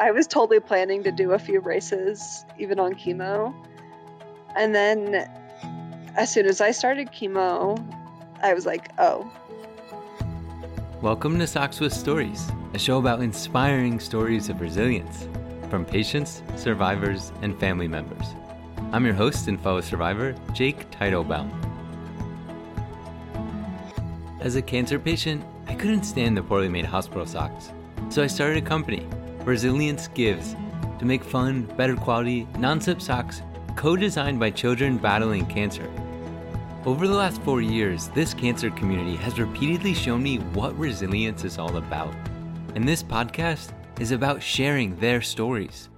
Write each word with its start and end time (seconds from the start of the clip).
I 0.00 0.12
was 0.12 0.28
totally 0.28 0.60
planning 0.60 1.02
to 1.02 1.10
do 1.10 1.32
a 1.32 1.40
few 1.40 1.58
races, 1.58 2.44
even 2.56 2.78
on 2.78 2.94
chemo. 2.94 3.52
And 4.54 4.72
then 4.72 5.28
as 6.14 6.32
soon 6.32 6.46
as 6.46 6.60
I 6.60 6.70
started 6.70 7.08
chemo, 7.08 7.76
I 8.40 8.54
was 8.54 8.64
like, 8.64 8.92
oh. 9.00 9.28
Welcome 11.02 11.36
to 11.40 11.48
Socks 11.48 11.80
with 11.80 11.92
Stories, 11.92 12.48
a 12.74 12.78
show 12.78 12.98
about 12.98 13.22
inspiring 13.22 13.98
stories 13.98 14.48
of 14.48 14.60
resilience 14.60 15.26
from 15.68 15.84
patients, 15.84 16.44
survivors, 16.54 17.32
and 17.42 17.58
family 17.58 17.88
members. 17.88 18.26
I'm 18.92 19.04
your 19.04 19.14
host 19.14 19.48
and 19.48 19.60
fellow 19.60 19.80
survivor, 19.80 20.32
Jake 20.52 20.88
Teitelbaum. 20.92 21.50
As 24.38 24.54
a 24.54 24.62
cancer 24.62 25.00
patient, 25.00 25.44
I 25.66 25.74
couldn't 25.74 26.04
stand 26.04 26.36
the 26.36 26.42
poorly 26.44 26.68
made 26.68 26.84
hospital 26.84 27.26
socks, 27.26 27.72
so 28.10 28.22
I 28.22 28.28
started 28.28 28.58
a 28.58 28.66
company, 28.66 29.04
Resilience 29.48 30.08
Gives, 30.08 30.54
to 30.98 31.06
make 31.06 31.24
fun, 31.24 31.62
better 31.78 31.96
quality, 31.96 32.46
non 32.58 32.82
slip 32.82 33.00
socks 33.00 33.40
co 33.76 33.96
designed 33.96 34.38
by 34.38 34.50
children 34.50 34.98
battling 34.98 35.46
cancer. 35.46 35.90
Over 36.84 37.08
the 37.08 37.14
last 37.14 37.40
four 37.40 37.62
years, 37.62 38.08
this 38.08 38.34
cancer 38.34 38.68
community 38.68 39.16
has 39.16 39.40
repeatedly 39.40 39.94
shown 39.94 40.22
me 40.22 40.36
what 40.52 40.78
resilience 40.78 41.44
is 41.44 41.56
all 41.56 41.78
about. 41.78 42.14
And 42.74 42.86
this 42.86 43.02
podcast 43.02 43.72
is 43.98 44.12
about 44.12 44.42
sharing 44.42 44.94
their 44.96 45.22
stories. 45.22 45.88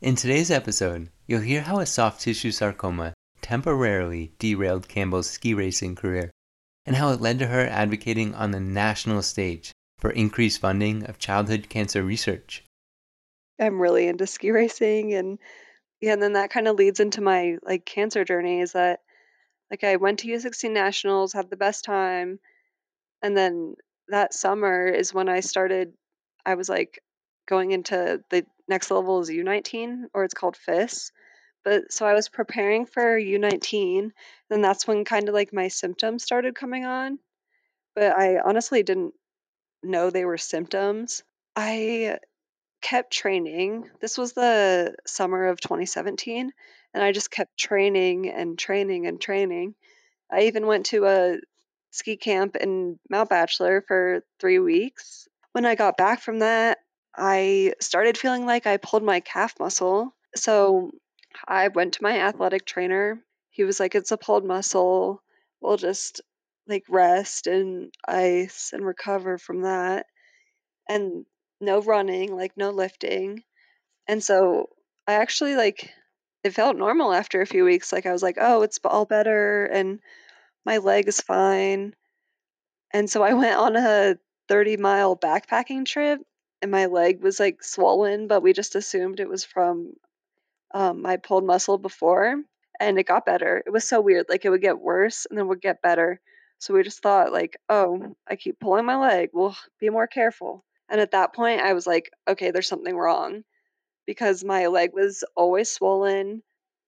In 0.00 0.16
today's 0.16 0.50
episode, 0.50 1.08
you'll 1.28 1.40
hear 1.40 1.60
how 1.60 1.78
a 1.78 1.86
soft 1.86 2.20
tissue 2.20 2.50
sarcoma 2.50 3.14
temporarily 3.40 4.32
derailed 4.40 4.88
Campbell's 4.88 5.30
ski 5.30 5.54
racing 5.54 5.94
career 5.94 6.32
and 6.84 6.96
how 6.96 7.12
it 7.12 7.20
led 7.20 7.38
to 7.38 7.46
her 7.46 7.64
advocating 7.64 8.34
on 8.34 8.50
the 8.50 8.58
national 8.58 9.22
stage 9.22 9.70
for 10.04 10.10
increased 10.10 10.60
funding 10.60 11.02
of 11.06 11.18
childhood 11.18 11.66
cancer 11.70 12.02
research. 12.02 12.62
I'm 13.58 13.80
really 13.80 14.06
into 14.06 14.26
ski 14.26 14.50
racing 14.50 15.14
and 15.14 15.38
yeah, 15.98 16.12
and 16.12 16.22
then 16.22 16.34
that 16.34 16.50
kind 16.50 16.68
of 16.68 16.76
leads 16.76 17.00
into 17.00 17.22
my 17.22 17.56
like 17.62 17.86
cancer 17.86 18.22
journey 18.22 18.60
is 18.60 18.72
that 18.72 19.00
like 19.70 19.82
I 19.82 19.96
went 19.96 20.18
to 20.18 20.28
U16 20.28 20.72
Nationals, 20.72 21.32
had 21.32 21.48
the 21.48 21.56
best 21.56 21.86
time, 21.86 22.38
and 23.22 23.34
then 23.34 23.76
that 24.08 24.34
summer 24.34 24.86
is 24.86 25.14
when 25.14 25.30
I 25.30 25.40
started 25.40 25.94
I 26.44 26.56
was 26.56 26.68
like 26.68 27.02
going 27.48 27.70
into 27.70 28.22
the 28.28 28.44
next 28.68 28.90
level 28.90 29.20
is 29.20 29.30
U19 29.30 30.08
or 30.12 30.24
it's 30.24 30.34
called 30.34 30.58
FIS. 30.58 31.12
But 31.64 31.90
so 31.90 32.04
I 32.04 32.12
was 32.12 32.28
preparing 32.28 32.84
for 32.84 33.18
U19, 33.18 34.10
and 34.50 34.62
that's 34.62 34.86
when 34.86 35.06
kind 35.06 35.30
of 35.30 35.34
like 35.34 35.54
my 35.54 35.68
symptoms 35.68 36.24
started 36.24 36.54
coming 36.54 36.84
on. 36.84 37.18
But 37.96 38.14
I 38.18 38.40
honestly 38.44 38.82
didn't 38.82 39.14
know 39.84 40.10
they 40.10 40.24
were 40.24 40.38
symptoms. 40.38 41.22
I 41.56 42.18
kept 42.82 43.12
training. 43.12 43.88
This 44.00 44.18
was 44.18 44.32
the 44.32 44.94
summer 45.06 45.46
of 45.46 45.60
2017, 45.60 46.52
and 46.92 47.02
I 47.02 47.12
just 47.12 47.30
kept 47.30 47.56
training 47.56 48.28
and 48.28 48.58
training 48.58 49.06
and 49.06 49.20
training. 49.20 49.74
I 50.30 50.42
even 50.42 50.66
went 50.66 50.86
to 50.86 51.06
a 51.06 51.38
ski 51.90 52.16
camp 52.16 52.56
in 52.56 52.98
Mount 53.08 53.30
Bachelor 53.30 53.84
for 53.86 54.24
three 54.40 54.58
weeks. 54.58 55.28
When 55.52 55.64
I 55.64 55.76
got 55.76 55.96
back 55.96 56.20
from 56.20 56.40
that, 56.40 56.78
I 57.16 57.74
started 57.80 58.18
feeling 58.18 58.44
like 58.44 58.66
I 58.66 58.76
pulled 58.76 59.04
my 59.04 59.20
calf 59.20 59.54
muscle. 59.60 60.14
So 60.34 60.90
I 61.46 61.68
went 61.68 61.94
to 61.94 62.02
my 62.02 62.18
athletic 62.18 62.66
trainer. 62.66 63.22
He 63.50 63.64
was 63.64 63.78
like, 63.78 63.94
It's 63.94 64.10
a 64.10 64.16
pulled 64.16 64.44
muscle. 64.44 65.22
We'll 65.60 65.76
just 65.76 66.20
like 66.68 66.84
rest 66.88 67.46
and 67.46 67.92
ice 68.06 68.72
and 68.72 68.84
recover 68.86 69.38
from 69.38 69.62
that. 69.62 70.06
And 70.88 71.26
no 71.60 71.80
running, 71.82 72.36
like 72.36 72.56
no 72.56 72.70
lifting. 72.70 73.44
And 74.08 74.22
so 74.22 74.70
I 75.06 75.14
actually 75.14 75.56
like 75.56 75.90
it 76.44 76.54
felt 76.54 76.76
normal 76.76 77.12
after 77.12 77.40
a 77.42 77.46
few 77.46 77.64
weeks. 77.64 77.92
Like 77.92 78.06
I 78.06 78.12
was 78.12 78.22
like, 78.22 78.38
oh, 78.40 78.62
it's 78.62 78.80
all 78.84 79.06
better 79.06 79.66
and 79.66 80.00
my 80.66 80.78
leg 80.78 81.08
is 81.08 81.20
fine. 81.20 81.94
And 82.92 83.10
so 83.10 83.22
I 83.22 83.34
went 83.42 83.56
on 83.56 83.76
a 83.76 84.18
30 84.48 84.76
mile 84.78 85.16
backpacking 85.16 85.84
trip 85.86 86.20
and 86.62 86.70
my 86.70 86.86
leg 86.86 87.22
was 87.22 87.38
like 87.40 87.62
swollen, 87.62 88.26
but 88.26 88.42
we 88.42 88.52
just 88.52 88.74
assumed 88.74 89.20
it 89.20 89.28
was 89.28 89.44
from 89.44 89.94
um, 90.74 91.02
my 91.02 91.16
pulled 91.18 91.44
muscle 91.46 91.78
before 91.78 92.42
and 92.80 92.98
it 92.98 93.04
got 93.06 93.26
better. 93.26 93.62
It 93.66 93.70
was 93.70 93.84
so 93.86 94.00
weird. 94.00 94.26
Like 94.28 94.44
it 94.44 94.50
would 94.50 94.62
get 94.62 94.80
worse 94.80 95.26
and 95.26 95.38
then 95.38 95.48
would 95.48 95.62
get 95.62 95.82
better. 95.82 96.20
So 96.64 96.72
we 96.72 96.82
just 96.82 97.02
thought 97.02 97.30
like, 97.30 97.58
oh, 97.68 98.16
I 98.26 98.36
keep 98.36 98.58
pulling 98.58 98.86
my 98.86 98.96
leg. 98.96 99.28
We'll 99.34 99.54
be 99.78 99.90
more 99.90 100.06
careful. 100.06 100.64
And 100.88 100.98
at 100.98 101.10
that 101.10 101.34
point, 101.34 101.60
I 101.60 101.74
was 101.74 101.86
like, 101.86 102.10
okay, 102.26 102.52
there's 102.52 102.68
something 102.68 102.96
wrong 102.96 103.44
because 104.06 104.42
my 104.42 104.68
leg 104.68 104.94
was 104.94 105.24
always 105.36 105.70
swollen. 105.70 106.42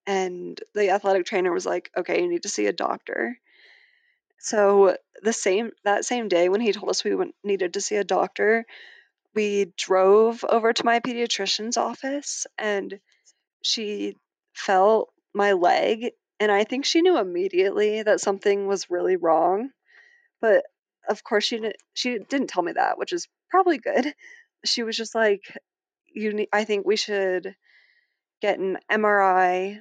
And 0.06 0.59
the 0.75 0.88
athletic 0.92 1.26
trainer 1.26 1.53
was 1.53 1.66
like, 1.66 1.91
okay, 1.94 2.22
you 2.22 2.28
need 2.28 2.44
to 2.44 2.48
see 2.48 2.65
a 2.65 2.72
doctor. 2.72 3.38
So 4.38 4.97
the 5.22 5.34
same 5.34 5.72
that 5.84 6.06
same 6.06 6.28
day 6.28 6.48
when 6.48 6.62
he 6.62 6.72
told 6.72 6.88
us 6.88 7.04
we 7.04 7.15
went, 7.15 7.34
needed 7.44 7.75
to 7.75 7.82
see 7.82 7.97
a 7.97 8.04
doctor, 8.04 8.65
we 9.34 9.75
drove 9.76 10.42
over 10.48 10.72
to 10.72 10.84
my 10.86 11.00
pediatrician's 11.00 11.76
office 11.76 12.47
and 12.56 12.98
she 13.60 14.16
felt 14.54 15.12
my 15.34 15.53
leg 15.53 16.12
and 16.41 16.52
I 16.52 16.64
think 16.64 16.84
she 16.84 17.02
knew 17.02 17.19
immediately 17.19 18.02
that 18.02 18.20
something 18.20 18.66
was 18.66 18.91
really 18.91 19.16
wrong. 19.16 19.70
But 20.41 20.64
of 21.08 21.24
course 21.24 21.44
she 21.44 21.56
didn't 21.56 21.76
she 21.94 22.19
didn't 22.19 22.48
tell 22.48 22.62
me 22.62 22.72
that, 22.72 22.98
which 22.98 23.12
is 23.12 23.28
probably 23.50 23.78
good. 23.78 24.14
She 24.64 24.82
was 24.82 24.97
just 24.97 25.14
like 25.14 25.42
you 26.06 26.47
I 26.52 26.64
think 26.64 26.86
we 26.86 26.97
should 26.97 27.54
get 28.42 28.58
an 28.58 28.78
MRI 28.91 29.78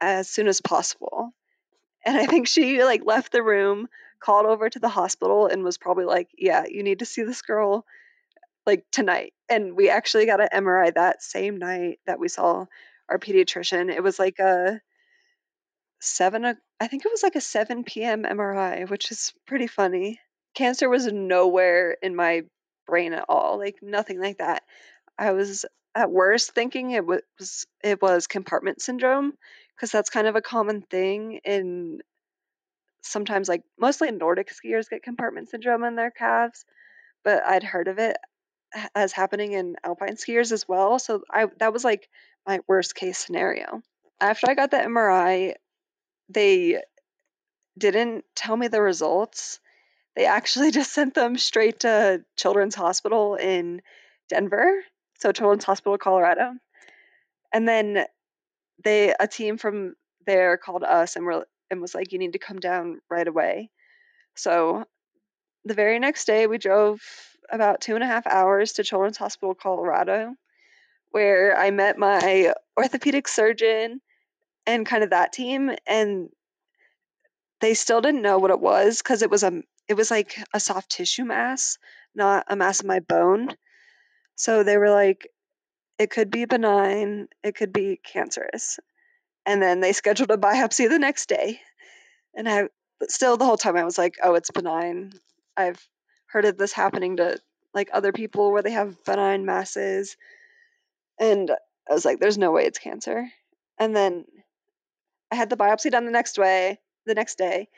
as 0.00 0.28
soon 0.28 0.48
as 0.48 0.60
possible. 0.60 1.30
And 2.04 2.16
I 2.16 2.26
think 2.26 2.48
she 2.48 2.82
like 2.84 3.02
left 3.04 3.32
the 3.32 3.42
room, 3.42 3.88
called 4.20 4.46
over 4.46 4.68
to 4.68 4.78
the 4.78 4.88
hospital 4.88 5.46
and 5.46 5.64
was 5.64 5.78
probably 5.78 6.04
like, 6.04 6.28
"Yeah, 6.36 6.64
you 6.68 6.82
need 6.82 7.00
to 7.00 7.06
see 7.06 7.22
this 7.22 7.42
girl 7.42 7.86
like 8.66 8.84
tonight." 8.90 9.34
And 9.48 9.76
we 9.76 9.88
actually 9.90 10.26
got 10.26 10.40
an 10.40 10.48
MRI 10.52 10.94
that 10.94 11.22
same 11.22 11.58
night 11.58 12.00
that 12.06 12.18
we 12.18 12.28
saw 12.28 12.66
our 13.08 13.18
pediatrician. 13.18 13.94
It 13.94 14.02
was 14.02 14.18
like 14.18 14.38
a 14.40 14.80
7 16.02 16.44
I 16.44 16.86
think 16.88 17.04
it 17.04 17.12
was 17.12 17.22
like 17.22 17.36
a 17.36 17.40
7 17.40 17.84
p.m. 17.84 18.24
MRI, 18.24 18.88
which 18.88 19.10
is 19.12 19.32
pretty 19.46 19.68
funny. 19.68 20.20
Cancer 20.54 20.88
was 20.88 21.06
nowhere 21.06 21.96
in 22.02 22.16
my 22.16 22.42
brain 22.86 23.12
at 23.12 23.24
all, 23.28 23.58
like 23.58 23.76
nothing 23.82 24.20
like 24.20 24.38
that. 24.38 24.64
I 25.18 25.32
was 25.32 25.64
at 25.94 26.10
worst 26.10 26.52
thinking 26.54 26.90
it 26.90 27.06
was 27.06 27.66
it 27.84 28.02
was 28.02 28.26
compartment 28.26 28.82
syndrome 28.82 29.34
because 29.76 29.92
that's 29.92 30.10
kind 30.10 30.26
of 30.26 30.36
a 30.36 30.42
common 30.42 30.82
thing 30.82 31.40
in 31.44 32.00
sometimes 33.02 33.48
like 33.48 33.62
mostly 33.78 34.10
Nordic 34.10 34.50
skiers 34.50 34.90
get 34.90 35.02
compartment 35.02 35.50
syndrome 35.50 35.84
in 35.84 35.96
their 35.96 36.10
calves, 36.10 36.64
but 37.22 37.44
I'd 37.44 37.64
heard 37.64 37.88
of 37.88 37.98
it 37.98 38.16
as 38.94 39.12
happening 39.12 39.52
in 39.52 39.76
alpine 39.84 40.16
skiers 40.16 40.50
as 40.50 40.66
well. 40.66 40.98
So 40.98 41.22
I 41.30 41.46
that 41.58 41.72
was 41.72 41.84
like 41.84 42.08
my 42.46 42.60
worst 42.66 42.94
case 42.96 43.18
scenario. 43.18 43.82
After 44.20 44.50
I 44.50 44.54
got 44.54 44.70
the 44.70 44.78
MRI, 44.78 45.54
they 46.32 46.82
didn't 47.78 48.24
tell 48.34 48.56
me 48.56 48.68
the 48.68 48.82
results. 48.82 49.60
They 50.16 50.26
actually 50.26 50.70
just 50.78 50.92
sent 50.92 51.14
them 51.14 51.38
straight 51.38 51.80
to 51.80 52.24
Children's 52.36 52.74
Hospital 52.74 53.34
in 53.36 53.82
Denver, 54.28 54.82
so 55.18 55.32
Children's 55.32 55.64
Hospital 55.64 55.98
Colorado. 55.98 56.52
And 57.52 57.68
then 57.68 58.06
they 58.84 59.14
a 59.18 59.28
team 59.28 59.58
from 59.58 59.94
there 60.26 60.56
called 60.56 60.84
us 60.84 61.16
and 61.16 61.24
were 61.24 61.46
and 61.70 61.80
was 61.80 61.94
like, 61.94 62.12
"You 62.12 62.18
need 62.18 62.32
to 62.32 62.38
come 62.38 62.58
down 62.58 63.00
right 63.10 63.26
away." 63.26 63.70
So 64.34 64.84
the 65.64 65.74
very 65.74 65.98
next 65.98 66.26
day, 66.26 66.46
we 66.46 66.58
drove 66.58 67.00
about 67.50 67.80
two 67.80 67.94
and 67.94 68.02
a 68.02 68.06
half 68.06 68.26
hours 68.26 68.74
to 68.74 68.84
Children's 68.84 69.18
Hospital 69.18 69.54
Colorado, 69.54 70.34
where 71.10 71.56
I 71.56 71.70
met 71.70 71.98
my 71.98 72.54
orthopedic 72.76 73.28
surgeon 73.28 74.00
and 74.66 74.86
kind 74.86 75.04
of 75.04 75.10
that 75.10 75.32
team, 75.32 75.70
and 75.86 76.28
they 77.60 77.74
still 77.74 78.00
didn't 78.00 78.22
know 78.22 78.38
what 78.38 78.50
it 78.50 78.60
was 78.60 78.98
because 78.98 79.22
it 79.22 79.30
was 79.30 79.42
a 79.42 79.62
it 79.88 79.94
was 79.94 80.10
like 80.10 80.36
a 80.52 80.60
soft 80.60 80.90
tissue 80.90 81.24
mass, 81.24 81.78
not 82.14 82.44
a 82.48 82.56
mass 82.56 82.80
of 82.80 82.86
my 82.86 83.00
bone. 83.00 83.48
So 84.34 84.62
they 84.62 84.78
were 84.78 84.90
like, 84.90 85.28
it 85.98 86.10
could 86.10 86.30
be 86.30 86.44
benign, 86.44 87.28
it 87.42 87.54
could 87.54 87.72
be 87.72 88.00
cancerous. 88.02 88.78
And 89.46 89.62
then 89.62 89.80
they 89.80 89.92
scheduled 89.92 90.30
a 90.30 90.36
biopsy 90.36 90.88
the 90.88 90.98
next 90.98 91.28
day. 91.28 91.60
And 92.34 92.48
I 92.48 92.68
still 93.08 93.36
the 93.36 93.44
whole 93.44 93.56
time 93.56 93.76
I 93.76 93.84
was 93.84 93.98
like, 93.98 94.16
oh, 94.22 94.34
it's 94.34 94.50
benign. 94.50 95.12
I've 95.56 95.86
heard 96.26 96.44
of 96.44 96.56
this 96.56 96.72
happening 96.72 97.18
to 97.18 97.38
like 97.74 97.90
other 97.92 98.12
people 98.12 98.52
where 98.52 98.62
they 98.62 98.72
have 98.72 99.04
benign 99.04 99.44
masses. 99.44 100.16
And 101.20 101.50
I 101.88 101.92
was 101.92 102.04
like, 102.04 102.20
there's 102.20 102.38
no 102.38 102.52
way 102.52 102.64
it's 102.64 102.78
cancer. 102.78 103.28
And 103.78 103.94
then 103.94 104.24
I 105.32 105.36
had 105.36 105.50
the 105.50 105.56
biopsy 105.56 105.90
done 105.90 106.04
the 106.04 106.12
next 106.12 106.38
way, 106.38 106.78
the 107.06 107.14
next 107.14 107.38
day, 107.38 107.68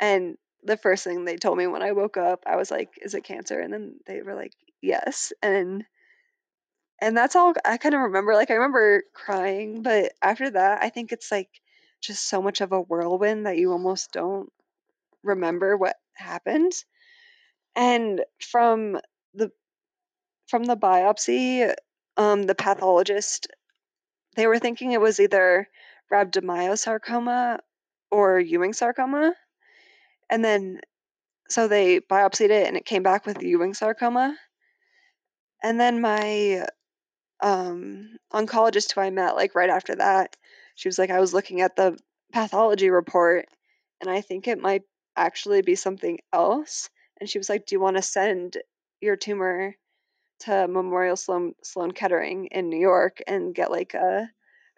and 0.00 0.36
the 0.64 0.76
first 0.76 1.04
thing 1.04 1.24
they 1.24 1.36
told 1.36 1.56
me 1.56 1.66
when 1.68 1.82
I 1.82 1.92
woke 1.92 2.16
up, 2.16 2.42
I 2.46 2.56
was 2.56 2.70
like, 2.70 2.90
"Is 3.00 3.14
it 3.14 3.24
cancer?" 3.24 3.60
And 3.60 3.72
then 3.72 4.00
they 4.06 4.20
were 4.22 4.34
like, 4.34 4.52
Yes, 4.82 5.32
and 5.42 5.86
and 7.00 7.16
that's 7.16 7.36
all 7.36 7.54
I 7.64 7.76
kind 7.76 7.94
of 7.94 8.00
remember. 8.02 8.34
Like 8.34 8.50
I 8.50 8.54
remember 8.54 9.04
crying, 9.14 9.82
but 9.82 10.12
after 10.22 10.50
that, 10.50 10.82
I 10.82 10.88
think 10.90 11.12
it's 11.12 11.30
like 11.30 11.48
just 12.00 12.28
so 12.28 12.42
much 12.42 12.60
of 12.60 12.72
a 12.72 12.80
whirlwind 12.80 13.46
that 13.46 13.58
you 13.58 13.72
almost 13.72 14.12
don't 14.12 14.52
remember 15.22 15.76
what 15.76 15.96
happened. 16.14 16.72
And 17.76 18.24
from 18.40 18.98
the 19.34 19.52
from 20.48 20.64
the 20.64 20.76
biopsy, 20.76 21.72
um, 22.16 22.42
the 22.44 22.54
pathologist 22.54 23.48
they 24.36 24.46
were 24.46 24.58
thinking 24.58 24.92
it 24.92 25.00
was 25.00 25.20
either 25.20 25.68
rhabdomyosarcoma 26.12 27.58
or 28.10 28.38
Ewing 28.38 28.72
sarcoma, 28.72 29.34
and 30.30 30.44
then 30.44 30.80
so 31.48 31.68
they 31.68 32.00
biopsied 32.00 32.50
it 32.50 32.66
and 32.66 32.76
it 32.76 32.86
came 32.86 33.02
back 33.02 33.26
with 33.26 33.42
Ewing 33.42 33.74
sarcoma. 33.74 34.36
And 35.62 35.78
then 35.78 36.00
my 36.00 36.66
um, 37.40 38.16
oncologist 38.32 38.92
who 38.92 39.00
I 39.00 39.10
met 39.10 39.36
like 39.36 39.54
right 39.54 39.70
after 39.70 39.96
that, 39.96 40.36
she 40.74 40.88
was 40.88 40.98
like, 40.98 41.10
I 41.10 41.20
was 41.20 41.34
looking 41.34 41.60
at 41.60 41.76
the 41.76 41.98
pathology 42.32 42.90
report 42.90 43.46
and 44.00 44.10
I 44.10 44.20
think 44.20 44.48
it 44.48 44.58
might 44.58 44.82
actually 45.16 45.62
be 45.62 45.74
something 45.74 46.18
else. 46.32 46.90
And 47.20 47.28
she 47.28 47.38
was 47.38 47.48
like, 47.48 47.66
Do 47.66 47.74
you 47.74 47.80
want 47.80 47.96
to 47.96 48.02
send 48.02 48.56
your 49.00 49.16
tumor 49.16 49.74
to 50.40 50.66
Memorial 50.68 51.16
Sloan, 51.16 51.54
Sloan 51.62 51.92
Kettering 51.92 52.46
in 52.46 52.68
New 52.68 52.80
York 52.80 53.22
and 53.26 53.54
get 53.54 53.70
like 53.70 53.94
a, 53.94 54.28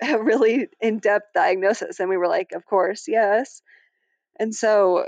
a 0.02 0.22
really 0.22 0.68
in 0.80 0.98
depth 0.98 1.32
diagnosis? 1.34 2.00
And 2.00 2.08
we 2.08 2.16
were 2.16 2.28
like, 2.28 2.52
Of 2.52 2.64
course, 2.64 3.06
yes. 3.08 3.62
And 4.38 4.54
so 4.54 5.06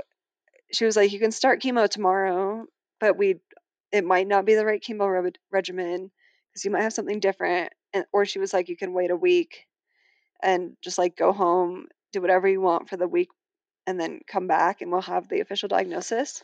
she 0.71 0.85
was 0.85 0.95
like, 0.95 1.11
You 1.11 1.19
can 1.19 1.31
start 1.31 1.61
chemo 1.61 1.89
tomorrow, 1.89 2.65
but 2.99 3.17
we 3.17 3.39
it 3.91 4.05
might 4.05 4.27
not 4.27 4.45
be 4.45 4.55
the 4.55 4.65
right 4.65 4.83
chemo 4.83 5.23
re- 5.23 5.31
regimen 5.51 6.11
because 6.49 6.65
you 6.65 6.71
might 6.71 6.83
have 6.83 6.93
something 6.93 7.19
different. 7.19 7.73
And 7.93 8.05
or 8.11 8.25
she 8.25 8.39
was 8.39 8.53
like, 8.53 8.69
You 8.69 8.77
can 8.77 8.93
wait 8.93 9.11
a 9.11 9.15
week 9.15 9.65
and 10.41 10.77
just 10.81 10.97
like 10.97 11.17
go 11.17 11.33
home, 11.33 11.87
do 12.13 12.21
whatever 12.21 12.47
you 12.47 12.61
want 12.61 12.89
for 12.89 12.97
the 12.97 13.07
week, 13.07 13.29
and 13.87 13.99
then 13.99 14.21
come 14.27 14.47
back 14.47 14.81
and 14.81 14.91
we'll 14.91 15.01
have 15.01 15.27
the 15.27 15.41
official 15.41 15.69
diagnosis. 15.69 16.43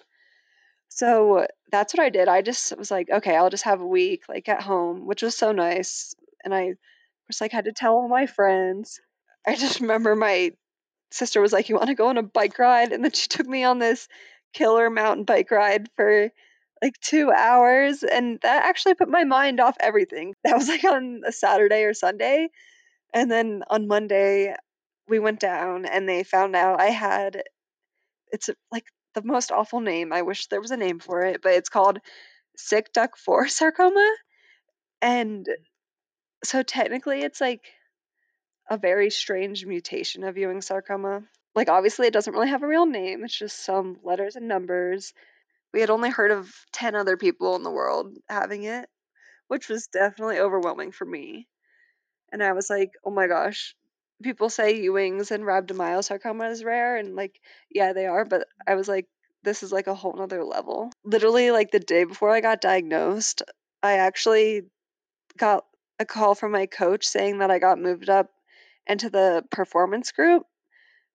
So 0.89 1.47
that's 1.71 1.93
what 1.93 2.03
I 2.03 2.09
did. 2.09 2.27
I 2.27 2.41
just 2.41 2.77
was 2.77 2.91
like, 2.91 3.09
okay, 3.09 3.35
I'll 3.35 3.49
just 3.49 3.65
have 3.65 3.81
a 3.81 3.87
week 3.87 4.23
like 4.29 4.47
at 4.49 4.61
home, 4.61 5.05
which 5.05 5.21
was 5.21 5.35
so 5.37 5.51
nice. 5.51 6.15
And 6.43 6.53
I 6.53 6.75
was 7.27 7.41
like, 7.41 7.51
had 7.51 7.65
to 7.65 7.73
tell 7.73 7.95
all 7.95 8.07
my 8.07 8.25
friends. 8.25 8.99
I 9.45 9.55
just 9.55 9.79
remember 9.81 10.15
my 10.15 10.51
sister 11.11 11.41
was 11.41 11.53
like, 11.53 11.69
You 11.69 11.75
want 11.75 11.87
to 11.87 11.95
go 11.95 12.07
on 12.07 12.17
a 12.17 12.23
bike 12.23 12.59
ride? 12.59 12.91
And 12.91 13.03
then 13.03 13.11
she 13.11 13.27
took 13.27 13.47
me 13.47 13.63
on 13.63 13.79
this 13.79 14.07
killer 14.53 14.89
mountain 14.89 15.25
bike 15.25 15.51
ride 15.51 15.87
for 15.95 16.31
like 16.81 16.99
two 16.99 17.31
hours. 17.31 18.03
And 18.03 18.39
that 18.41 18.65
actually 18.65 18.95
put 18.95 19.09
my 19.09 19.23
mind 19.23 19.59
off 19.59 19.77
everything. 19.79 20.33
That 20.43 20.55
was 20.55 20.67
like 20.67 20.83
on 20.83 21.21
a 21.25 21.31
Saturday 21.31 21.83
or 21.83 21.93
Sunday. 21.93 22.49
And 23.13 23.31
then 23.31 23.63
on 23.69 23.87
Monday, 23.87 24.53
we 25.07 25.19
went 25.19 25.39
down 25.39 25.85
and 25.85 26.07
they 26.07 26.23
found 26.23 26.55
out 26.55 26.81
I 26.81 26.87
had 26.87 27.43
it's 28.31 28.49
like 28.71 28.85
the 29.13 29.21
most 29.23 29.51
awful 29.51 29.79
name. 29.79 30.11
I 30.11 30.23
wish 30.23 30.47
there 30.47 30.61
was 30.61 30.71
a 30.71 30.77
name 30.77 30.99
for 30.99 31.21
it, 31.21 31.41
but 31.41 31.53
it's 31.53 31.69
called 31.69 31.99
CIC-DUX4 32.57 33.49
sarcoma. 33.49 34.15
And 35.01 35.47
so 36.45 36.63
technically 36.63 37.21
it's 37.21 37.41
like 37.41 37.65
a 38.69 38.77
very 38.77 39.09
strange 39.09 39.65
mutation 39.65 40.23
of 40.23 40.37
Ewing 40.37 40.61
sarcoma. 40.61 41.23
Like 41.53 41.69
obviously 41.69 42.07
it 42.07 42.13
doesn't 42.13 42.33
really 42.33 42.49
have 42.49 42.63
a 42.63 42.67
real 42.67 42.85
name. 42.85 43.23
It's 43.23 43.37
just 43.37 43.63
some 43.63 43.97
letters 44.03 44.35
and 44.35 44.47
numbers. 44.47 45.13
We 45.73 45.81
had 45.81 45.89
only 45.89 46.09
heard 46.09 46.31
of 46.31 46.53
10 46.73 46.95
other 46.95 47.17
people 47.17 47.55
in 47.55 47.63
the 47.63 47.71
world 47.71 48.15
having 48.29 48.63
it, 48.63 48.89
which 49.47 49.69
was 49.69 49.87
definitely 49.87 50.39
overwhelming 50.39 50.91
for 50.91 51.05
me. 51.05 51.47
And 52.31 52.43
I 52.43 52.53
was 52.53 52.69
like, 52.69 52.91
"Oh 53.05 53.11
my 53.11 53.27
gosh, 53.27 53.75
people 54.23 54.49
say 54.49 54.81
Ewing's 54.81 55.31
and 55.31 55.43
rhabdomyosarcoma 55.43 56.51
is 56.51 56.63
rare 56.63 56.97
and 56.97 57.15
like 57.15 57.39
yeah 57.69 57.93
they 57.93 58.05
are 58.05 58.25
but 58.25 58.47
i 58.65 58.75
was 58.75 58.87
like 58.87 59.07
this 59.43 59.61
is 59.63 59.71
like 59.71 59.87
a 59.87 59.93
whole 59.93 60.13
nother 60.13 60.43
level 60.43 60.91
literally 61.03 61.51
like 61.51 61.71
the 61.71 61.79
day 61.79 62.03
before 62.05 62.31
i 62.31 62.41
got 62.41 62.61
diagnosed 62.61 63.43
i 63.83 63.93
actually 63.93 64.61
got 65.37 65.65
a 65.99 66.05
call 66.05 66.35
from 66.35 66.51
my 66.51 66.65
coach 66.65 67.05
saying 67.05 67.39
that 67.39 67.51
i 67.51 67.59
got 67.59 67.79
moved 67.79 68.09
up 68.09 68.29
into 68.87 69.09
the 69.09 69.43
performance 69.51 70.11
group 70.11 70.43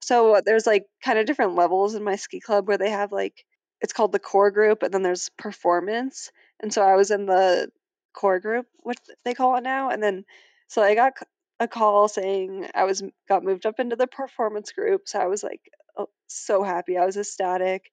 so 0.00 0.36
uh, 0.36 0.40
there's 0.44 0.66
like 0.66 0.86
kind 1.04 1.18
of 1.18 1.26
different 1.26 1.54
levels 1.54 1.94
in 1.94 2.02
my 2.02 2.16
ski 2.16 2.40
club 2.40 2.66
where 2.66 2.78
they 2.78 2.90
have 2.90 3.12
like 3.12 3.44
it's 3.80 3.92
called 3.92 4.12
the 4.12 4.18
core 4.18 4.50
group 4.50 4.82
and 4.82 4.92
then 4.92 5.02
there's 5.02 5.30
performance 5.38 6.30
and 6.60 6.72
so 6.72 6.82
i 6.82 6.96
was 6.96 7.10
in 7.10 7.26
the 7.26 7.68
core 8.12 8.40
group 8.40 8.66
what 8.80 8.98
they 9.24 9.34
call 9.34 9.56
it 9.56 9.62
now 9.62 9.90
and 9.90 10.02
then 10.02 10.24
so 10.68 10.82
i 10.82 10.94
got 10.94 11.12
a 11.60 11.68
call 11.68 12.08
saying 12.08 12.66
I 12.74 12.84
was 12.84 13.02
got 13.28 13.44
moved 13.44 13.66
up 13.66 13.78
into 13.78 13.94
the 13.94 14.06
performance 14.06 14.72
group. 14.72 15.02
So 15.04 15.20
I 15.20 15.26
was 15.26 15.44
like 15.44 15.60
oh, 15.96 16.08
so 16.26 16.62
happy. 16.62 16.96
I 16.96 17.04
was 17.04 17.18
ecstatic. 17.18 17.92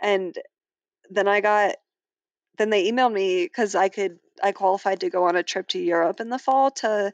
And 0.00 0.34
then 1.10 1.28
I 1.28 1.42
got 1.42 1.76
then 2.56 2.70
they 2.70 2.90
emailed 2.90 3.12
me 3.12 3.44
because 3.44 3.74
I 3.74 3.90
could 3.90 4.18
I 4.42 4.52
qualified 4.52 5.00
to 5.00 5.10
go 5.10 5.24
on 5.24 5.36
a 5.36 5.42
trip 5.42 5.68
to 5.68 5.78
Europe 5.78 6.20
in 6.20 6.28
the 6.28 6.38
fall 6.38 6.70
to 6.72 7.12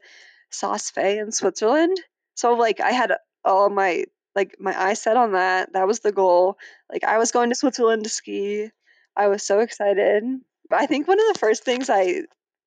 Saas-Fee 0.50 1.18
in 1.18 1.32
Switzerland. 1.32 2.00
So 2.34 2.54
like 2.54 2.80
I 2.80 2.92
had 2.92 3.12
all 3.44 3.68
my 3.70 4.04
like 4.34 4.56
my 4.60 4.78
eyes 4.80 5.02
set 5.02 5.16
on 5.16 5.32
that. 5.32 5.72
That 5.72 5.86
was 5.86 6.00
the 6.00 6.12
goal. 6.12 6.56
Like 6.90 7.04
I 7.04 7.18
was 7.18 7.32
going 7.32 7.50
to 7.50 7.56
Switzerland 7.56 8.04
to 8.04 8.08
ski. 8.10 8.70
I 9.16 9.28
was 9.28 9.42
so 9.42 9.60
excited. 9.60 10.22
I 10.70 10.86
think 10.86 11.08
one 11.08 11.20
of 11.20 11.32
the 11.32 11.38
first 11.38 11.64
things 11.64 11.90
I 11.90 12.22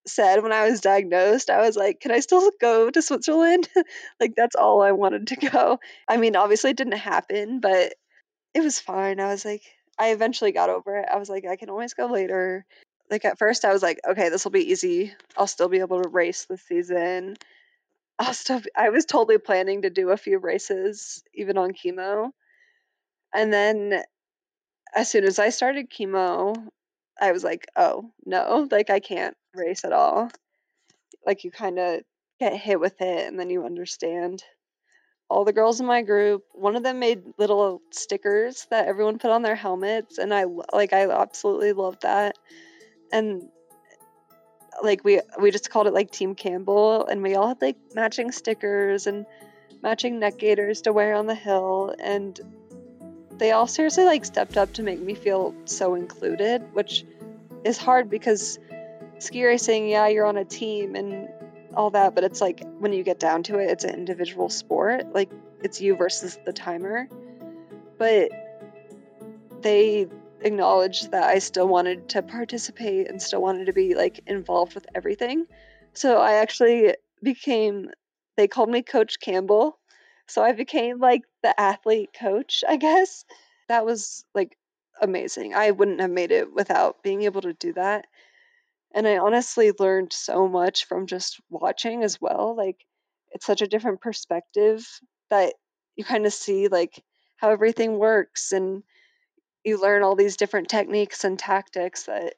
said 0.08 0.42
when 0.42 0.52
I 0.52 0.70
was 0.70 0.82
diagnosed, 0.82 1.50
I 1.50 1.62
was 1.62 1.76
like, 1.76 2.00
"Can 2.02 2.12
I 2.12 2.20
still 2.20 2.52
go 2.60 2.90
to 2.90 3.02
Switzerland?" 3.02 3.70
like 4.20 4.34
that's 4.36 4.56
all 4.56 4.82
I 4.82 4.92
wanted 4.92 5.28
to 5.28 5.36
go. 5.52 5.80
I 6.08 6.18
mean, 6.18 6.36
obviously 6.36 6.72
it 6.72 6.78
didn't 6.78 6.94
happen, 6.94 7.60
but 7.60 7.94
it 8.54 8.62
was 8.62 8.80
fine. 8.80 9.20
I 9.20 9.28
was 9.28 9.46
like, 9.46 9.64
I 9.98 10.12
eventually 10.12 10.52
got 10.52 10.70
over 10.70 10.98
it. 10.98 11.08
I 11.12 11.18
was 11.18 11.30
like, 11.30 11.46
I 11.46 11.56
can 11.56 11.70
always 11.70 11.94
go 11.94 12.08
later. 12.08 12.66
Like 13.12 13.26
at 13.26 13.38
first, 13.38 13.66
I 13.66 13.74
was 13.74 13.84
like, 13.84 14.00
okay, 14.10 14.30
this 14.30 14.46
will 14.46 14.52
be 14.52 14.72
easy. 14.72 15.14
I'll 15.38 15.46
still 15.46 15.68
be 15.68 15.80
able 15.80 16.02
to 16.02 16.10
race 16.10 16.46
this 16.46 16.64
season. 16.64 17.36
I'll 18.20 18.34
still. 18.34 18.62
I 18.76 18.90
was 18.90 19.06
totally 19.06 19.38
planning 19.38 19.82
to 19.82 19.90
do 19.90 20.10
a 20.10 20.18
few 20.18 20.40
races, 20.40 21.22
even 21.34 21.58
on 21.58 21.74
chemo. 21.74 22.32
And 23.34 23.52
then, 23.52 24.02
as 24.96 25.12
soon 25.12 25.26
as 25.26 25.40
I 25.40 25.50
started 25.50 25.92
chemo, 25.92 26.56
I 27.20 27.32
was 27.34 27.44
like, 27.44 27.68
oh 27.76 28.12
no, 28.26 28.68
like 28.72 28.90
I 28.90 29.00
can't 29.00 29.36
race 29.54 29.84
at 29.84 29.94
all. 29.94 30.30
Like 31.26 31.44
you 31.44 31.52
kind 31.52 31.80
of 31.80 32.02
get 32.40 32.56
hit 32.56 32.80
with 32.80 33.02
it 33.02 33.28
and 33.28 33.40
then 33.40 33.50
you 33.50 33.66
understand. 33.66 34.44
All 35.30 35.46
the 35.46 35.54
girls 35.54 35.80
in 35.80 35.86
my 35.86 36.02
group, 36.02 36.44
one 36.52 36.76
of 36.76 36.84
them 36.84 37.00
made 37.00 37.24
little 37.38 37.82
stickers 37.92 38.68
that 38.70 38.88
everyone 38.88 39.18
put 39.18 39.32
on 39.32 39.44
their 39.44 39.56
helmets 39.56 40.18
and 40.18 40.34
I 40.34 40.46
like 40.74 40.94
I 40.94 41.10
absolutely 41.10 41.74
loved 41.74 42.02
that. 42.02 42.38
And 43.12 43.50
like 44.84 45.04
we 45.04 45.22
we 45.40 45.52
just 45.52 45.70
called 45.70 45.88
it 45.88 45.94
like 45.94 46.12
Team 46.12 46.36
Campbell 46.36 47.06
and 47.06 47.22
we 47.22 47.36
all 47.36 47.50
had 47.50 47.62
like 47.62 47.78
matching 47.94 48.32
stickers 48.32 49.08
and 49.08 49.26
matching 49.84 50.20
neck 50.20 50.38
gaiters 50.38 50.82
to 50.82 50.94
wear 50.94 51.16
on 51.16 51.28
the 51.28 51.36
hill 51.36 51.94
and 52.00 52.40
they 53.38 53.52
all 53.52 53.68
seriously 53.68 54.06
like 54.06 54.24
stepped 54.24 54.58
up 54.58 54.74
to 54.74 54.84
make 54.84 55.00
me 55.00 55.16
feel 55.16 55.56
so 55.66 55.96
included, 55.96 56.62
which 56.74 57.06
is 57.64 57.78
hard 57.78 58.10
because 58.10 58.60
ski 59.18 59.44
racing, 59.44 59.90
yeah, 59.90 60.08
you're 60.08 60.26
on 60.26 60.38
a 60.38 60.46
team 60.46 60.96
and 60.96 61.28
all 61.74 61.90
that, 61.92 62.14
but 62.14 62.24
it's 62.24 62.42
like 62.42 62.64
when 62.80 62.94
you 62.94 63.04
get 63.04 63.20
down 63.20 63.44
to 63.44 63.58
it, 63.58 63.70
it's 63.70 63.84
an 63.84 63.96
individual 63.96 64.50
sport. 64.50 65.14
Like 65.14 65.32
it's 65.64 65.82
you 65.82 65.96
versus 65.96 66.38
the 66.46 66.54
timer. 66.54 67.08
But 67.98 68.30
they 69.62 70.08
acknowledged 70.42 71.12
that 71.12 71.24
I 71.24 71.40
still 71.40 71.68
wanted 71.68 72.10
to 72.10 72.22
participate 72.22 73.10
and 73.10 73.22
still 73.22 73.42
wanted 73.42 73.66
to 73.66 73.74
be 73.74 73.96
like 73.96 74.20
involved 74.28 74.76
with 74.76 74.86
everything. 74.94 75.46
So 75.94 76.20
I 76.20 76.34
actually 76.34 76.96
became 77.22 77.90
they 78.38 78.48
called 78.48 78.70
me 78.70 78.82
Coach 78.82 79.20
Campbell. 79.20 79.78
So 80.28 80.42
I 80.42 80.54
became 80.54 81.00
like 81.00 81.24
the 81.44 81.60
athlete 81.60 82.12
coach, 82.18 82.64
I 82.68 82.78
guess. 82.78 83.26
That 83.68 83.86
was 83.86 84.26
like 84.34 84.58
amazing. 85.02 85.54
I 85.54 85.72
wouldn't 85.72 86.02
have 86.02 86.12
made 86.12 86.32
it 86.32 86.54
without 86.54 87.04
being 87.04 87.24
able 87.24 87.42
to 87.42 87.54
do 87.54 87.74
that. 87.74 88.06
And 88.94 89.08
I 89.08 89.18
honestly 89.18 89.72
learned 89.78 90.14
so 90.14 90.48
much 90.48 90.86
from 90.86 91.08
just 91.08 91.40
watching 91.50 92.04
as 92.04 92.20
well. 92.20 92.56
Like 92.56 92.78
it's 93.32 93.46
such 93.46 93.62
a 93.62 93.68
different 93.68 94.02
perspective 94.02 94.88
that 95.30 95.54
you 95.96 96.04
kind 96.04 96.26
of 96.26 96.34
see 96.34 96.68
like 96.68 97.02
how 97.38 97.50
everything 97.50 97.98
works 97.98 98.52
and 98.52 98.84
you 99.64 99.80
learn 99.82 100.04
all 100.04 100.16
these 100.16 100.38
different 100.38 100.70
techniques 100.70 101.24
and 101.24 101.38
tactics 101.40 102.04
that 102.04 102.36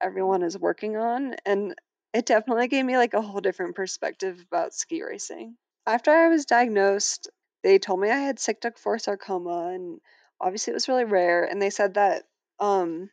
everyone 0.00 0.42
is 0.42 0.58
working 0.58 0.96
on 0.96 1.36
and 1.46 1.74
it 2.14 2.26
definitely 2.26 2.68
gave 2.68 2.84
me 2.84 2.96
like 2.96 3.14
a 3.14 3.22
whole 3.22 3.40
different 3.40 3.76
perspective 3.76 4.44
about 4.50 4.74
ski 4.74 5.02
racing. 5.02 5.56
After 5.86 6.10
I 6.10 6.28
was 6.28 6.46
diagnosed, 6.46 7.28
they 7.62 7.78
told 7.78 8.00
me 8.00 8.10
I 8.10 8.18
had 8.18 8.38
CIC-DUX4 8.38 9.00
sarcoma 9.00 9.72
and 9.74 10.00
obviously 10.40 10.72
it 10.72 10.74
was 10.74 10.88
really 10.88 11.04
rare 11.04 11.44
and 11.44 11.60
they 11.60 11.70
said 11.70 11.94
that 11.94 12.24
um 12.58 13.10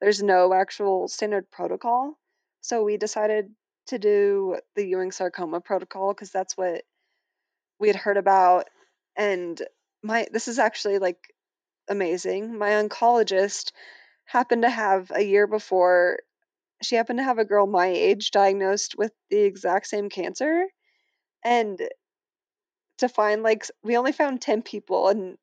there's 0.00 0.22
no 0.22 0.52
actual 0.54 1.08
standard 1.08 1.50
protocol 1.50 2.18
So 2.60 2.84
we 2.84 2.96
decided 2.96 3.50
to 3.88 3.98
do 3.98 4.58
the 4.76 4.86
Ewing 4.86 5.12
sarcoma 5.12 5.60
protocol 5.60 6.14
because 6.14 6.30
that's 6.30 6.56
what 6.56 6.82
we 7.78 7.88
had 7.88 7.96
heard 7.96 8.16
about. 8.16 8.68
And 9.16 9.60
my 10.02 10.26
this 10.32 10.48
is 10.48 10.58
actually 10.58 10.98
like 10.98 11.18
amazing. 11.88 12.58
My 12.58 12.70
oncologist 12.70 13.72
happened 14.24 14.62
to 14.62 14.70
have 14.70 15.10
a 15.14 15.22
year 15.22 15.46
before 15.46 16.18
she 16.82 16.96
happened 16.96 17.18
to 17.18 17.24
have 17.24 17.38
a 17.38 17.44
girl 17.44 17.66
my 17.66 17.86
age 17.86 18.30
diagnosed 18.30 18.96
with 18.96 19.12
the 19.30 19.40
exact 19.40 19.86
same 19.86 20.08
cancer. 20.08 20.66
And 21.44 21.80
to 22.98 23.08
find 23.08 23.42
like 23.42 23.66
we 23.82 23.96
only 23.96 24.12
found 24.12 24.40
10 24.40 24.62
people 24.62 25.08
and 25.08 25.36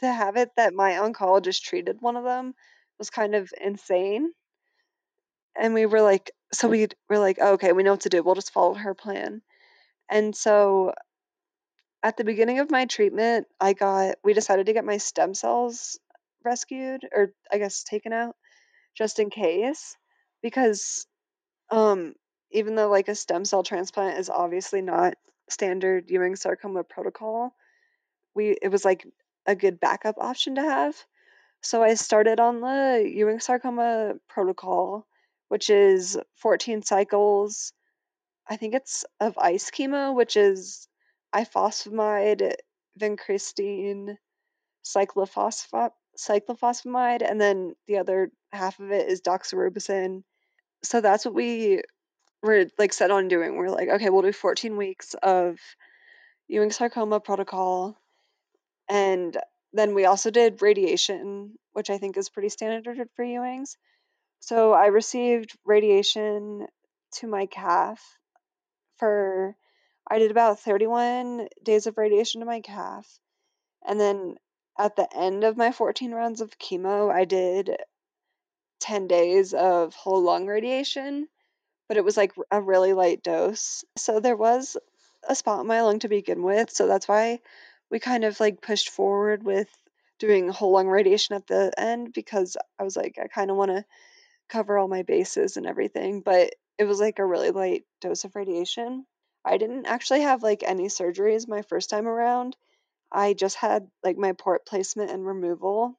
to 0.00 0.12
have 0.12 0.36
it 0.36 0.50
that 0.56 0.74
my 0.74 0.92
oncologist 0.92 1.62
treated 1.62 1.98
one 2.00 2.16
of 2.16 2.24
them 2.24 2.54
was 2.98 3.10
kind 3.10 3.34
of 3.34 3.50
insane. 3.60 4.32
And 5.58 5.74
we 5.74 5.86
were 5.86 6.02
like 6.02 6.30
so 6.52 6.68
we 6.68 6.88
were 7.08 7.18
like 7.18 7.38
oh, 7.40 7.54
okay 7.54 7.72
we 7.72 7.82
know 7.82 7.92
what 7.92 8.02
to 8.02 8.08
do 8.08 8.22
we'll 8.22 8.34
just 8.34 8.52
follow 8.52 8.74
her 8.74 8.94
plan. 8.94 9.42
And 10.08 10.36
so 10.36 10.92
at 12.06 12.16
the 12.16 12.24
beginning 12.24 12.60
of 12.60 12.70
my 12.70 12.84
treatment 12.86 13.46
i 13.60 13.72
got 13.72 14.16
we 14.24 14.32
decided 14.32 14.66
to 14.66 14.72
get 14.72 14.84
my 14.84 14.98
stem 14.98 15.34
cells 15.34 15.98
rescued 16.44 17.02
or 17.12 17.32
i 17.52 17.58
guess 17.58 17.82
taken 17.82 18.12
out 18.12 18.36
just 18.96 19.18
in 19.18 19.30
case 19.30 19.96
because 20.42 21.06
um 21.70 22.14
even 22.52 22.76
though 22.76 22.88
like 22.88 23.08
a 23.08 23.14
stem 23.14 23.44
cell 23.44 23.62
transplant 23.62 24.18
is 24.18 24.30
obviously 24.30 24.82
not 24.82 25.14
standard 25.50 26.04
ewing 26.08 26.36
sarcoma 26.36 26.84
protocol 26.84 27.52
we 28.34 28.56
it 28.62 28.68
was 28.68 28.84
like 28.84 29.04
a 29.46 29.56
good 29.56 29.80
backup 29.80 30.16
option 30.18 30.54
to 30.54 30.62
have 30.62 30.94
so 31.62 31.82
I 31.82 31.94
started 31.94 32.38
on 32.38 32.60
the 32.60 33.10
Ewing 33.12 33.40
sarcoma 33.40 34.14
protocol, 34.28 35.06
which 35.48 35.68
is 35.68 36.16
14 36.36 36.82
cycles. 36.82 37.72
I 38.48 38.56
think 38.56 38.74
it's 38.74 39.04
of 39.18 39.36
ice 39.38 39.70
chemo, 39.72 40.14
which 40.14 40.36
is 40.36 40.86
ifosfamide, 41.34 42.54
vincristine, 42.98 44.16
cyclophosphamide, 44.84 45.90
cyclophosphamide, 46.18 47.28
and 47.28 47.40
then 47.40 47.74
the 47.86 47.98
other 47.98 48.30
half 48.52 48.78
of 48.78 48.90
it 48.90 49.08
is 49.08 49.20
doxorubicin. 49.20 50.22
So 50.82 51.00
that's 51.00 51.24
what 51.24 51.34
we 51.34 51.82
were 52.42 52.66
like 52.78 52.92
set 52.92 53.10
on 53.10 53.28
doing. 53.28 53.56
We're 53.56 53.70
like, 53.70 53.88
okay, 53.88 54.08
we'll 54.10 54.22
do 54.22 54.32
14 54.32 54.76
weeks 54.76 55.14
of 55.22 55.58
Ewing 56.48 56.70
sarcoma 56.70 57.20
protocol, 57.20 57.98
and 58.88 59.36
then 59.72 59.94
we 59.94 60.04
also 60.06 60.30
did 60.30 60.62
radiation, 60.62 61.56
which 61.72 61.90
I 61.90 61.98
think 61.98 62.16
is 62.16 62.30
pretty 62.30 62.48
standard 62.48 62.86
for 63.14 63.24
Ewings. 63.24 63.76
So 64.40 64.72
I 64.72 64.86
received 64.86 65.56
radiation 65.64 66.66
to 67.16 67.26
my 67.26 67.46
calf 67.46 68.00
for, 68.98 69.56
I 70.08 70.18
did 70.18 70.30
about 70.30 70.60
31 70.60 71.48
days 71.62 71.86
of 71.86 71.98
radiation 71.98 72.40
to 72.40 72.46
my 72.46 72.60
calf. 72.60 73.06
And 73.86 73.98
then 73.98 74.36
at 74.78 74.96
the 74.96 75.08
end 75.16 75.44
of 75.44 75.56
my 75.56 75.72
14 75.72 76.12
rounds 76.12 76.40
of 76.40 76.58
chemo, 76.58 77.12
I 77.12 77.24
did 77.24 77.76
10 78.80 79.08
days 79.08 79.54
of 79.54 79.94
whole 79.94 80.22
lung 80.22 80.46
radiation, 80.46 81.28
but 81.88 81.96
it 81.96 82.04
was 82.04 82.16
like 82.16 82.32
a 82.50 82.60
really 82.60 82.92
light 82.92 83.22
dose. 83.22 83.84
So 83.96 84.20
there 84.20 84.36
was 84.36 84.76
a 85.28 85.34
spot 85.34 85.60
in 85.60 85.66
my 85.66 85.82
lung 85.82 85.98
to 86.00 86.08
begin 86.08 86.42
with. 86.42 86.70
So 86.70 86.86
that's 86.86 87.08
why 87.08 87.40
we 87.90 87.98
kind 87.98 88.24
of 88.24 88.38
like 88.38 88.60
pushed 88.60 88.90
forward 88.90 89.42
with 89.42 89.68
doing 90.18 90.48
whole 90.48 90.72
lung 90.72 90.88
radiation 90.88 91.36
at 91.36 91.46
the 91.46 91.72
end 91.78 92.12
because 92.12 92.56
I 92.78 92.84
was 92.84 92.96
like, 92.96 93.18
I 93.22 93.26
kind 93.28 93.50
of 93.50 93.56
want 93.56 93.70
to 93.70 93.84
cover 94.48 94.78
all 94.78 94.88
my 94.88 95.02
bases 95.02 95.56
and 95.56 95.66
everything. 95.66 96.20
But 96.20 96.54
it 96.78 96.84
was 96.84 97.00
like 97.00 97.18
a 97.18 97.26
really 97.26 97.50
light 97.50 97.84
dose 98.00 98.24
of 98.24 98.36
radiation. 98.36 99.06
I 99.46 99.58
didn't 99.58 99.86
actually 99.86 100.22
have 100.22 100.42
like 100.42 100.62
any 100.64 100.88
surgeries 100.88 101.48
my 101.48 101.62
first 101.62 101.88
time 101.88 102.08
around. 102.08 102.56
I 103.12 103.32
just 103.32 103.56
had 103.56 103.88
like 104.02 104.18
my 104.18 104.32
port 104.32 104.66
placement 104.66 105.12
and 105.12 105.26
removal, 105.26 105.96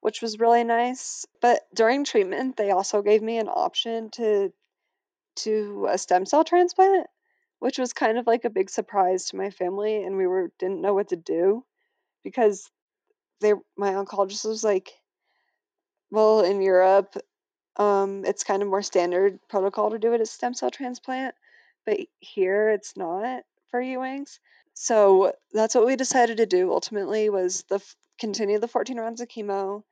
which 0.00 0.22
was 0.22 0.38
really 0.40 0.64
nice. 0.64 1.26
But 1.42 1.62
during 1.74 2.04
treatment, 2.04 2.56
they 2.56 2.70
also 2.70 3.02
gave 3.02 3.22
me 3.22 3.38
an 3.38 3.48
option 3.48 4.10
to 4.12 4.52
to 5.36 5.88
a 5.90 5.98
stem 5.98 6.26
cell 6.26 6.44
transplant, 6.44 7.08
which 7.58 7.78
was 7.78 7.92
kind 7.92 8.18
of 8.18 8.26
like 8.26 8.44
a 8.44 8.50
big 8.50 8.70
surprise 8.70 9.26
to 9.26 9.36
my 9.36 9.50
family 9.50 10.02
and 10.02 10.16
we 10.16 10.26
were 10.26 10.50
didn't 10.58 10.80
know 10.80 10.94
what 10.94 11.08
to 11.08 11.16
do 11.16 11.64
because 12.24 12.70
they 13.40 13.52
my 13.76 13.92
oncologist 13.92 14.46
was 14.46 14.64
like, 14.64 14.90
well, 16.10 16.40
in 16.40 16.62
Europe, 16.62 17.14
um, 17.76 18.24
it's 18.24 18.44
kind 18.44 18.62
of 18.62 18.68
more 18.68 18.82
standard 18.82 19.38
protocol 19.48 19.90
to 19.90 19.98
do 19.98 20.12
it 20.14 20.20
as 20.20 20.30
stem 20.30 20.54
cell 20.54 20.70
transplant, 20.70 21.34
but 21.86 21.98
here 22.20 22.70
it's 22.70 22.96
not 22.96 23.42
for 23.70 23.80
Ewings. 23.80 24.38
So 24.74 25.32
that's 25.52 25.74
what 25.74 25.86
we 25.86 25.96
decided 25.96 26.38
to 26.38 26.46
do 26.46 26.72
ultimately 26.72 27.30
was 27.30 27.64
the 27.68 27.80
continue 28.18 28.58
the 28.58 28.68
14 28.68 28.98
rounds 28.98 29.20
of 29.20 29.28
chemo, 29.28 29.82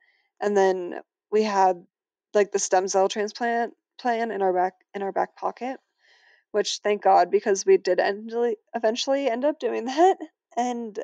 and 0.41 0.55
then 0.55 1.01
we 1.31 1.43
had 1.43 1.85
like 2.33 2.51
the 2.51 2.59
stem 2.59 2.87
cell 2.87 3.09
transplant 3.09 3.73
plan 3.99 4.31
in 4.31 4.41
our 4.41 4.53
back 4.53 4.73
in 4.93 5.01
our 5.01 5.11
back 5.11 5.35
pocket, 5.35 5.79
which 6.51 6.79
thank 6.83 7.01
God 7.01 7.31
because 7.31 7.65
we 7.65 7.77
did 7.77 7.99
end, 7.99 8.33
eventually 8.75 9.29
end 9.29 9.45
up 9.45 9.59
doing 9.59 9.85
that. 9.85 10.17
And 10.57 10.99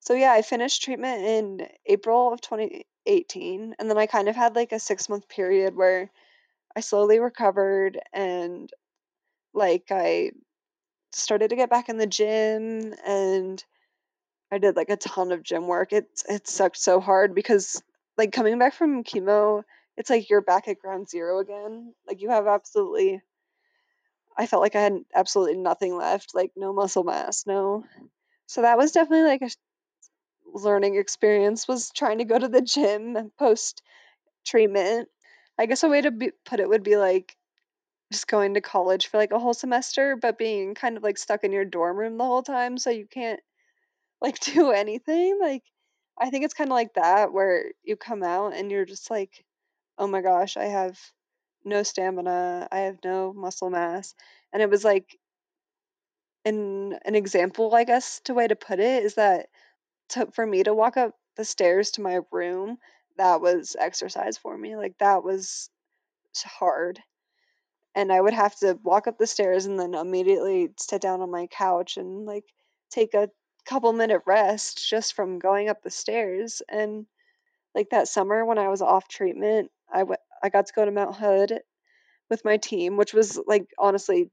so 0.00 0.14
yeah, 0.14 0.32
I 0.32 0.42
finished 0.42 0.82
treatment 0.82 1.24
in 1.24 1.68
April 1.86 2.32
of 2.32 2.40
2018, 2.40 3.74
and 3.78 3.90
then 3.90 3.98
I 3.98 4.06
kind 4.06 4.28
of 4.28 4.36
had 4.36 4.54
like 4.54 4.72
a 4.72 4.78
six 4.78 5.08
month 5.08 5.28
period 5.28 5.74
where 5.74 6.10
I 6.76 6.80
slowly 6.80 7.18
recovered 7.18 7.98
and 8.12 8.70
like 9.56 9.86
I 9.90 10.32
started 11.12 11.50
to 11.50 11.56
get 11.56 11.70
back 11.70 11.88
in 11.88 11.98
the 11.98 12.06
gym 12.06 12.94
and 13.06 13.64
I 14.52 14.58
did 14.58 14.76
like 14.76 14.90
a 14.90 14.96
ton 14.96 15.32
of 15.32 15.42
gym 15.42 15.66
work. 15.68 15.92
It 15.92 16.08
it 16.28 16.48
sucked 16.48 16.78
so 16.78 17.00
hard 17.00 17.34
because 17.34 17.82
like 18.18 18.32
coming 18.32 18.58
back 18.58 18.74
from 18.74 19.04
chemo, 19.04 19.64
it's 19.96 20.10
like 20.10 20.30
you're 20.30 20.42
back 20.42 20.68
at 20.68 20.80
ground 20.80 21.08
zero 21.08 21.40
again. 21.40 21.94
Like 22.06 22.22
you 22.22 22.30
have 22.30 22.46
absolutely 22.46 23.22
I 24.36 24.46
felt 24.46 24.62
like 24.62 24.76
I 24.76 24.80
had 24.82 25.04
absolutely 25.14 25.56
nothing 25.58 25.96
left, 25.96 26.34
like 26.34 26.52
no 26.56 26.72
muscle 26.72 27.04
mass, 27.04 27.46
no. 27.46 27.84
So 28.46 28.62
that 28.62 28.78
was 28.78 28.92
definitely 28.92 29.24
like 29.28 29.42
a 29.42 29.50
learning 30.54 30.96
experience 30.96 31.68
was 31.68 31.90
trying 31.90 32.18
to 32.18 32.24
go 32.24 32.38
to 32.38 32.48
the 32.48 32.62
gym 32.62 33.30
post 33.38 33.82
treatment. 34.46 35.08
I 35.58 35.66
guess 35.66 35.82
a 35.82 35.88
way 35.88 36.02
to 36.02 36.10
be, 36.10 36.32
put 36.44 36.60
it 36.60 36.68
would 36.68 36.82
be 36.82 36.96
like 36.96 37.36
just 38.12 38.28
going 38.28 38.54
to 38.54 38.60
college 38.60 39.08
for 39.08 39.16
like 39.18 39.32
a 39.32 39.38
whole 39.38 39.54
semester, 39.54 40.16
but 40.16 40.38
being 40.38 40.74
kind 40.74 40.96
of 40.96 41.02
like 41.02 41.18
stuck 41.18 41.44
in 41.44 41.52
your 41.52 41.64
dorm 41.64 41.96
room 41.96 42.18
the 42.18 42.24
whole 42.24 42.42
time, 42.42 42.78
so 42.78 42.90
you 42.90 43.06
can't 43.06 43.40
like 44.20 44.38
do 44.40 44.70
anything. 44.72 45.38
Like, 45.40 45.62
I 46.20 46.30
think 46.30 46.44
it's 46.44 46.54
kind 46.54 46.70
of 46.70 46.74
like 46.74 46.94
that 46.94 47.32
where 47.32 47.66
you 47.84 47.96
come 47.96 48.22
out 48.22 48.54
and 48.54 48.70
you're 48.70 48.86
just 48.86 49.10
like, 49.10 49.44
oh 49.98 50.06
my 50.06 50.22
gosh, 50.22 50.56
I 50.56 50.66
have 50.66 50.98
no 51.64 51.82
stamina, 51.82 52.68
I 52.72 52.80
have 52.80 52.98
no 53.04 53.32
muscle 53.34 53.70
mass. 53.70 54.14
And 54.52 54.62
it 54.62 54.70
was 54.70 54.84
like, 54.84 55.18
an 56.44 56.98
an 57.04 57.14
example, 57.14 57.74
I 57.74 57.84
guess, 57.84 58.20
to 58.20 58.34
way 58.34 58.46
to 58.48 58.56
put 58.56 58.78
it 58.80 59.02
is 59.04 59.14
that 59.16 59.48
to, 60.10 60.26
for 60.32 60.46
me 60.46 60.62
to 60.64 60.74
walk 60.74 60.96
up 60.96 61.14
the 61.36 61.44
stairs 61.44 61.92
to 61.92 62.02
my 62.02 62.20
room, 62.32 62.78
that 63.18 63.40
was 63.40 63.76
exercise 63.78 64.38
for 64.38 64.56
me. 64.56 64.76
Like 64.76 64.96
that 64.98 65.24
was 65.24 65.70
hard. 66.44 67.02
And 67.96 68.12
I 68.12 68.20
would 68.20 68.34
have 68.34 68.54
to 68.56 68.78
walk 68.84 69.08
up 69.08 69.18
the 69.18 69.26
stairs 69.26 69.66
and 69.66 69.80
then 69.80 69.94
immediately 69.94 70.68
sit 70.78 71.00
down 71.00 71.22
on 71.22 71.30
my 71.30 71.48
couch 71.48 71.96
and 71.96 72.26
like 72.26 72.44
take 72.90 73.14
a 73.14 73.30
couple 73.64 73.92
minute 73.92 74.22
rest 74.26 74.86
just 74.88 75.14
from 75.14 75.38
going 75.38 75.68
up 75.68 75.82
the 75.82 75.90
stairs. 75.90 76.62
And 76.68 77.06
like 77.74 77.90
that 77.90 78.06
summer 78.06 78.44
when 78.44 78.58
I 78.58 78.68
was 78.68 78.82
off 78.82 79.08
treatment, 79.08 79.70
I 79.92 80.04
went 80.04 80.20
I 80.42 80.50
got 80.50 80.66
to 80.66 80.74
go 80.74 80.84
to 80.84 80.90
Mount 80.90 81.16
Hood 81.16 81.60
with 82.28 82.44
my 82.44 82.58
team, 82.58 82.98
which 82.98 83.14
was 83.14 83.40
like 83.46 83.66
honestly 83.78 84.30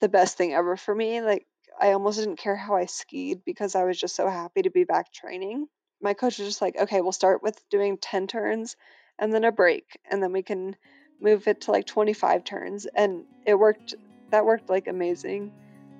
the 0.00 0.08
best 0.08 0.36
thing 0.36 0.52
ever 0.52 0.76
for 0.76 0.94
me. 0.94 1.22
Like 1.22 1.46
I 1.80 1.92
almost 1.92 2.18
didn't 2.18 2.36
care 2.36 2.56
how 2.56 2.74
I 2.74 2.86
skied 2.86 3.44
because 3.44 3.76
I 3.76 3.84
was 3.84 3.98
just 3.98 4.16
so 4.16 4.28
happy 4.28 4.62
to 4.62 4.70
be 4.70 4.84
back 4.84 5.12
training. 5.12 5.68
My 6.00 6.14
coach 6.14 6.38
was 6.38 6.48
just 6.48 6.62
like, 6.62 6.76
okay, 6.76 7.00
we'll 7.00 7.12
start 7.12 7.44
with 7.44 7.58
doing 7.70 7.96
10 7.96 8.26
turns 8.26 8.76
and 9.18 9.32
then 9.32 9.44
a 9.44 9.52
break, 9.52 9.98
and 10.10 10.22
then 10.22 10.32
we 10.32 10.42
can 10.42 10.74
move 11.22 11.46
it 11.48 11.62
to 11.62 11.70
like 11.70 11.86
25 11.86 12.44
turns. 12.44 12.86
And 12.86 13.24
it 13.46 13.54
worked, 13.54 13.94
that 14.30 14.44
worked 14.44 14.68
like 14.68 14.88
amazing. 14.88 15.52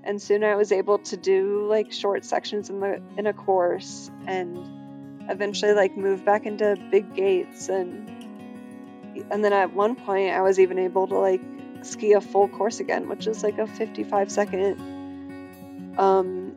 And 0.05 0.21
soon 0.21 0.43
I 0.45 0.57
was 0.57 0.73
able 0.73 0.99
to 0.99 1.17
do 1.17 1.67
like 1.69 1.93
short 1.93 2.25
sections 2.25 2.71
in 2.71 2.81
the 2.81 3.01
in 3.17 3.27
a 3.27 3.33
course 3.33 4.11
and 4.27 4.59
eventually 5.31 5.75
like 5.75 5.97
move 5.97 6.25
back 6.25 6.45
into 6.45 6.77
big 6.91 7.15
gates 7.15 7.69
and 7.69 8.09
and 9.31 9.45
then 9.45 9.53
at 9.53 9.73
one 9.73 9.95
point 9.95 10.35
I 10.35 10.43
was 10.43 10.59
even 10.59 10.79
able 10.79 11.07
to 11.07 11.19
like 11.19 11.41
ski 11.83 12.13
a 12.13 12.21
full 12.21 12.49
course 12.49 12.81
again, 12.81 13.09
which 13.09 13.27
is 13.27 13.43
like 13.43 13.59
a 13.59 13.67
55 13.67 14.31
second. 14.31 15.95
Um, 15.99 16.57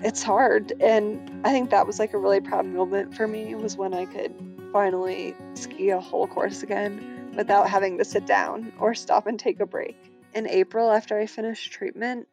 it's 0.00 0.22
hard, 0.22 0.72
and 0.80 1.42
I 1.44 1.52
think 1.52 1.70
that 1.70 1.86
was 1.86 1.98
like 1.98 2.12
a 2.12 2.18
really 2.18 2.40
proud 2.40 2.66
moment 2.66 3.14
for 3.14 3.26
me 3.28 3.54
was 3.54 3.76
when 3.76 3.94
I 3.94 4.06
could 4.06 4.34
finally 4.72 5.36
ski 5.54 5.90
a 5.90 6.00
whole 6.00 6.26
course 6.26 6.62
again. 6.62 7.21
Without 7.36 7.68
having 7.68 7.98
to 7.98 8.04
sit 8.04 8.26
down 8.26 8.72
or 8.78 8.94
stop 8.94 9.26
and 9.26 9.38
take 9.38 9.60
a 9.60 9.66
break. 9.66 9.96
In 10.34 10.48
April, 10.48 10.90
after 10.90 11.18
I 11.18 11.26
finished 11.26 11.72
treatment, 11.72 12.26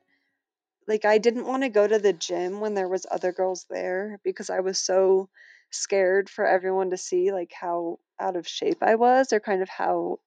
like 0.87 1.05
I 1.05 1.17
didn't 1.17 1.45
want 1.45 1.63
to 1.63 1.69
go 1.69 1.87
to 1.87 1.99
the 1.99 2.13
gym 2.13 2.59
when 2.59 2.73
there 2.73 2.87
was 2.87 3.05
other 3.09 3.31
girls 3.31 3.65
there 3.69 4.19
because 4.23 4.49
I 4.49 4.61
was 4.61 4.79
so 4.79 5.29
scared 5.71 6.29
for 6.29 6.45
everyone 6.45 6.89
to 6.89 6.97
see 6.97 7.31
like 7.31 7.51
how 7.53 7.99
out 8.19 8.35
of 8.35 8.47
shape 8.47 8.81
I 8.81 8.95
was 8.95 9.31
or 9.31 9.39
kind 9.39 9.61
of 9.61 9.69
how 9.69 10.19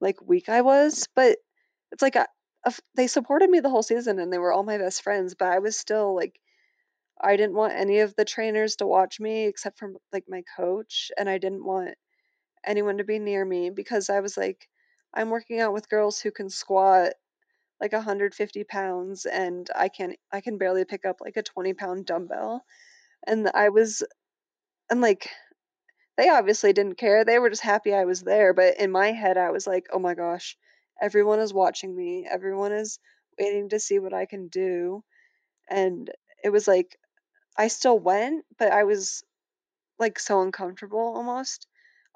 like 0.00 0.20
weak 0.20 0.48
I 0.48 0.60
was. 0.60 1.08
But 1.14 1.38
it's 1.92 2.02
like 2.02 2.16
uh, 2.16 2.26
I, 2.64 2.74
they 2.94 3.06
supported 3.06 3.48
me 3.48 3.60
the 3.60 3.70
whole 3.70 3.82
season 3.82 4.18
and 4.18 4.32
they 4.32 4.38
were 4.38 4.52
all 4.52 4.64
my 4.64 4.78
best 4.78 5.02
friends, 5.02 5.34
but 5.34 5.48
I 5.48 5.60
was 5.60 5.76
still 5.76 6.14
like 6.14 6.38
I 7.18 7.36
didn't 7.36 7.56
want 7.56 7.72
any 7.72 8.00
of 8.00 8.14
the 8.14 8.26
trainers 8.26 8.76
to 8.76 8.86
watch 8.86 9.18
me 9.18 9.46
except 9.46 9.78
for 9.78 9.92
like 10.12 10.24
my 10.28 10.42
coach 10.56 11.10
and 11.16 11.28
I 11.28 11.38
didn't 11.38 11.64
want 11.64 11.94
anyone 12.66 12.98
to 12.98 13.04
be 13.04 13.18
near 13.18 13.44
me 13.44 13.70
because 13.70 14.10
I 14.10 14.20
was 14.20 14.36
like 14.36 14.68
I'm 15.14 15.30
working 15.30 15.60
out 15.60 15.72
with 15.72 15.88
girls 15.88 16.20
who 16.20 16.30
can 16.30 16.50
squat 16.50 17.12
like 17.80 17.92
150 17.92 18.64
pounds 18.64 19.26
and 19.26 19.68
I 19.74 19.88
can 19.88 20.14
I 20.32 20.40
can 20.40 20.58
barely 20.58 20.84
pick 20.84 21.04
up 21.06 21.18
like 21.20 21.36
a 21.36 21.42
20 21.42 21.74
pound 21.74 22.06
dumbbell. 22.06 22.64
And 23.26 23.50
I 23.54 23.70
was 23.70 24.02
and 24.90 25.00
like 25.00 25.30
they 26.16 26.28
obviously 26.28 26.72
didn't 26.72 26.98
care 26.98 27.24
they 27.24 27.38
were 27.38 27.50
just 27.50 27.62
happy 27.62 27.94
I 27.94 28.04
was 28.04 28.22
there 28.22 28.54
but 28.54 28.78
in 28.78 28.90
my 28.90 29.12
head 29.12 29.36
I 29.36 29.50
was 29.50 29.66
like 29.66 29.86
oh 29.92 29.98
my 29.98 30.14
gosh 30.14 30.56
everyone 31.00 31.40
is 31.40 31.52
watching 31.52 31.94
me 31.94 32.26
everyone 32.30 32.72
is 32.72 32.98
waiting 33.38 33.68
to 33.70 33.80
see 33.80 33.98
what 33.98 34.14
I 34.14 34.26
can 34.26 34.48
do. 34.48 35.04
And 35.70 36.10
it 36.44 36.50
was 36.50 36.68
like 36.68 36.98
I 37.58 37.68
still 37.68 37.98
went 37.98 38.44
but 38.58 38.72
I 38.72 38.84
was 38.84 39.24
like 39.98 40.18
so 40.18 40.42
uncomfortable 40.42 41.14
almost 41.16 41.66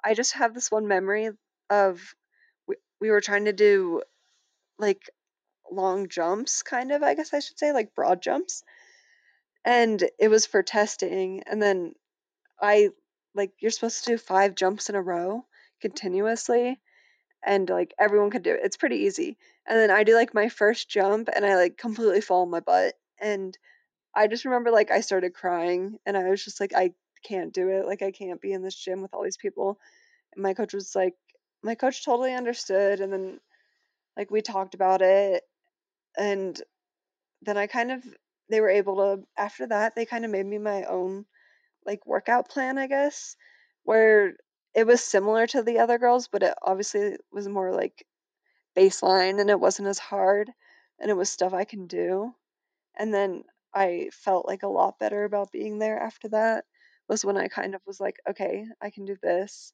I 0.05 0.15
just 0.15 0.35
have 0.35 0.55
this 0.55 0.71
one 0.71 0.89
memory 0.89 1.31
of 1.69 2.15
we, 2.67 2.77
we 3.01 3.11
were 3.11 3.21
trying 3.21 3.47
to 3.47 3.53
do 3.53 4.03
like 4.79 5.03
long 5.71 6.09
jumps, 6.09 6.63
kind 6.63 6.93
of, 6.93 7.03
I 7.03 7.15
guess 7.15 7.33
I 7.33 7.41
should 7.41 7.59
say, 7.59 7.73
like 7.73 7.95
broad 7.95 8.23
jumps. 8.23 8.63
And 9.65 10.03
it 10.19 10.29
was 10.29 10.47
for 10.47 10.63
testing. 10.63 11.43
And 11.47 11.63
then 11.63 11.95
I, 12.61 12.91
like, 13.35 13.53
you're 13.61 13.71
supposed 13.71 14.05
to 14.05 14.13
do 14.13 14.19
five 14.19 14.55
jumps 14.55 14.89
in 14.89 14.95
a 14.95 15.03
row 15.03 15.45
continuously. 15.81 16.81
And 17.45 17.69
like 17.71 17.95
everyone 17.99 18.31
could 18.31 18.43
do 18.43 18.53
it. 18.53 18.61
It's 18.63 18.77
pretty 18.77 18.97
easy. 18.97 19.39
And 19.67 19.79
then 19.79 19.91
I 19.91 20.05
do 20.05 20.15
like 20.15 20.35
my 20.35 20.49
first 20.49 20.91
jump 20.91 21.29
and 21.35 21.45
I 21.45 21.57
like 21.57 21.79
completely 21.79 22.21
fall 22.21 22.43
on 22.43 22.51
my 22.51 22.61
butt. 22.61 22.95
And 23.19 23.57
I 24.15 24.27
just 24.27 24.45
remember 24.45 24.71
like 24.71 24.91
I 24.91 25.01
started 25.01 25.33
crying 25.33 25.99
and 26.05 26.17
I 26.17 26.29
was 26.29 26.45
just 26.45 26.61
like, 26.61 26.73
I 26.75 26.93
can't 27.23 27.53
do 27.53 27.69
it. 27.69 27.87
Like, 27.87 28.03
I 28.03 28.11
can't 28.11 28.41
be 28.41 28.53
in 28.53 28.63
this 28.63 28.75
gym 28.75 29.03
with 29.03 29.15
all 29.15 29.23
these 29.23 29.37
people. 29.37 29.79
And 30.35 30.43
my 30.43 30.55
coach 30.55 30.75
was 30.75 30.95
like, 30.95 31.15
my 31.63 31.75
coach 31.75 32.05
totally 32.05 32.35
understood. 32.35 33.01
And 33.01 33.13
then 33.13 33.41
like 34.17 34.31
we 34.31 34.43
talked 34.43 34.75
about 34.75 35.03
it 35.03 35.43
and 36.17 36.61
then 37.43 37.57
I 37.57 37.67
kind 37.67 37.93
of 37.93 38.03
they 38.51 38.61
were 38.61 38.69
able 38.69 38.97
to 38.97 39.25
after 39.37 39.67
that 39.69 39.95
they 39.95 40.05
kind 40.05 40.25
of 40.25 40.31
made 40.31 40.47
me 40.47 40.59
my 40.59 40.85
own 40.85 41.25
like 41.87 42.07
workout 42.07 42.51
plan, 42.51 42.79
I 42.79 42.87
guess, 42.87 43.37
where 43.85 44.35
it 44.75 44.87
was 44.87 45.03
similar 45.03 45.47
to 45.49 45.63
the 45.63 45.79
other 45.79 45.99
girls, 45.99 46.29
but 46.29 46.43
it 46.43 46.55
obviously 46.63 47.17
was 47.33 47.49
more 47.49 47.73
like 47.73 48.07
baseline 48.77 49.41
and 49.41 49.51
it 49.51 49.59
wasn't 49.59 49.89
as 49.89 49.99
hard 49.99 50.51
and 50.99 51.11
it 51.11 51.17
was 51.17 51.31
stuff 51.31 51.55
I 51.55 51.65
can 51.65 51.87
do. 51.87 52.35
And 52.99 53.15
then 53.15 53.45
I 53.75 54.11
felt 54.13 54.47
like 54.47 54.63
a 54.63 54.69
lot 54.69 54.99
better 54.99 55.25
about 55.25 55.53
being 55.53 55.79
there 55.79 55.99
after 55.99 56.29
that 56.31 56.65
was 57.11 57.25
when 57.25 57.37
I 57.37 57.49
kind 57.49 57.75
of 57.75 57.81
was 57.87 58.01
like, 58.01 58.17
okay, 58.29 58.65
I 58.81 58.91
can 58.91 59.05
do 59.05 59.17
this 59.21 59.73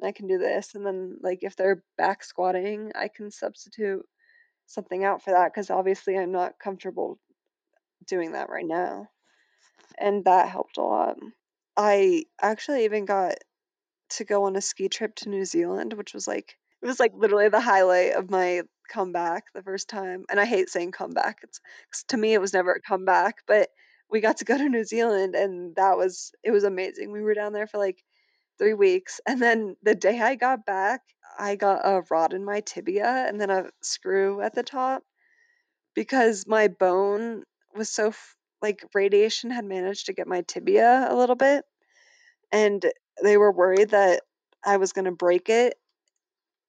and 0.00 0.08
I 0.08 0.12
can 0.12 0.26
do 0.26 0.38
this 0.38 0.74
and 0.74 0.84
then 0.86 1.18
like 1.22 1.40
if 1.42 1.54
they're 1.54 1.84
back 1.98 2.24
squatting, 2.24 2.92
I 2.94 3.08
can 3.08 3.30
substitute 3.30 4.06
something 4.66 5.04
out 5.04 5.22
for 5.22 5.32
that 5.32 5.52
because 5.52 5.68
obviously 5.68 6.18
I'm 6.18 6.32
not 6.32 6.58
comfortable 6.58 7.18
doing 8.06 8.32
that 8.32 8.48
right 8.48 8.66
now. 8.66 9.08
And 9.98 10.24
that 10.24 10.48
helped 10.48 10.78
a 10.78 10.82
lot. 10.82 11.16
I 11.76 12.24
actually 12.40 12.84
even 12.84 13.04
got 13.04 13.34
to 14.10 14.24
go 14.24 14.44
on 14.44 14.56
a 14.56 14.62
ski 14.62 14.88
trip 14.88 15.14
to 15.16 15.28
New 15.28 15.44
Zealand, 15.44 15.92
which 15.92 16.14
was 16.14 16.26
like 16.26 16.56
it 16.80 16.86
was 16.86 16.98
like 16.98 17.12
literally 17.14 17.50
the 17.50 17.60
highlight 17.60 18.14
of 18.14 18.30
my 18.30 18.62
comeback 18.88 19.44
the 19.54 19.62
first 19.62 19.90
time. 19.90 20.24
And 20.30 20.40
I 20.40 20.46
hate 20.46 20.70
saying 20.70 20.92
comeback. 20.92 21.40
It's 21.42 21.60
to 22.08 22.16
me 22.16 22.32
it 22.32 22.40
was 22.40 22.54
never 22.54 22.72
a 22.72 22.80
comeback, 22.80 23.42
but 23.46 23.68
we 24.10 24.20
got 24.20 24.38
to 24.38 24.44
go 24.44 24.56
to 24.56 24.68
New 24.68 24.84
Zealand 24.84 25.34
and 25.34 25.76
that 25.76 25.96
was 25.96 26.32
it 26.42 26.50
was 26.50 26.64
amazing. 26.64 27.12
We 27.12 27.22
were 27.22 27.34
down 27.34 27.52
there 27.52 27.66
for 27.66 27.78
like 27.78 28.02
3 28.58 28.74
weeks 28.74 29.20
and 29.26 29.40
then 29.42 29.76
the 29.82 29.94
day 29.94 30.20
I 30.20 30.34
got 30.36 30.66
back, 30.66 31.02
I 31.38 31.56
got 31.56 31.82
a 31.84 32.02
rod 32.10 32.34
in 32.34 32.44
my 32.44 32.60
tibia 32.60 33.26
and 33.28 33.40
then 33.40 33.50
a 33.50 33.70
screw 33.82 34.40
at 34.40 34.54
the 34.54 34.62
top 34.62 35.02
because 35.94 36.46
my 36.46 36.68
bone 36.68 37.44
was 37.74 37.90
so 37.90 38.12
like 38.62 38.84
radiation 38.94 39.50
had 39.50 39.64
managed 39.64 40.06
to 40.06 40.12
get 40.12 40.26
my 40.26 40.42
tibia 40.42 41.06
a 41.10 41.16
little 41.16 41.36
bit 41.36 41.64
and 42.52 42.84
they 43.22 43.36
were 43.36 43.52
worried 43.52 43.90
that 43.90 44.22
I 44.64 44.78
was 44.78 44.92
going 44.92 45.06
to 45.06 45.12
break 45.12 45.48
it 45.48 45.74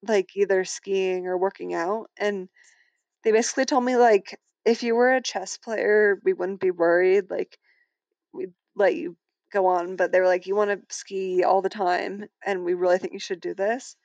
like 0.07 0.29
either 0.35 0.63
skiing 0.65 1.27
or 1.27 1.37
working 1.37 1.73
out 1.73 2.09
and 2.17 2.47
they 3.23 3.31
basically 3.31 3.65
told 3.65 3.83
me 3.85 3.97
like 3.97 4.39
if 4.69 4.83
you 4.83 4.93
were 4.95 5.15
a 5.15 5.21
chess 5.21 5.57
player 5.57 6.19
we 6.23 6.33
wouldn't 6.33 6.59
be 6.59 6.71
worried 6.71 7.31
like 7.31 7.57
we'd 8.33 8.53
let 8.75 8.95
you 8.95 9.15
go 9.51 9.65
on 9.65 9.95
but 9.95 10.11
they 10.11 10.19
were 10.19 10.27
like 10.27 10.45
you 10.45 10.55
want 10.55 10.69
to 10.69 10.95
ski 10.95 11.43
all 11.43 11.61
the 11.61 11.69
time 11.69 12.25
and 12.45 12.63
we 12.63 12.75
really 12.75 12.99
think 12.99 13.13
you 13.13 13.19
should 13.19 13.41
do 13.41 13.55
this 13.55 13.95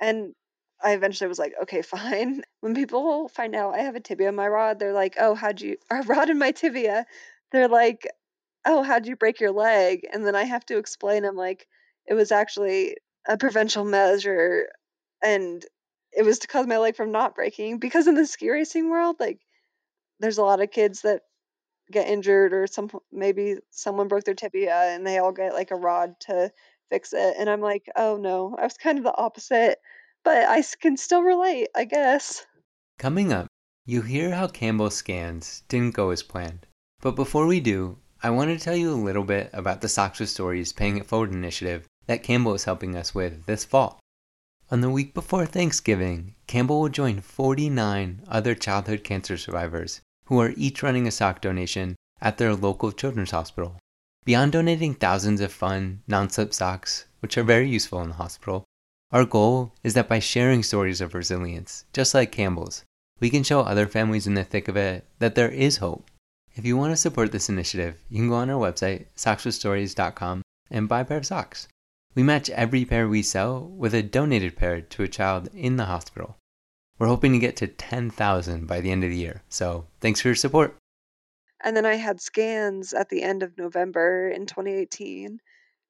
and 0.00 0.34
I 0.82 0.92
eventually 0.92 1.28
was 1.28 1.38
like, 1.38 1.54
okay, 1.62 1.82
fine. 1.96 2.42
When 2.60 2.74
people 2.74 3.28
find 3.28 3.54
out 3.54 3.74
I 3.74 3.82
have 3.82 3.96
a 3.96 4.00
tibia 4.00 4.28
in 4.28 4.34
my 4.34 4.48
rod, 4.48 4.78
they're 4.78 4.92
like, 4.92 5.16
oh, 5.18 5.34
how'd 5.34 5.60
you, 5.60 5.76
a 5.90 6.02
rod 6.02 6.30
in 6.30 6.38
my 6.38 6.52
tibia? 6.52 7.06
They're 7.52 7.68
like, 7.68 8.06
oh, 8.66 8.82
how'd 8.82 9.06
you 9.06 9.16
break 9.16 9.40
your 9.40 9.52
leg? 9.52 10.06
And 10.12 10.26
then 10.26 10.34
I 10.34 10.44
have 10.44 10.66
to 10.66 10.78
explain, 10.78 11.24
I'm 11.24 11.36
like, 11.36 11.66
it 12.06 12.14
was 12.14 12.32
actually 12.32 12.96
a 13.26 13.38
prevention 13.38 13.90
measure 13.90 14.68
and 15.22 15.64
it 16.12 16.24
was 16.24 16.40
to 16.40 16.46
cause 16.46 16.66
my 16.66 16.78
leg 16.78 16.96
from 16.96 17.12
not 17.12 17.34
breaking. 17.34 17.78
Because 17.78 18.06
in 18.06 18.14
the 18.14 18.26
ski 18.26 18.50
racing 18.50 18.90
world, 18.90 19.16
like, 19.18 19.40
there's 20.20 20.38
a 20.38 20.44
lot 20.44 20.60
of 20.60 20.70
kids 20.70 21.02
that 21.02 21.22
get 21.90 22.08
injured 22.08 22.52
or 22.52 22.66
some 22.66 22.90
maybe 23.12 23.56
someone 23.70 24.08
broke 24.08 24.24
their 24.24 24.34
tibia 24.34 24.74
and 24.74 25.06
they 25.06 25.18
all 25.18 25.32
get 25.32 25.52
like 25.52 25.70
a 25.70 25.76
rod 25.76 26.14
to 26.20 26.50
fix 26.90 27.12
it. 27.12 27.36
And 27.38 27.48
I'm 27.50 27.60
like, 27.60 27.88
oh 27.96 28.16
no, 28.16 28.56
I 28.58 28.64
was 28.64 28.76
kind 28.76 28.98
of 28.98 29.04
the 29.04 29.16
opposite, 29.16 29.78
but 30.24 30.48
i 30.48 30.62
can 30.80 30.96
still 30.96 31.22
relate, 31.22 31.68
I 31.74 31.84
guess. 31.84 32.44
Coming 32.98 33.32
up, 33.32 33.48
you 33.86 34.02
hear 34.02 34.30
how 34.30 34.46
Campbell's 34.46 34.96
scans 34.96 35.62
didn't 35.68 35.94
go 35.94 36.10
as 36.10 36.22
planned. 36.22 36.66
But 37.00 37.16
before 37.16 37.46
we 37.46 37.60
do, 37.60 37.98
I 38.22 38.30
want 38.30 38.50
to 38.50 38.62
tell 38.62 38.76
you 38.76 38.92
a 38.92 38.94
little 38.94 39.24
bit 39.24 39.50
about 39.52 39.80
the 39.80 39.88
Socks 39.88 40.20
with 40.20 40.30
Stories 40.30 40.72
Paying 40.72 40.96
It 40.96 41.06
Forward 41.06 41.32
initiative 41.32 41.86
that 42.06 42.22
Campbell 42.22 42.54
is 42.54 42.64
helping 42.64 42.96
us 42.96 43.14
with 43.14 43.44
this 43.46 43.64
fall. 43.64 44.00
On 44.70 44.80
the 44.80 44.88
week 44.88 45.12
before 45.12 45.44
Thanksgiving, 45.44 46.34
Campbell 46.46 46.80
will 46.80 46.88
join 46.88 47.20
49 47.20 48.22
other 48.28 48.54
childhood 48.54 49.04
cancer 49.04 49.36
survivors 49.36 50.00
who 50.26 50.40
are 50.40 50.54
each 50.56 50.82
running 50.82 51.06
a 51.06 51.10
sock 51.10 51.40
donation 51.40 51.96
at 52.20 52.38
their 52.38 52.54
local 52.54 52.92
children's 52.92 53.30
hospital. 53.30 53.76
Beyond 54.24 54.52
donating 54.52 54.94
thousands 54.94 55.40
of 55.40 55.52
fun, 55.52 56.02
non 56.08 56.30
slip 56.30 56.54
socks, 56.54 57.04
which 57.20 57.36
are 57.36 57.42
very 57.42 57.68
useful 57.68 58.00
in 58.00 58.08
the 58.08 58.14
hospital, 58.14 58.64
our 59.12 59.24
goal 59.24 59.74
is 59.82 59.94
that 59.94 60.08
by 60.08 60.18
sharing 60.18 60.62
stories 60.62 61.00
of 61.00 61.14
resilience, 61.14 61.84
just 61.92 62.14
like 62.14 62.32
Campbell's, 62.32 62.84
we 63.20 63.30
can 63.30 63.42
show 63.42 63.60
other 63.60 63.86
families 63.86 64.26
in 64.26 64.34
the 64.34 64.44
thick 64.44 64.66
of 64.66 64.76
it 64.76 65.06
that 65.18 65.34
there 65.34 65.50
is 65.50 65.76
hope. 65.76 66.10
If 66.54 66.64
you 66.64 66.76
want 66.76 66.92
to 66.92 66.96
support 66.96 67.32
this 67.32 67.48
initiative, 67.48 67.98
you 68.08 68.18
can 68.18 68.28
go 68.28 68.36
on 68.36 68.50
our 68.50 68.58
website, 68.58 69.06
sockswithstories.com, 69.16 70.42
and 70.70 70.88
buy 70.88 71.00
a 71.00 71.04
pair 71.04 71.18
of 71.18 71.26
socks. 71.26 71.68
We 72.14 72.22
match 72.22 72.48
every 72.50 72.84
pair 72.84 73.08
we 73.08 73.22
sell 73.22 73.60
with 73.60 73.92
a 73.92 74.02
donated 74.02 74.56
pair 74.56 74.80
to 74.80 75.02
a 75.02 75.08
child 75.08 75.48
in 75.52 75.76
the 75.76 75.86
hospital. 75.86 76.36
We're 76.98 77.08
hoping 77.08 77.32
to 77.32 77.38
get 77.38 77.56
to 77.56 77.66
10,000 77.66 78.66
by 78.66 78.80
the 78.80 78.90
end 78.90 79.04
of 79.04 79.10
the 79.10 79.16
year, 79.16 79.42
so 79.48 79.86
thanks 80.00 80.20
for 80.20 80.28
your 80.28 80.36
support. 80.36 80.76
And 81.62 81.76
then 81.76 81.86
I 81.86 81.94
had 81.94 82.20
scans 82.20 82.92
at 82.92 83.08
the 83.08 83.22
end 83.22 83.42
of 83.42 83.58
November 83.58 84.28
in 84.28 84.46
2018, 84.46 85.40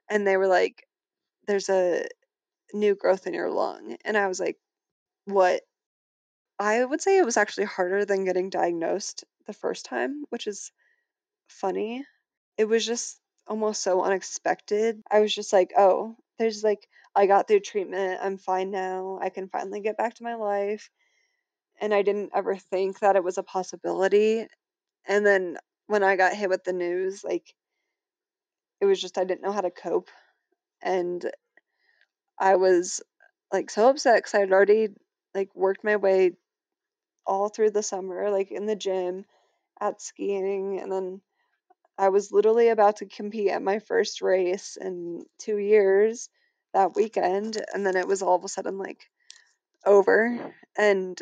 and 0.09 0.27
they 0.27 0.37
were 0.37 0.47
like, 0.47 0.87
there's 1.47 1.69
a 1.69 2.07
new 2.73 2.95
growth 2.95 3.27
in 3.27 3.35
your 3.35 3.51
lung. 3.51 3.97
And 4.05 4.17
I 4.17 4.29
was 4.29 4.41
like, 4.41 4.57
what? 5.27 5.63
I 6.59 6.85
would 6.85 7.03
say 7.03 7.19
it 7.19 7.25
was 7.25 7.37
actually 7.37 7.67
harder 7.67 8.05
than 8.05 8.25
getting 8.25 8.51
diagnosed 8.51 9.25
the 9.47 9.53
first 9.53 9.85
time, 9.85 10.25
which 10.31 10.47
is 10.47 10.71
funny. 11.49 12.05
It 12.57 12.67
was 12.67 12.87
just 12.87 13.19
almost 13.47 13.83
so 13.83 14.03
unexpected. 14.03 15.03
I 15.11 15.21
was 15.21 15.35
just 15.35 15.53
like, 15.53 15.73
oh, 15.77 16.17
there's 16.39 16.65
like, 16.65 16.89
I 17.15 17.27
got 17.27 17.49
through 17.49 17.61
treatment. 17.61 18.21
I'm 18.23 18.39
fine 18.39 18.71
now. 18.71 19.19
I 19.23 19.29
can 19.31 19.49
finally 19.49 19.81
get 19.81 19.97
back 19.97 20.15
to 20.15 20.25
my 20.25 20.35
life. 20.35 20.91
And 21.81 21.95
I 21.95 22.03
didn't 22.03 22.31
ever 22.35 22.57
think 22.57 23.01
that 23.01 23.17
it 23.17 23.25
was 23.25 23.39
a 23.39 23.43
possibility. 23.43 24.47
And 25.07 25.27
then 25.27 25.59
when 25.87 26.03
I 26.03 26.17
got 26.17 26.35
hit 26.35 26.49
with 26.49 26.65
the 26.65 26.73
news, 26.73 27.25
like, 27.25 27.55
it 28.81 28.87
was 28.87 29.01
just, 29.01 29.19
I 29.19 29.25
didn't 29.25 29.43
know 29.43 29.53
how 29.53 29.61
to 29.61 29.71
cope. 29.71 30.09
And 30.83 31.25
I 32.39 32.57
was 32.57 33.03
like 33.53 33.71
so 33.71 33.89
upset 33.89 34.17
because 34.17 34.35
I 34.35 34.41
had 34.41 34.53
already 34.53 34.89
like 35.35 35.51
worked 35.55 35.85
my 35.85 35.97
way 35.97 36.33
all 37.27 37.49
through 37.49 37.71
the 37.71 37.83
summer, 37.83 38.31
like 38.31 38.51
in 38.51 38.67
the 38.67 38.77
gym, 38.77 39.25
at 39.81 40.01
skiing, 40.01 40.81
and 40.81 40.91
then 40.93 41.21
I 41.97 42.09
was 42.09 42.33
literally 42.33 42.69
about 42.69 42.97
to 42.97 43.07
compete 43.07 43.51
at 43.51 43.63
my 43.63 43.79
first 43.79 44.21
race 44.21 44.77
in 44.81 45.25
two 45.39 45.59
years 45.59 46.29
that 46.73 46.97
weekend, 46.97 47.63
and 47.73 47.87
then 47.87 47.97
it 47.97 48.09
was 48.09 48.23
all 48.23 48.37
of 48.37 48.45
a 48.45 48.49
sudden 48.49 48.79
like 48.79 49.09
over, 49.87 50.53
and 50.77 51.21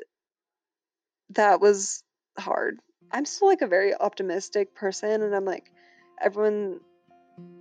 that 1.30 1.61
was 1.61 2.02
hard. 2.38 2.78
I'm 3.11 3.26
still 3.26 3.48
like 3.48 3.61
a 3.61 3.66
very 3.66 3.94
optimistic 3.94 4.74
person, 4.74 5.22
and 5.22 5.35
I'm 5.35 5.44
like, 5.44 5.70
everyone. 6.20 6.80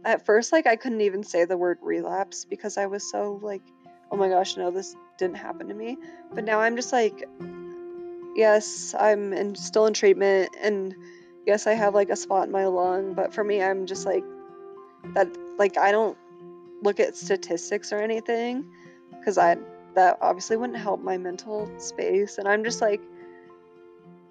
At 0.04 0.26
first, 0.26 0.52
like 0.52 0.68
I 0.68 0.76
couldn't 0.76 1.02
even 1.02 1.24
say 1.24 1.46
the 1.46 1.58
word 1.58 1.78
relapse 1.82 2.46
because 2.46 2.78
I 2.78 2.88
was 2.88 3.10
so 3.10 3.40
like, 3.42 3.62
oh 4.12 4.18
my 4.18 4.30
gosh, 4.30 4.58
no, 4.58 4.72
this 4.72 4.96
didn't 5.18 5.38
happen 5.38 5.68
to 5.68 5.74
me. 5.74 5.98
But 6.34 6.44
now 6.44 6.60
I'm 6.60 6.76
just 6.76 6.92
like, 6.92 7.24
yes, 8.36 8.96
I'm 9.00 9.32
in, 9.32 9.56
still 9.56 9.86
in 9.86 9.94
treatment, 9.94 10.50
and 10.62 10.96
yes, 11.46 11.68
I 11.68 11.74
have 11.74 11.94
like 11.94 12.10
a 12.10 12.16
spot 12.16 12.48
in 12.48 12.52
my 12.52 12.66
lung. 12.66 13.14
But 13.14 13.34
for 13.34 13.44
me, 13.44 13.62
I'm 13.62 13.86
just 13.86 14.06
like 14.06 14.24
that. 15.14 15.28
Like 15.58 15.78
I 15.78 15.92
don't 15.92 16.18
look 16.84 17.00
at 17.00 17.16
statistics 17.16 17.92
or 17.92 18.00
anything 18.00 18.66
because 19.12 19.38
I 19.38 19.58
that 19.94 20.18
obviously 20.22 20.58
wouldn't 20.58 20.80
help 20.80 21.02
my 21.02 21.18
mental 21.18 21.70
space. 21.80 22.38
And 22.38 22.48
I'm 22.48 22.64
just 22.64 22.82
like, 22.82 23.02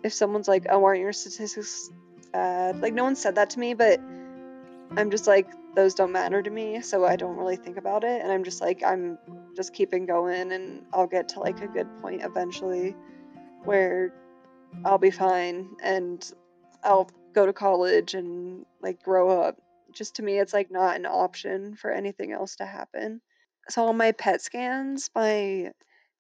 if 0.03 0.13
someone's 0.13 0.49
like, 0.49 0.67
oh, 0.71 0.85
aren't 0.85 1.01
your 1.01 1.13
statistics 1.13 1.91
bad? 2.33 2.81
Like 2.81 2.95
no 2.95 3.05
one 3.05 3.17
said 3.17 3.35
that 3.35 3.51
to 3.51 3.59
me, 3.59 3.75
but 3.75 4.01
I'm 4.97 5.11
just 5.11 5.27
like, 5.27 5.49
those 5.75 5.95
don't 5.95 6.11
matter 6.11 6.43
to 6.43 6.51
me, 6.51 6.81
so 6.81 7.05
I 7.05 7.17
don't 7.17 7.37
really 7.37 7.57
think 7.57 7.77
about 7.77 8.03
it. 8.03 8.23
And 8.23 8.33
I'm 8.33 8.43
just 8.43 8.61
like, 8.61 8.83
I'm 8.83 9.19
just 9.55 9.73
keeping 9.73 10.05
going, 10.05 10.51
and 10.51 10.85
I'll 10.93 11.07
get 11.07 11.29
to 11.31 11.41
like 11.41 11.61
a 11.61 11.69
good 11.69 11.87
point 12.03 12.23
eventually 12.25 12.97
where 13.65 14.13
I'll 14.85 14.99
be 14.99 15.11
fine 15.11 15.69
and 15.83 16.33
I'll 16.83 17.11
go 17.35 17.47
to 17.47 17.53
college 17.53 18.15
and 18.15 18.65
like 18.83 19.03
grow 19.03 19.43
up. 19.43 19.57
Just 19.93 20.17
to 20.17 20.23
me, 20.23 20.39
it's 20.39 20.53
like 20.53 20.71
not 20.71 20.97
an 20.97 21.07
option 21.07 21.75
for 21.75 21.91
anything 21.91 22.33
else 22.33 22.57
to 22.57 22.67
happen. 22.67 23.21
So 23.69 23.87
on 23.87 23.97
my 23.97 24.13
PET 24.13 24.41
scans, 24.41 25.11
my 25.15 25.73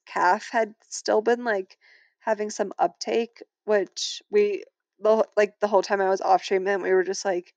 calf 0.06 0.48
had 0.50 0.74
still 0.88 1.22
been 1.22 1.44
like 1.44 1.76
having 2.20 2.50
some 2.50 2.72
uptake, 2.78 3.42
which 3.64 4.22
we 4.30 4.64
the 5.00 5.24
like 5.36 5.58
the 5.60 5.68
whole 5.68 5.82
time 5.82 6.00
I 6.00 6.10
was 6.10 6.20
off 6.20 6.42
treatment, 6.44 6.82
we 6.82 6.92
were 6.92 7.04
just 7.04 7.24
like, 7.24 7.54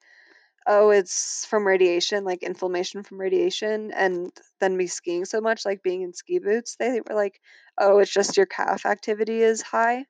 oh, 0.67 0.91
it's 0.91 1.45
from 1.45 1.67
radiation, 1.67 2.23
like 2.23 2.43
inflammation 2.43 3.03
from 3.03 3.19
radiation, 3.19 3.91
and 3.91 4.31
then 4.59 4.77
me 4.77 4.87
skiing 4.87 5.25
so 5.25 5.41
much, 5.41 5.65
like 5.65 5.83
being 5.83 6.03
in 6.03 6.13
ski 6.13 6.39
boots, 6.39 6.75
they 6.77 7.01
were 7.01 7.15
like, 7.15 7.39
oh, 7.77 7.99
it's 7.99 8.13
just 8.13 8.37
your 8.37 8.45
calf 8.45 8.85
activity 8.85 9.41
is 9.41 9.61
high. 9.61 10.05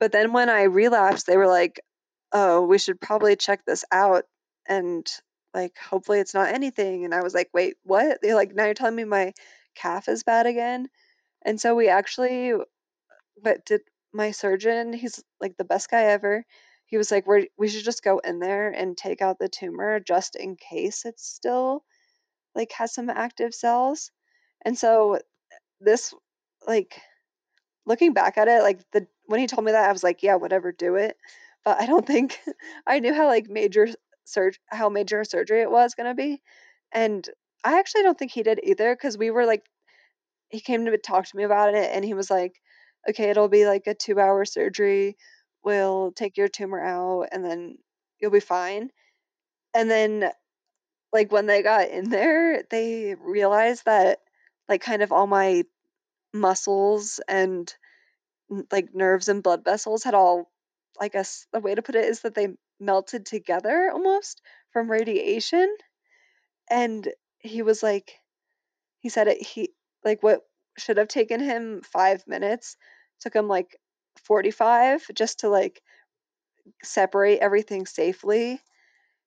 But 0.00 0.12
then 0.12 0.32
when 0.32 0.48
I 0.48 0.64
relapsed, 0.64 1.26
they 1.26 1.36
were 1.36 1.46
like, 1.46 1.80
oh, 2.32 2.62
we 2.62 2.78
should 2.78 3.00
probably 3.00 3.36
check 3.36 3.64
this 3.64 3.84
out 3.92 4.24
and 4.68 5.06
like 5.54 5.76
hopefully 5.78 6.18
it's 6.20 6.34
not 6.34 6.48
anything. 6.54 7.04
And 7.04 7.14
I 7.14 7.22
was 7.22 7.34
like, 7.34 7.50
wait, 7.52 7.76
what? 7.84 8.18
They're 8.22 8.34
like, 8.34 8.54
now 8.54 8.64
you're 8.64 8.74
telling 8.74 8.96
me 8.96 9.04
my 9.04 9.34
calf 9.74 10.08
is 10.08 10.22
bad 10.24 10.46
again. 10.46 10.88
And 11.44 11.60
so 11.60 11.74
we 11.74 11.88
actually 11.88 12.52
uh, 12.52 12.58
but 13.42 13.64
did 13.66 13.82
my 14.12 14.30
surgeon, 14.30 14.92
he's 14.92 15.22
like 15.40 15.56
the 15.56 15.64
best 15.64 15.90
guy 15.90 16.04
ever. 16.04 16.44
He 16.86 16.98
was 16.98 17.10
like, 17.10 17.26
we 17.26 17.48
we 17.58 17.68
should 17.68 17.84
just 17.84 18.04
go 18.04 18.18
in 18.18 18.38
there 18.38 18.68
and 18.70 18.96
take 18.96 19.22
out 19.22 19.38
the 19.38 19.48
tumor 19.48 20.00
just 20.00 20.36
in 20.36 20.56
case 20.56 21.04
it's 21.06 21.26
still 21.26 21.84
like 22.54 22.72
has 22.72 22.94
some 22.94 23.10
active 23.10 23.54
cells. 23.54 24.10
And 24.64 24.78
so 24.78 25.18
this 25.80 26.14
like 26.66 27.00
looking 27.86 28.12
back 28.12 28.38
at 28.38 28.48
it, 28.48 28.62
like 28.62 28.80
the 28.92 29.06
when 29.26 29.40
he 29.40 29.46
told 29.46 29.64
me 29.64 29.72
that, 29.72 29.88
I 29.88 29.92
was 29.92 30.04
like, 30.04 30.22
yeah, 30.22 30.36
whatever, 30.36 30.72
do 30.72 30.96
it. 30.96 31.16
But 31.64 31.80
I 31.80 31.86
don't 31.86 32.06
think 32.06 32.38
I 32.86 33.00
knew 33.00 33.14
how 33.14 33.26
like 33.26 33.48
major 33.48 33.88
surg 34.24 34.54
how 34.68 34.88
major 34.88 35.24
surgery 35.24 35.62
it 35.62 35.70
was 35.70 35.94
gonna 35.94 36.14
be. 36.14 36.42
And 36.92 37.28
I 37.64 37.78
actually 37.78 38.02
don't 38.02 38.18
think 38.18 38.32
he 38.32 38.42
did 38.42 38.60
either 38.62 38.94
because 38.94 39.18
we 39.18 39.30
were 39.30 39.46
like 39.46 39.64
he 40.50 40.60
came 40.60 40.84
to 40.86 40.98
talk 40.98 41.26
to 41.26 41.36
me 41.36 41.44
about 41.44 41.74
it 41.74 41.90
and 41.92 42.04
he 42.04 42.14
was 42.14 42.30
like, 42.30 42.54
okay, 43.08 43.30
it'll 43.30 43.48
be 43.48 43.66
like 43.66 43.86
a 43.86 43.94
two 43.94 44.20
hour 44.20 44.44
surgery. 44.44 45.16
We'll 45.64 46.12
take 46.12 46.36
your 46.36 46.48
tumor 46.48 46.80
out 46.84 47.28
and 47.32 47.44
then 47.44 47.78
you'll 48.20 48.30
be 48.30 48.40
fine. 48.40 48.90
And 49.74 49.90
then 49.90 50.30
like 51.12 51.32
when 51.32 51.46
they 51.46 51.62
got 51.62 51.90
in 51.90 52.10
there, 52.10 52.64
they 52.70 53.16
realized 53.20 53.84
that 53.86 54.20
like 54.68 54.82
kind 54.82 55.02
of 55.02 55.12
all 55.12 55.26
my 55.26 55.64
muscles 56.34 57.20
and 57.28 57.72
like 58.70 58.94
nerves 58.94 59.28
and 59.28 59.42
blood 59.42 59.64
vessels 59.64 60.04
had 60.04 60.14
all 60.14 60.51
I 61.00 61.08
guess 61.08 61.46
the 61.52 61.60
way 61.60 61.74
to 61.74 61.82
put 61.82 61.94
it 61.94 62.04
is 62.04 62.20
that 62.20 62.34
they 62.34 62.48
melted 62.80 63.26
together 63.26 63.90
almost 63.92 64.40
from 64.72 64.90
radiation. 64.90 65.74
And 66.70 67.08
he 67.38 67.62
was 67.62 67.82
like, 67.82 68.12
he 69.00 69.08
said 69.08 69.28
it, 69.28 69.42
he 69.42 69.70
like 70.04 70.22
what 70.22 70.40
should 70.78 70.96
have 70.96 71.08
taken 71.08 71.40
him 71.40 71.82
five 71.82 72.26
minutes 72.26 72.76
took 73.20 73.34
him 73.34 73.46
like 73.46 73.76
45 74.24 75.06
just 75.14 75.40
to 75.40 75.48
like 75.48 75.80
separate 76.82 77.40
everything 77.40 77.86
safely. 77.86 78.60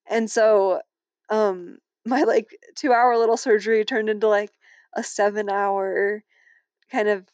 And 0.06 0.30
so, 0.30 0.80
um, 1.28 1.78
my 2.06 2.22
like 2.22 2.46
two 2.76 2.92
hour 2.92 3.16
little 3.16 3.36
surgery 3.36 3.84
turned 3.84 4.08
into 4.08 4.28
like 4.28 4.52
a 4.94 5.02
seven 5.02 5.50
hour 5.50 6.22
kind 6.92 7.08
of 7.08 7.26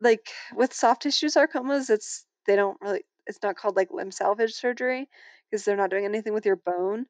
like 0.00 0.26
with 0.54 0.74
soft 0.74 1.02
tissue 1.02 1.28
sarcomas, 1.28 1.90
it's 1.90 2.26
they 2.46 2.56
don't 2.56 2.76
really 2.80 3.02
it's 3.26 3.42
not 3.42 3.56
called 3.56 3.76
like 3.76 3.92
limb 3.92 4.10
salvage 4.10 4.54
surgery 4.54 5.08
because 5.50 5.64
they're 5.64 5.76
not 5.76 5.90
doing 5.90 6.04
anything 6.04 6.34
with 6.34 6.46
your 6.46 6.56
bone, 6.56 7.06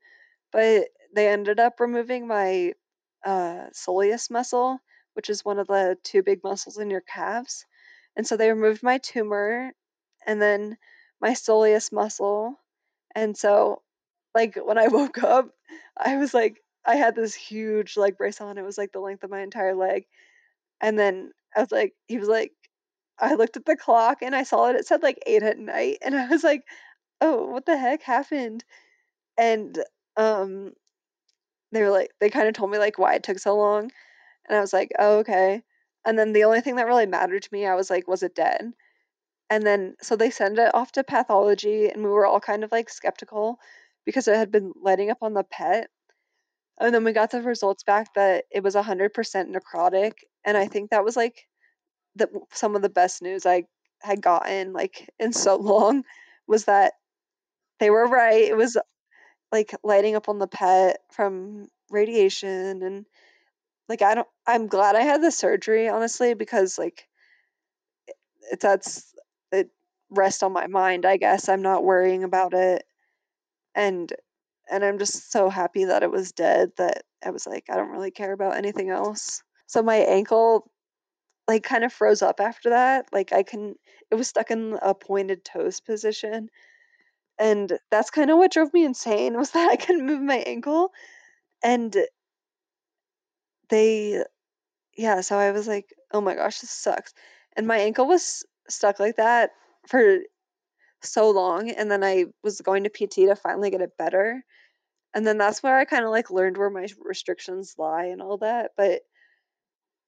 but 0.53 0.89
they 1.15 1.29
ended 1.29 1.61
up 1.61 1.81
removing 1.81 2.27
my 2.27 2.75
uh, 3.25 3.67
soleus 3.73 4.31
muscle, 4.31 4.79
which 5.15 5.31
is 5.31 5.45
one 5.45 5.59
of 5.59 5.67
the 5.69 5.97
two 6.05 6.23
big 6.23 6.43
muscles 6.45 6.79
in 6.79 6.91
your 6.91 7.03
calves. 7.03 7.67
And 8.17 8.27
so 8.27 8.37
they 8.37 8.51
removed 8.51 8.83
my 8.83 8.99
tumor 8.99 9.73
and 10.27 10.41
then 10.41 10.77
my 11.21 11.31
soleus 11.31 11.93
muscle. 11.93 12.57
And 13.15 13.37
so, 13.37 13.83
like, 14.35 14.57
when 14.57 14.79
I 14.79 14.89
woke 14.91 15.23
up, 15.23 15.51
I 15.97 16.17
was 16.17 16.35
like, 16.35 16.59
I 16.87 16.97
had 16.97 17.15
this 17.17 17.35
huge 17.35 17.97
leg 17.97 18.19
brace 18.19 18.41
on. 18.41 18.59
It 18.59 18.65
was 18.65 18.79
like 18.79 18.93
the 18.93 19.01
length 19.01 19.25
of 19.25 19.31
my 19.31 19.43
entire 19.43 19.75
leg. 19.75 20.07
And 20.81 20.99
then 20.99 21.33
I 21.57 21.61
was 21.61 21.73
like, 21.73 21.95
he 22.07 22.19
was 22.19 22.29
like, 22.29 22.53
I 23.19 23.35
looked 23.35 23.57
at 23.57 23.65
the 23.65 23.77
clock 23.77 24.19
and 24.23 24.35
I 24.35 24.43
saw 24.43 24.71
it. 24.71 24.77
It 24.77 24.87
said 24.87 25.03
like 25.03 25.19
eight 25.27 25.43
at 25.43 25.59
night. 25.59 25.99
And 26.03 26.15
I 26.17 26.29
was 26.29 26.45
like, 26.45 26.63
oh, 27.21 27.47
what 27.47 27.67
the 27.67 27.77
heck 27.77 28.03
happened? 28.03 28.65
And 29.39 29.79
um, 30.17 30.73
they 31.73 31.83
were 31.83 31.91
like, 31.91 32.11
they 32.21 32.31
kind 32.31 32.49
of 32.49 32.55
told 32.55 32.71
me 32.71 32.79
like 32.79 32.99
why 32.99 33.15
it 33.15 33.23
took 33.23 33.39
so 33.39 33.57
long. 33.57 33.91
And 34.49 34.57
I 34.57 34.61
was 34.61 34.73
like, 34.73 34.91
oh, 34.99 35.19
okay. 35.19 35.63
And 36.05 36.19
then 36.19 36.33
the 36.33 36.45
only 36.45 36.61
thing 36.61 36.77
that 36.77 36.87
really 36.87 37.07
mattered 37.07 37.43
to 37.43 37.49
me, 37.53 37.67
I 37.67 37.75
was 37.75 37.91
like, 37.91 38.07
was 38.09 38.23
it 38.23 38.35
dead? 38.35 38.73
And 39.51 39.67
then 39.67 39.97
so 40.01 40.17
they 40.17 40.31
sent 40.31 40.59
it 40.59 40.75
off 40.75 40.93
to 40.93 41.05
pathology, 41.05 41.89
and 41.89 42.03
we 42.03 42.11
were 42.11 42.27
all 42.27 42.41
kind 42.41 42.65
of 42.65 42.73
like 42.73 42.91
skeptical 42.91 43.59
because 44.05 44.29
it 44.29 44.37
had 44.37 44.51
been 44.51 44.73
lighting 44.81 45.11
up 45.11 45.19
on 45.23 45.35
the 45.35 45.45
PET. 45.45 45.89
And 46.81 46.95
then 46.95 47.05
we 47.05 47.13
got 47.13 47.31
the 47.31 47.43
results 47.43 47.85
back 47.85 48.15
that 48.15 48.45
it 48.51 48.63
was 48.63 48.75
100% 48.75 49.11
necrotic. 49.13 50.13
And 50.45 50.57
I 50.57 50.67
think 50.67 50.91
that 50.91 51.05
was 51.05 51.17
like 51.17 51.47
the, 52.17 52.29
some 52.53 52.77
of 52.77 52.83
the 52.83 52.89
best 52.89 53.23
news 53.23 53.47
I 53.47 53.65
had 54.01 54.23
gotten 54.23 54.73
like 54.73 55.11
in 55.19 55.33
so 55.33 55.57
long 55.61 56.05
was 56.47 56.67
that 56.67 56.93
they 57.81 57.91
were 57.91 58.07
right. 58.07 58.45
It 58.45 58.57
was 58.57 58.77
like 59.53 59.75
lighting 59.85 60.17
up 60.17 60.29
on 60.29 60.39
the 60.39 60.47
PET 60.47 60.99
from 61.13 61.69
radiation 61.91 62.83
and 62.83 63.07
like 63.89 64.03
I 64.03 64.15
don't 64.15 64.29
I'm 64.47 64.67
glad 64.67 64.97
I 64.97 65.03
had 65.03 65.23
the 65.23 65.31
surgery 65.31 65.89
honestly 65.89 66.35
because 66.35 66.79
like 66.79 67.07
it, 68.51 68.61
that's 68.61 69.15
it 69.53 69.69
rests 70.11 70.43
on 70.43 70.53
my 70.53 70.67
mind 70.67 71.07
I 71.07 71.17
guess 71.17 71.49
I'm 71.49 71.63
not 71.63 71.85
worrying 71.85 72.25
about 72.25 72.55
it 72.55 72.85
and 73.75 74.13
and 74.71 74.85
I'm 74.85 74.99
just 74.99 75.31
so 75.31 75.49
happy 75.49 75.85
that 75.85 76.03
it 76.03 76.11
was 76.11 76.33
dead 76.33 76.71
that 76.79 77.03
I 77.25 77.31
was 77.31 77.47
like 77.47 77.65
I 77.71 77.77
don't 77.77 77.91
really 77.91 78.11
care 78.11 78.33
about 78.33 78.57
anything 78.57 78.91
else 78.91 79.43
so 79.67 79.83
my 79.83 79.97
ankle 79.97 80.71
like 81.49 81.63
kind 81.63 81.85
of 81.85 81.93
froze 81.93 82.23
up 82.23 82.41
after 82.41 82.71
that 82.71 83.07
like 83.13 83.33
I 83.33 83.43
can 83.43 83.75
it 84.11 84.15
was 84.15 84.29
stuck 84.29 84.51
in 84.51 84.79
a 84.81 84.95
pointed 84.95 85.45
toes 85.45 85.81
position 85.81 86.49
and 87.39 87.79
that's 87.91 88.11
kind 88.11 88.31
of 88.31 88.39
what 88.39 88.53
drove 88.53 88.73
me 88.73 88.85
insane 88.85 89.37
was 89.39 89.51
that 89.51 89.71
I 89.71 89.77
couldn't 89.77 90.07
move 90.07 90.23
my 90.23 90.39
ankle 90.39 90.91
and 91.63 91.97
they 93.69 94.23
yeah 94.97 95.21
so 95.21 95.39
I 95.39 95.51
was 95.53 95.67
like 95.67 95.93
oh 96.13 96.21
my 96.21 96.35
gosh 96.35 96.61
this 96.61 96.71
sucks 96.71 97.13
and 97.57 97.67
my 97.67 97.79
ankle 97.79 98.07
was 98.07 98.45
stuck 98.69 98.99
like 99.01 99.17
that 99.17 99.51
for 99.89 100.19
so 101.07 101.31
long 101.31 101.71
and 101.71 101.91
then 101.91 102.03
I 102.03 102.27
was 102.43 102.61
going 102.61 102.85
to 102.85 102.91
PT 102.91 103.27
to 103.29 103.37
finally 103.37 103.71
get 103.71 103.81
it 103.81 103.97
better. 103.99 104.45
And 105.15 105.27
then 105.27 105.39
that's 105.39 105.63
where 105.63 105.79
I 105.79 105.85
kind 105.85 106.05
of 106.05 106.11
like 106.11 106.31
learned 106.31 106.57
where 106.57 106.71
my 106.71 106.87
restrictions 107.05 107.75
lie 107.79 108.07
and 108.07 108.21
all 108.21 108.39
that. 108.39 108.73
But 108.77 109.03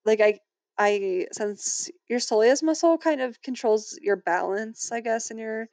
like 0.05 0.21
I 0.21 0.41
I 0.79 1.27
since 1.33 1.91
your 2.09 2.21
soleus 2.21 2.63
muscle 2.63 2.99
kind 2.99 3.21
of 3.21 3.41
controls 3.43 3.99
your 4.01 4.17
balance, 4.17 4.93
I 4.93 5.01
guess, 5.01 5.31
in 5.31 5.39
your 5.39 5.69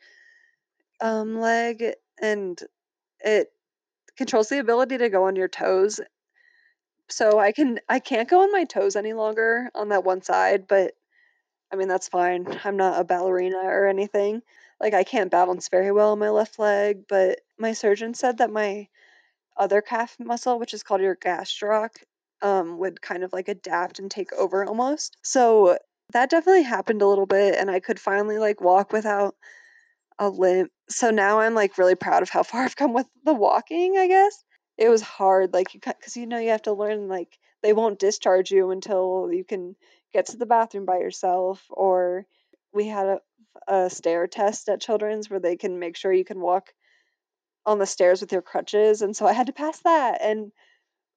um, 1.01 1.39
leg, 1.39 1.83
and 2.21 2.59
it 3.19 3.51
controls 4.17 4.49
the 4.49 4.59
ability 4.59 4.97
to 4.99 5.09
go 5.09 5.25
on 5.25 5.35
your 5.35 5.47
toes. 5.47 5.99
So 7.09 7.37
I 7.39 7.51
can 7.51 7.79
I 7.89 7.99
can't 7.99 8.29
go 8.29 8.41
on 8.41 8.51
my 8.51 8.63
toes 8.65 8.95
any 8.95 9.13
longer 9.13 9.69
on 9.75 9.89
that 9.89 10.03
one 10.03 10.21
side, 10.21 10.67
but 10.67 10.93
I 11.71 11.75
mean 11.75 11.87
that's 11.87 12.09
fine. 12.09 12.47
I'm 12.63 12.77
not 12.77 12.99
a 12.99 13.03
ballerina 13.03 13.57
or 13.57 13.87
anything. 13.87 14.41
Like 14.79 14.93
I 14.93 15.03
can't 15.03 15.31
balance 15.31 15.69
very 15.69 15.91
well 15.91 16.11
on 16.13 16.19
my 16.19 16.29
left 16.29 16.59
leg, 16.59 17.05
but 17.09 17.39
my 17.57 17.73
surgeon 17.73 18.13
said 18.13 18.37
that 18.39 18.51
my 18.51 18.87
other 19.57 19.81
calf 19.81 20.15
muscle, 20.19 20.59
which 20.59 20.73
is 20.73 20.83
called 20.83 21.01
your 21.01 21.15
gastroc, 21.15 21.91
um, 22.43 22.77
would 22.77 23.01
kind 23.01 23.23
of 23.23 23.33
like 23.33 23.47
adapt 23.47 23.99
and 23.99 24.11
take 24.11 24.33
over 24.33 24.65
almost. 24.65 25.17
So 25.23 25.79
that 26.11 26.29
definitely 26.29 26.63
happened 26.63 27.01
a 27.01 27.07
little 27.07 27.25
bit, 27.25 27.55
and 27.55 27.71
I 27.71 27.79
could 27.79 27.99
finally 27.99 28.37
like 28.37 28.61
walk 28.61 28.91
without 28.93 29.35
a 30.19 30.29
limp. 30.29 30.71
So 30.89 31.09
now 31.09 31.39
I'm 31.39 31.55
like 31.55 31.77
really 31.77 31.95
proud 31.95 32.21
of 32.21 32.29
how 32.29 32.43
far 32.43 32.63
I've 32.63 32.75
come 32.75 32.93
with 32.93 33.07
the 33.25 33.33
walking, 33.33 33.97
I 33.97 34.07
guess. 34.07 34.43
It 34.77 34.89
was 34.89 35.01
hard, 35.01 35.53
like 35.53 35.73
you 35.73 35.79
because 35.79 36.17
you 36.17 36.25
know 36.27 36.39
you 36.39 36.49
have 36.49 36.63
to 36.63 36.73
learn 36.73 37.07
like 37.07 37.37
they 37.61 37.73
won't 37.73 37.99
discharge 37.99 38.51
you 38.51 38.71
until 38.71 39.29
you 39.31 39.45
can 39.45 39.75
get 40.13 40.27
to 40.27 40.37
the 40.37 40.45
bathroom 40.45 40.85
by 40.85 40.97
yourself, 40.97 41.63
or 41.69 42.25
we 42.73 42.87
had 42.87 43.07
a, 43.07 43.19
a 43.67 43.89
stair 43.89 44.27
test 44.27 44.67
at 44.69 44.81
Children's 44.81 45.29
where 45.29 45.39
they 45.39 45.55
can 45.55 45.79
make 45.79 45.95
sure 45.95 46.11
you 46.11 46.25
can 46.25 46.41
walk 46.41 46.73
on 47.65 47.79
the 47.79 47.85
stairs 47.85 48.19
with 48.19 48.31
your 48.31 48.41
crutches, 48.41 49.01
and 49.01 49.15
so 49.15 49.25
I 49.25 49.33
had 49.33 49.47
to 49.47 49.53
pass 49.53 49.79
that. 49.81 50.21
And 50.21 50.51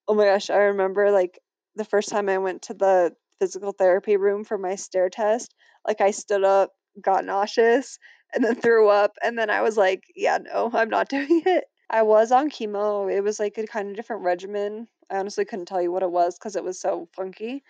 oh 0.08 0.14
my 0.14 0.24
gosh, 0.24 0.50
I 0.50 0.56
remember 0.56 1.10
like 1.10 1.38
the 1.74 1.84
first 1.84 2.08
time 2.08 2.28
I 2.28 2.38
went 2.38 2.62
to 2.62 2.74
the 2.74 3.14
physical 3.40 3.72
therapy 3.72 4.16
room 4.16 4.44
for 4.44 4.58
my 4.58 4.76
stair 4.76 5.10
test, 5.10 5.54
like 5.86 6.00
I 6.00 6.10
stood 6.12 6.44
up, 6.44 6.72
got 7.00 7.24
nauseous, 7.24 7.98
and 8.34 8.44
then 8.44 8.56
threw 8.56 8.88
up, 8.88 9.12
and 9.22 9.38
then 9.38 9.50
I 9.50 9.62
was 9.62 9.76
like, 9.76 10.04
yeah, 10.14 10.38
no, 10.38 10.70
I'm 10.72 10.90
not 10.90 11.08
doing 11.10 11.42
it. 11.46 11.64
I 11.88 12.02
was 12.02 12.32
on 12.32 12.50
chemo. 12.50 13.12
It 13.12 13.20
was 13.22 13.38
like 13.38 13.58
a 13.58 13.66
kind 13.66 13.90
of 13.90 13.96
different 13.96 14.24
regimen. 14.24 14.88
I 15.10 15.18
honestly 15.18 15.44
couldn't 15.44 15.66
tell 15.66 15.80
you 15.80 15.92
what 15.92 16.02
it 16.02 16.10
was 16.10 16.36
because 16.36 16.56
it 16.56 16.64
was 16.64 16.80
so 16.80 17.08
funky. 17.14 17.62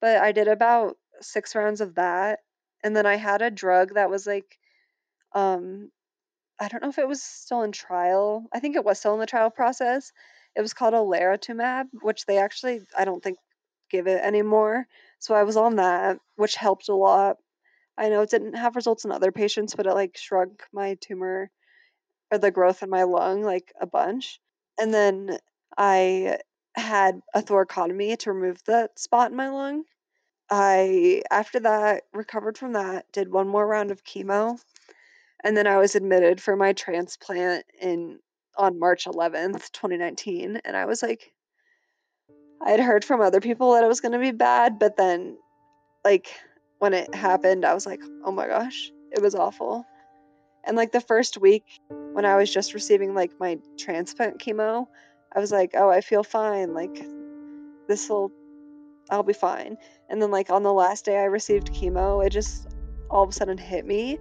But 0.00 0.18
I 0.18 0.32
did 0.32 0.48
about 0.48 0.96
six 1.20 1.54
rounds 1.54 1.80
of 1.80 1.96
that. 1.96 2.40
And 2.84 2.96
then 2.96 3.06
I 3.06 3.16
had 3.16 3.42
a 3.42 3.50
drug 3.50 3.94
that 3.94 4.10
was 4.10 4.26
like, 4.26 4.58
um, 5.34 5.90
I 6.60 6.68
don't 6.68 6.82
know 6.82 6.88
if 6.90 6.98
it 6.98 7.08
was 7.08 7.22
still 7.22 7.62
in 7.62 7.72
trial. 7.72 8.46
I 8.52 8.60
think 8.60 8.76
it 8.76 8.84
was 8.84 8.98
still 8.98 9.14
in 9.14 9.20
the 9.20 9.26
trial 9.26 9.50
process. 9.50 10.12
It 10.56 10.60
was 10.62 10.74
called 10.74 10.94
olaratumab, 10.94 11.86
which 12.02 12.26
they 12.26 12.38
actually, 12.38 12.80
I 12.96 13.04
don't 13.04 13.22
think, 13.22 13.38
give 13.90 14.06
it 14.06 14.22
anymore. 14.22 14.86
So 15.18 15.34
I 15.34 15.44
was 15.44 15.56
on 15.56 15.76
that, 15.76 16.18
which 16.36 16.56
helped 16.56 16.88
a 16.88 16.94
lot. 16.94 17.36
I 17.96 18.08
know 18.08 18.22
it 18.22 18.30
didn't 18.30 18.54
have 18.54 18.76
results 18.76 19.04
in 19.04 19.12
other 19.12 19.32
patients, 19.32 19.74
but 19.74 19.86
it 19.86 19.94
like 19.94 20.16
shrunk 20.16 20.62
my 20.72 20.96
tumor 21.00 21.50
or 22.30 22.38
the 22.38 22.50
growth 22.50 22.82
in 22.82 22.90
my 22.90 23.04
lung 23.04 23.42
like 23.42 23.72
a 23.80 23.86
bunch. 23.86 24.40
And 24.78 24.92
then 24.92 25.38
I 25.76 26.38
had 26.74 27.20
a 27.34 27.42
thoracotomy 27.42 28.16
to 28.18 28.32
remove 28.32 28.62
the 28.64 28.88
spot 28.96 29.30
in 29.30 29.36
my 29.36 29.48
lung. 29.48 29.84
I, 30.50 31.22
after 31.30 31.60
that, 31.60 32.04
recovered 32.12 32.56
from 32.56 32.72
that, 32.72 33.06
did 33.12 33.30
one 33.30 33.48
more 33.48 33.66
round 33.66 33.90
of 33.90 34.04
chemo, 34.04 34.58
and 35.44 35.56
then 35.56 35.66
I 35.66 35.76
was 35.78 35.94
admitted 35.94 36.40
for 36.40 36.56
my 36.56 36.72
transplant 36.72 37.66
in 37.80 38.20
on 38.58 38.78
March 38.78 39.06
11th, 39.06 39.70
2019. 39.72 40.60
And 40.64 40.76
I 40.76 40.84
was 40.86 41.02
like, 41.02 41.32
I 42.60 42.72
had 42.72 42.80
heard 42.80 43.04
from 43.04 43.20
other 43.20 43.40
people 43.40 43.74
that 43.74 43.84
it 43.84 43.88
was 43.88 44.00
going 44.00 44.12
to 44.12 44.18
be 44.18 44.32
bad, 44.32 44.78
but 44.78 44.96
then, 44.96 45.38
like, 46.04 46.28
when 46.78 46.92
it 46.92 47.14
happened, 47.14 47.64
I 47.64 47.74
was 47.74 47.86
like, 47.86 48.00
oh 48.24 48.32
my 48.32 48.46
gosh, 48.46 48.90
it 49.12 49.22
was 49.22 49.34
awful. 49.34 49.86
And 50.64 50.76
like 50.76 50.92
the 50.92 51.00
first 51.00 51.38
week 51.38 51.64
when 52.12 52.24
I 52.24 52.36
was 52.36 52.52
just 52.52 52.74
receiving 52.74 53.14
like 53.14 53.32
my 53.40 53.58
transplant 53.78 54.38
chemo, 54.38 54.86
I 55.34 55.40
was 55.40 55.52
like, 55.52 55.72
oh, 55.74 55.88
I 55.88 56.00
feel 56.00 56.24
fine. 56.24 56.74
Like, 56.74 57.04
this 57.88 58.08
will, 58.08 58.32
I'll 59.10 59.22
be 59.22 59.32
fine. 59.32 59.76
And 60.10 60.20
then, 60.20 60.30
like, 60.30 60.50
on 60.50 60.62
the 60.62 60.72
last 60.72 61.04
day 61.04 61.16
I 61.16 61.24
received 61.24 61.72
chemo, 61.72 62.24
it 62.24 62.30
just 62.30 62.68
all 63.10 63.22
of 63.22 63.30
a 63.30 63.32
sudden 63.32 63.58
hit 63.58 63.86
me. 63.86 64.18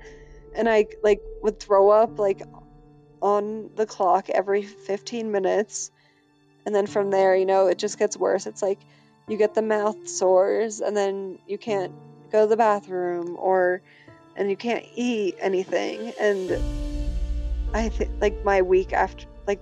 And 0.56 0.70
I 0.70 0.86
like 1.04 1.22
would 1.42 1.60
throw 1.60 1.90
up 1.90 2.20
like 2.20 2.42
on 3.22 3.72
the 3.76 3.86
clock 3.86 4.30
every 4.30 4.64
15 4.64 5.32
minutes. 5.32 5.92
And 6.66 6.76
then 6.76 6.88
from 6.88 7.12
there, 7.12 7.36
you 7.36 7.46
know, 7.46 7.68
it 7.68 7.78
just 7.78 7.98
gets 7.98 8.18
worse. 8.18 8.46
It's 8.46 8.62
like 8.62 8.80
you 9.28 9.38
get 9.38 9.54
the 9.54 9.62
mouth 9.62 10.08
sores 10.08 10.80
and 10.80 10.96
then 10.96 11.40
you 11.48 11.58
can't 11.58 11.92
go 12.32 12.42
to 12.42 12.48
the 12.48 12.58
bathroom 12.58 13.36
or 13.38 13.82
and 14.36 14.50
you 14.50 14.56
can't 14.56 14.86
eat 14.96 15.36
anything 15.40 16.14
and 16.20 16.60
I 17.74 17.90
think 17.90 18.12
like 18.22 18.46
my 18.46 18.62
week 18.62 18.94
after 18.94 19.26
like 19.46 19.60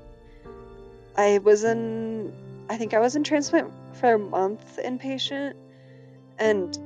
I 1.15 1.39
was 1.39 1.63
in 1.63 2.33
I 2.69 2.77
think 2.77 2.93
I 2.93 2.99
was 2.99 3.15
in 3.15 3.23
transplant 3.23 3.71
for 3.95 4.13
a 4.13 4.19
month 4.19 4.79
inpatient 4.83 5.53
and 6.37 6.77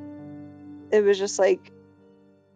it 0.91 1.01
was 1.01 1.17
just 1.17 1.39
like 1.39 1.71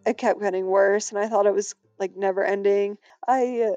it 0.06 0.18
kept 0.18 0.40
getting 0.40 0.66
worse 0.66 1.10
and 1.10 1.18
I 1.18 1.28
thought 1.28 1.46
it 1.46 1.54
was 1.54 1.74
like 1.98 2.16
never 2.16 2.44
ending. 2.44 2.98
I 3.26 3.70
uh, 3.70 3.74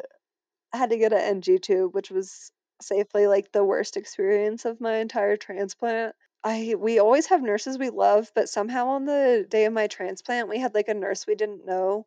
had 0.74 0.90
to 0.90 0.98
get 0.98 1.14
an 1.14 1.20
NG 1.20 1.58
tube, 1.60 1.94
which 1.94 2.12
was 2.12 2.52
safely 2.82 3.28
like 3.28 3.52
the 3.52 3.64
worst 3.64 3.98
experience 3.98 4.66
of 4.66 4.82
my 4.82 4.98
entire 4.98 5.38
transplant. 5.38 6.16
I 6.44 6.76
we 6.78 7.00
always 7.00 7.28
have 7.28 7.42
nurses 7.42 7.78
we 7.78 7.90
love, 7.90 8.32
but 8.36 8.50
somehow 8.50 8.90
on 8.90 9.06
the 9.06 9.46
day 9.50 9.66
of 9.66 9.74
my 9.74 9.88
transplant, 9.88 10.50
we 10.50 10.60
had 10.60 10.76
like 10.76 10.88
a 10.88 10.94
nurse 10.94 11.26
we 11.28 11.36
didn't 11.36 11.66
know 11.66 12.06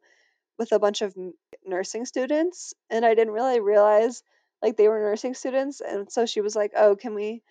with 0.58 0.72
a 0.72 0.78
bunch 0.78 1.02
of 1.02 1.16
nursing 1.64 2.06
students, 2.06 2.74
and 2.90 3.04
I 3.04 3.14
didn't 3.14 3.34
really 3.34 3.60
realize 3.60 4.22
like 4.62 4.76
they 4.76 4.88
were 4.88 5.00
nursing 5.00 5.34
students, 5.34 5.80
and 5.80 6.10
so 6.12 6.26
she 6.26 6.40
was 6.42 6.56
like, 6.56 6.72
"Oh, 6.76 6.96
can 6.96 7.14
we 7.14 7.42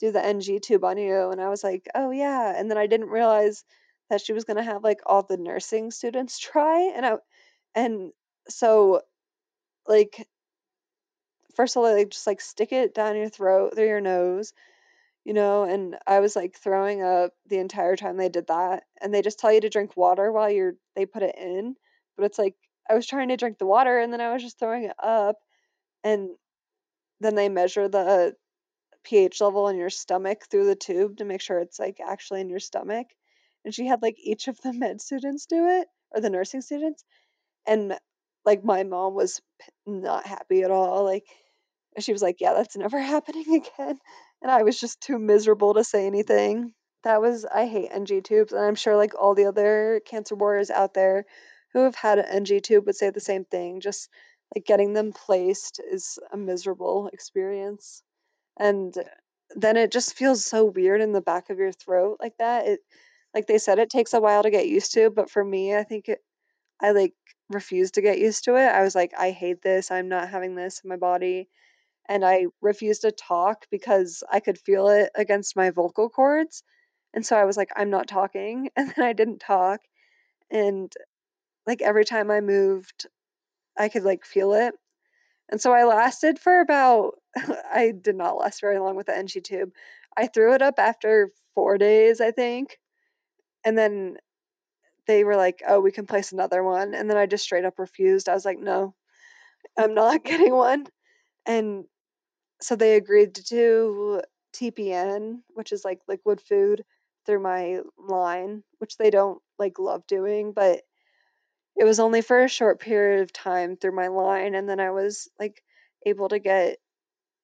do 0.00 0.12
the 0.12 0.24
NG 0.24 0.60
tube 0.60 0.84
on 0.84 0.98
you?" 0.98 1.30
And 1.30 1.40
I 1.40 1.48
was 1.50 1.64
like, 1.64 1.88
"Oh 1.94 2.10
yeah," 2.10 2.54
and 2.58 2.70
then 2.70 2.78
I 2.78 2.86
didn't 2.88 3.10
realize 3.10 3.64
that 4.10 4.20
she 4.22 4.32
was 4.34 4.44
gonna 4.44 4.62
have 4.64 4.84
like 4.84 5.00
all 5.06 5.22
the 5.24 5.36
nursing 5.38 5.90
students 5.92 6.38
try, 6.40 6.92
and 6.94 7.06
I 7.06 7.16
and 7.74 8.12
so 8.48 9.02
like 9.86 10.28
first 11.60 11.76
of 11.76 11.82
all, 11.82 11.94
they 11.94 12.04
just 12.06 12.26
like 12.26 12.40
stick 12.40 12.72
it 12.72 12.94
down 12.94 13.16
your 13.16 13.28
throat 13.28 13.74
through 13.74 13.86
your 13.86 14.00
nose 14.00 14.52
you 15.24 15.34
know, 15.34 15.64
and 15.64 15.96
I 16.06 16.20
was 16.20 16.34
like 16.34 16.56
throwing 16.56 17.02
up 17.02 17.32
the 17.46 17.58
entire 17.58 17.96
time 17.96 18.16
they 18.16 18.28
did 18.28 18.46
that. 18.48 18.84
And 19.00 19.12
they 19.12 19.22
just 19.22 19.38
tell 19.38 19.52
you 19.52 19.60
to 19.60 19.68
drink 19.68 19.96
water 19.96 20.32
while 20.32 20.50
you're 20.50 20.74
they 20.96 21.06
put 21.06 21.22
it 21.22 21.36
in, 21.38 21.76
but 22.16 22.24
it's 22.24 22.38
like 22.38 22.56
I 22.88 22.94
was 22.94 23.06
trying 23.06 23.28
to 23.28 23.36
drink 23.36 23.58
the 23.58 23.66
water 23.66 23.98
and 23.98 24.12
then 24.12 24.20
I 24.20 24.32
was 24.32 24.42
just 24.42 24.58
throwing 24.58 24.84
it 24.84 24.96
up 25.02 25.36
and 26.02 26.30
then 27.20 27.34
they 27.34 27.48
measure 27.48 27.88
the 27.88 28.34
pH 29.04 29.40
level 29.40 29.68
in 29.68 29.76
your 29.76 29.90
stomach 29.90 30.46
through 30.50 30.66
the 30.66 30.76
tube 30.76 31.18
to 31.18 31.24
make 31.24 31.40
sure 31.42 31.58
it's 31.60 31.78
like 31.78 31.98
actually 32.00 32.40
in 32.40 32.48
your 32.48 32.60
stomach. 32.60 33.06
And 33.64 33.74
she 33.74 33.86
had 33.86 34.02
like 34.02 34.16
each 34.18 34.48
of 34.48 34.60
the 34.62 34.72
med 34.78 35.00
students 35.00 35.46
do 35.46 35.68
it 35.68 35.88
or 36.12 36.22
the 36.22 36.30
nursing 36.30 36.62
students 36.62 37.04
and 37.66 37.96
like 38.44 38.64
my 38.64 38.84
mom 38.84 39.14
was 39.14 39.40
not 39.86 40.26
happy 40.26 40.62
at 40.62 40.70
all. 40.70 41.04
Like 41.04 41.26
she 42.02 42.12
was 42.12 42.22
like, 42.22 42.40
"Yeah, 42.40 42.54
that's 42.54 42.76
never 42.76 42.98
happening 43.14 43.54
again." 43.56 43.98
And 44.42 44.50
I 44.50 44.62
was 44.62 44.78
just 44.78 45.00
too 45.00 45.18
miserable 45.18 45.74
to 45.74 45.84
say 45.84 46.06
anything. 46.06 46.74
That 47.04 47.20
was 47.20 47.44
I 47.44 47.66
hate 47.66 47.90
NG 47.90 48.22
tubes, 48.22 48.52
and 48.52 48.64
I'm 48.64 48.74
sure 48.74 48.96
like 48.96 49.14
all 49.18 49.34
the 49.34 49.46
other 49.46 50.00
cancer 50.06 50.34
warriors 50.34 50.70
out 50.70 50.94
there 50.94 51.24
who 51.72 51.80
have 51.80 51.94
had 51.94 52.18
an 52.18 52.26
NG 52.26 52.60
tube 52.60 52.86
would 52.86 52.96
say 52.96 53.10
the 53.10 53.20
same 53.20 53.44
thing. 53.44 53.80
Just 53.80 54.08
like 54.54 54.66
getting 54.66 54.92
them 54.92 55.12
placed 55.12 55.80
is 55.80 56.18
a 56.32 56.36
miserable 56.36 57.08
experience. 57.12 58.02
And 58.58 58.94
then 59.56 59.76
it 59.76 59.92
just 59.92 60.14
feels 60.14 60.44
so 60.44 60.64
weird 60.66 61.00
in 61.00 61.12
the 61.12 61.20
back 61.20 61.50
of 61.50 61.58
your 61.58 61.72
throat 61.72 62.18
like 62.20 62.36
that. 62.38 62.66
It 62.66 62.80
like 63.34 63.46
they 63.46 63.58
said 63.58 63.78
it 63.78 63.90
takes 63.90 64.14
a 64.14 64.20
while 64.20 64.42
to 64.42 64.50
get 64.50 64.68
used 64.68 64.92
to, 64.94 65.10
but 65.10 65.30
for 65.30 65.44
me, 65.44 65.74
I 65.76 65.84
think 65.84 66.08
it 66.08 66.20
I 66.80 66.92
like 66.92 67.14
refused 67.50 67.94
to 67.94 68.02
get 68.02 68.18
used 68.18 68.44
to 68.44 68.56
it. 68.56 68.68
I 68.68 68.82
was 68.82 68.94
like, 68.94 69.12
I 69.18 69.30
hate 69.30 69.62
this. 69.62 69.90
I'm 69.90 70.08
not 70.08 70.28
having 70.30 70.54
this 70.54 70.80
in 70.84 70.88
my 70.90 70.96
body 70.96 71.48
and 72.10 72.24
I 72.24 72.46
refused 72.60 73.02
to 73.02 73.12
talk 73.12 73.66
because 73.70 74.24
I 74.30 74.40
could 74.40 74.58
feel 74.58 74.88
it 74.88 75.10
against 75.14 75.54
my 75.54 75.70
vocal 75.70 76.10
cords. 76.10 76.64
And 77.14 77.24
so 77.24 77.36
I 77.36 77.44
was 77.44 77.56
like, 77.56 77.70
I'm 77.76 77.90
not 77.90 78.08
talking. 78.08 78.68
And 78.76 78.92
then 78.96 79.04
I 79.04 79.12
didn't 79.12 79.38
talk. 79.38 79.80
And 80.50 80.92
like 81.68 81.82
every 81.82 82.04
time 82.04 82.28
I 82.32 82.40
moved, 82.40 83.06
I 83.78 83.88
could 83.88 84.02
like 84.02 84.24
feel 84.24 84.54
it. 84.54 84.74
And 85.50 85.60
so 85.60 85.72
I 85.72 85.84
lasted 85.84 86.40
for 86.40 86.60
about, 86.60 87.12
I 87.36 87.92
did 87.98 88.16
not 88.16 88.36
last 88.36 88.60
very 88.60 88.80
long 88.80 88.96
with 88.96 89.06
the 89.06 89.16
NG 89.16 89.40
tube. 89.40 89.70
I 90.16 90.26
threw 90.26 90.54
it 90.54 90.62
up 90.62 90.80
after 90.80 91.30
four 91.54 91.78
days, 91.78 92.20
I 92.20 92.32
think. 92.32 92.76
And 93.64 93.78
then 93.78 94.16
they 95.06 95.22
were 95.22 95.36
like, 95.36 95.62
oh, 95.66 95.78
we 95.78 95.92
can 95.92 96.06
place 96.06 96.32
another 96.32 96.64
one. 96.64 96.92
And 96.92 97.08
then 97.08 97.16
I 97.16 97.26
just 97.26 97.44
straight 97.44 97.64
up 97.64 97.78
refused. 97.78 98.28
I 98.28 98.34
was 98.34 98.44
like, 98.44 98.58
no, 98.58 98.96
I'm 99.78 99.94
not 99.94 100.24
getting 100.24 100.52
one. 100.52 100.86
And 101.46 101.84
so 102.62 102.76
they 102.76 102.96
agreed 102.96 103.34
to 103.34 104.22
TPN, 104.54 105.42
which 105.54 105.72
is 105.72 105.84
like 105.84 106.00
liquid 106.08 106.40
food, 106.40 106.84
through 107.26 107.40
my 107.40 107.80
line, 107.98 108.62
which 108.78 108.96
they 108.96 109.10
don't 109.10 109.40
like 109.58 109.78
love 109.78 110.06
doing, 110.06 110.52
but 110.52 110.82
it 111.76 111.84
was 111.84 112.00
only 112.00 112.22
for 112.22 112.42
a 112.42 112.48
short 112.48 112.80
period 112.80 113.22
of 113.22 113.32
time 113.32 113.76
through 113.76 113.94
my 113.94 114.08
line 114.08 114.54
and 114.54 114.68
then 114.68 114.80
I 114.80 114.90
was 114.90 115.28
like 115.38 115.62
able 116.04 116.28
to 116.28 116.38
get 116.38 116.78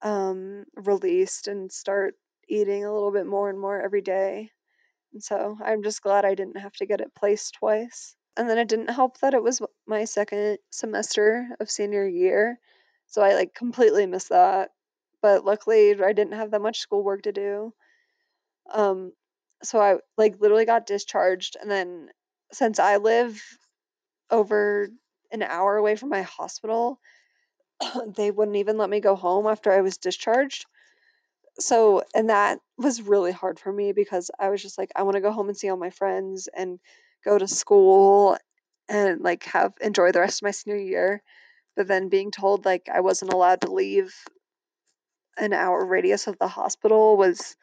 um 0.02 0.64
released 0.76 1.48
and 1.48 1.72
start 1.72 2.14
eating 2.48 2.84
a 2.84 2.92
little 2.92 3.12
bit 3.12 3.26
more 3.26 3.50
and 3.50 3.58
more 3.60 3.80
every 3.80 4.02
day. 4.02 4.50
And 5.12 5.22
so 5.22 5.58
I'm 5.64 5.82
just 5.82 6.02
glad 6.02 6.24
I 6.24 6.34
didn't 6.34 6.58
have 6.58 6.74
to 6.74 6.86
get 6.86 7.00
it 7.00 7.14
placed 7.14 7.54
twice. 7.54 8.16
And 8.36 8.48
then 8.50 8.58
it 8.58 8.68
didn't 8.68 8.90
help 8.90 9.18
that 9.20 9.34
it 9.34 9.42
was 9.42 9.62
my 9.86 10.04
second 10.04 10.58
semester 10.70 11.48
of 11.60 11.70
senior 11.70 12.06
year. 12.06 12.60
So 13.08 13.22
I 13.22 13.34
like 13.34 13.54
completely 13.54 14.06
missed 14.06 14.30
that. 14.30 14.70
But 15.22 15.44
luckily 15.44 15.92
I 16.02 16.12
didn't 16.12 16.34
have 16.34 16.50
that 16.52 16.60
much 16.62 16.80
schoolwork 16.80 17.22
to 17.22 17.32
do. 17.32 17.72
Um 18.72 19.12
so 19.62 19.80
I 19.80 19.98
like 20.16 20.40
literally 20.40 20.66
got 20.66 20.86
discharged 20.86 21.56
and 21.60 21.70
then 21.70 22.08
since 22.52 22.78
I 22.78 22.96
live 22.98 23.42
over 24.30 24.88
an 25.32 25.42
hour 25.42 25.76
away 25.76 25.96
from 25.96 26.10
my 26.10 26.22
hospital, 26.22 27.00
they 28.16 28.30
wouldn't 28.30 28.56
even 28.56 28.78
let 28.78 28.90
me 28.90 29.00
go 29.00 29.16
home 29.16 29.46
after 29.46 29.72
I 29.72 29.80
was 29.80 29.98
discharged. 29.98 30.66
So, 31.58 32.02
and 32.14 32.28
that 32.30 32.58
was 32.76 33.02
really 33.02 33.32
hard 33.32 33.58
for 33.58 33.72
me 33.72 33.92
because 33.92 34.30
I 34.38 34.50
was 34.50 34.62
just 34.62 34.76
like, 34.78 34.90
I 34.94 35.02
want 35.02 35.14
to 35.14 35.22
go 35.22 35.32
home 35.32 35.48
and 35.48 35.56
see 35.56 35.70
all 35.70 35.76
my 35.76 35.90
friends 35.90 36.48
and 36.54 36.78
go 37.24 37.38
to 37.38 37.48
school 37.48 38.36
and 38.88 39.20
like 39.22 39.44
have 39.44 39.72
enjoy 39.80 40.12
the 40.12 40.20
rest 40.20 40.42
of 40.42 40.46
my 40.46 40.50
senior 40.50 40.78
year. 40.78 41.22
But 41.76 41.88
then 41.88 42.08
being 42.08 42.30
told 42.30 42.64
like 42.64 42.88
I 42.92 43.00
wasn't 43.00 43.32
allowed 43.32 43.62
to 43.62 43.72
leave 43.72 44.14
an 45.38 45.52
hour 45.52 45.84
radius 45.84 46.26
of 46.26 46.38
the 46.38 46.48
hospital 46.48 47.16
was 47.16 47.56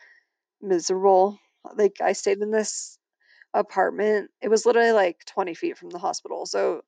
miserable. 0.61 1.39
Like 1.75 1.97
I 2.01 2.13
stayed 2.13 2.39
in 2.39 2.51
this 2.51 2.97
apartment. 3.53 4.31
It 4.41 4.49
was 4.49 4.65
literally 4.65 4.91
like 4.91 5.17
20 5.27 5.53
feet 5.53 5.77
from 5.77 5.89
the 5.89 5.99
hospital. 5.99 6.45
So 6.45 6.81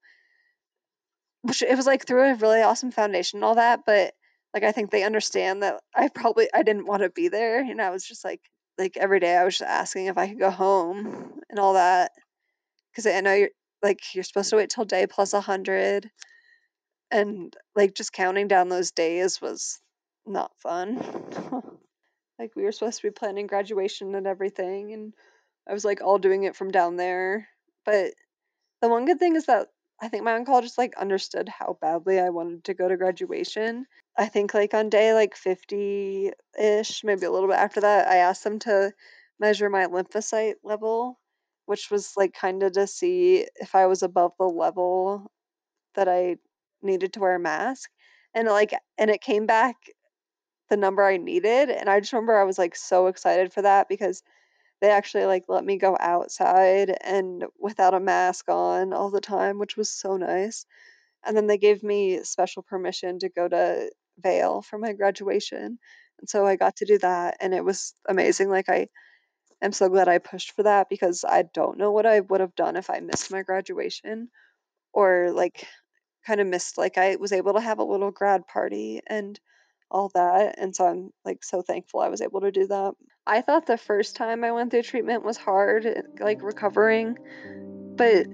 which 1.45 1.61
it 1.61 1.75
was 1.75 1.85
like 1.85 2.05
through 2.05 2.23
a 2.23 2.35
really 2.35 2.61
awesome 2.63 2.91
foundation 2.91 3.37
and 3.37 3.45
all 3.45 3.55
that, 3.55 3.81
but 3.85 4.13
like 4.53 4.63
I 4.63 4.71
think 4.71 4.89
they 4.89 5.03
understand 5.03 5.61
that 5.61 5.79
I 5.95 6.09
probably 6.09 6.47
I 6.51 6.63
didn't 6.63 6.87
want 6.87 7.03
to 7.03 7.09
be 7.09 7.27
there, 7.27 7.59
and 7.59 7.79
I 7.81 7.91
was 7.91 8.03
just 8.03 8.25
like 8.25 8.41
like 8.79 8.97
every 8.97 9.19
day 9.19 9.35
I 9.35 9.43
was 9.43 9.57
just 9.57 9.69
asking 9.69 10.07
if 10.07 10.17
I 10.17 10.27
could 10.27 10.39
go 10.39 10.49
home 10.49 11.39
and 11.49 11.59
all 11.59 11.73
that 11.73 12.11
because 12.91 13.05
I 13.05 13.21
know 13.21 13.33
you're 13.33 13.49
like 13.83 13.99
you're 14.15 14.23
supposed 14.23 14.49
to 14.49 14.57
wait 14.57 14.71
till 14.71 14.85
day 14.85 15.05
plus 15.05 15.33
a 15.33 15.41
hundred, 15.41 16.09
and 17.11 17.55
like 17.75 17.93
just 17.93 18.11
counting 18.11 18.47
down 18.47 18.69
those 18.69 18.91
days 18.91 19.39
was 19.39 19.79
not 20.27 20.51
fun. 20.57 20.97
like 22.39 22.55
we 22.55 22.63
were 22.63 22.71
supposed 22.71 23.01
to 23.01 23.07
be 23.07 23.11
planning 23.11 23.47
graduation 23.47 24.15
and 24.15 24.27
everything, 24.27 24.93
and 24.93 25.13
I 25.67 25.73
was 25.73 25.85
like 25.85 26.01
all 26.01 26.17
doing 26.17 26.43
it 26.43 26.55
from 26.55 26.71
down 26.71 26.97
there, 26.97 27.47
but 27.85 28.13
the 28.81 28.89
one 28.89 29.05
good 29.05 29.19
thing 29.19 29.35
is 29.35 29.45
that 29.47 29.69
I 30.01 30.09
think 30.09 30.23
my 30.23 30.37
oncologist 30.37 30.77
like 30.77 30.95
understood 30.97 31.49
how 31.49 31.77
badly 31.81 32.19
I 32.19 32.29
wanted 32.29 32.65
to 32.65 32.73
go 32.73 32.87
to 32.87 32.97
graduation. 32.97 33.85
I 34.17 34.27
think 34.27 34.53
like 34.53 34.73
on 34.73 34.89
day 34.89 35.13
like 35.13 35.35
50-ish, 35.35 37.03
maybe 37.03 37.25
a 37.25 37.31
little 37.31 37.49
bit 37.49 37.57
after 37.57 37.81
that, 37.81 38.07
I 38.07 38.17
asked 38.17 38.43
them 38.43 38.59
to 38.59 38.93
measure 39.39 39.69
my 39.69 39.85
lymphocyte 39.87 40.55
level, 40.63 41.19
which 41.65 41.89
was 41.91 42.13
like 42.17 42.33
kind 42.33 42.63
of 42.63 42.73
to 42.73 42.87
see 42.87 43.47
if 43.55 43.75
I 43.75 43.87
was 43.87 44.03
above 44.03 44.33
the 44.37 44.45
level 44.45 45.31
that 45.95 46.07
I 46.07 46.37
needed 46.81 47.13
to 47.13 47.19
wear 47.19 47.35
a 47.35 47.39
mask. 47.39 47.89
And 48.33 48.47
like 48.47 48.73
and 48.97 49.09
it 49.09 49.21
came 49.21 49.45
back 49.45 49.77
the 50.69 50.77
number 50.77 51.03
I 51.03 51.17
needed, 51.17 51.69
and 51.69 51.89
I 51.89 51.99
just 51.99 52.13
remember 52.13 52.37
I 52.37 52.43
was 52.45 52.57
like 52.57 52.75
so 52.75 53.07
excited 53.07 53.53
for 53.53 53.61
that 53.63 53.89
because 53.89 54.23
they 54.81 54.89
actually, 54.91 55.25
like, 55.25 55.45
let 55.49 55.65
me 55.65 55.77
go 55.77 55.97
outside 55.99 56.95
and 57.01 57.45
without 57.59 57.93
a 57.95 57.99
mask 58.01 58.49
on 58.49 58.93
all 58.93 59.11
the 59.11 59.21
time, 59.21 59.59
which 59.59 59.77
was 59.77 59.89
so 59.91 60.17
nice, 60.17 60.65
and 61.25 61.37
then 61.37 61.47
they 61.47 61.57
gave 61.59 61.83
me 61.83 62.23
special 62.23 62.63
permission 62.63 63.19
to 63.19 63.29
go 63.29 63.47
to 63.47 63.91
Vail 64.19 64.61
for 64.63 64.77
my 64.79 64.93
graduation, 64.93 65.79
and 66.19 66.29
so 66.29 66.45
I 66.47 66.55
got 66.57 66.77
to 66.77 66.85
do 66.85 66.97
that, 66.99 67.37
and 67.41 67.53
it 67.53 67.65
was 67.65 67.95
amazing, 68.09 68.49
like, 68.49 68.69
I 68.69 68.87
am 69.61 69.71
so 69.73 69.89
glad 69.89 70.07
I 70.07 70.17
pushed 70.19 70.51
for 70.53 70.63
that 70.63 70.89
because 70.89 71.25
I 71.27 71.43
don't 71.43 71.77
know 71.77 71.91
what 71.91 72.05
I 72.05 72.19
would 72.21 72.41
have 72.41 72.55
done 72.55 72.75
if 72.77 72.89
I 72.89 72.99
missed 72.99 73.31
my 73.31 73.41
graduation 73.43 74.29
or, 74.93 75.31
like, 75.33 75.67
kinda 76.25 76.45
missed 76.45 76.77
like, 76.77 76.97
I 76.97 77.17
was 77.17 77.33
able 77.33 77.53
to 77.55 77.61
have 77.61 77.79
a 77.79 77.83
little 77.85 78.11
grad 78.11 78.47
party 78.47 79.01
and 79.07 79.39
all 79.91 80.11
that, 80.15 80.55
and 80.57 80.75
so 80.75 80.85
I'm, 80.85 81.13
like, 81.23 81.43
so 81.43 81.61
thankful 81.61 81.99
I 81.99 82.09
was 82.09 82.21
able 82.21 82.41
to 82.41 82.51
do 82.51 82.67
that. 82.67 82.93
I 83.27 83.41
thought 83.41 83.65
the 83.65 83.77
first 83.77 84.15
time 84.15 84.43
I 84.43 84.51
went 84.51 84.71
through 84.71 84.83
treatment 84.83 85.23
was 85.23 85.37
hard, 85.37 85.87
like, 86.19 86.41
recovering, 86.41 87.17
but 87.95 88.27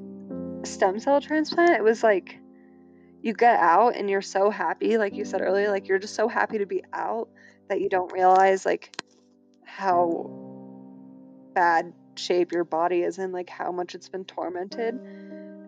stem 0.63 0.99
cell 0.99 1.21
transplant, 1.21 1.71
it 1.71 1.83
was 1.83 2.03
like 2.03 2.37
you 3.21 3.33
get 3.33 3.59
out 3.59 3.95
and 3.95 4.09
you're 4.09 4.21
so 4.21 4.49
happy, 4.49 4.97
like 4.97 5.15
you 5.15 5.25
said 5.25 5.41
earlier, 5.41 5.69
like, 5.69 5.87
you're 5.87 5.99
just 5.99 6.15
so 6.15 6.27
happy 6.27 6.57
to 6.57 6.65
be 6.65 6.83
out 6.93 7.29
that 7.69 7.79
you 7.79 7.89
don't 7.89 8.11
realize, 8.11 8.65
like, 8.65 8.95
how 9.63 10.29
bad 11.53 11.93
shape 12.15 12.51
your 12.51 12.63
body 12.63 13.01
is 13.01 13.17
in, 13.17 13.31
like, 13.31 13.49
how 13.49 13.71
much 13.71 13.95
it's 13.95 14.09
been 14.09 14.25
tormented, 14.25 14.95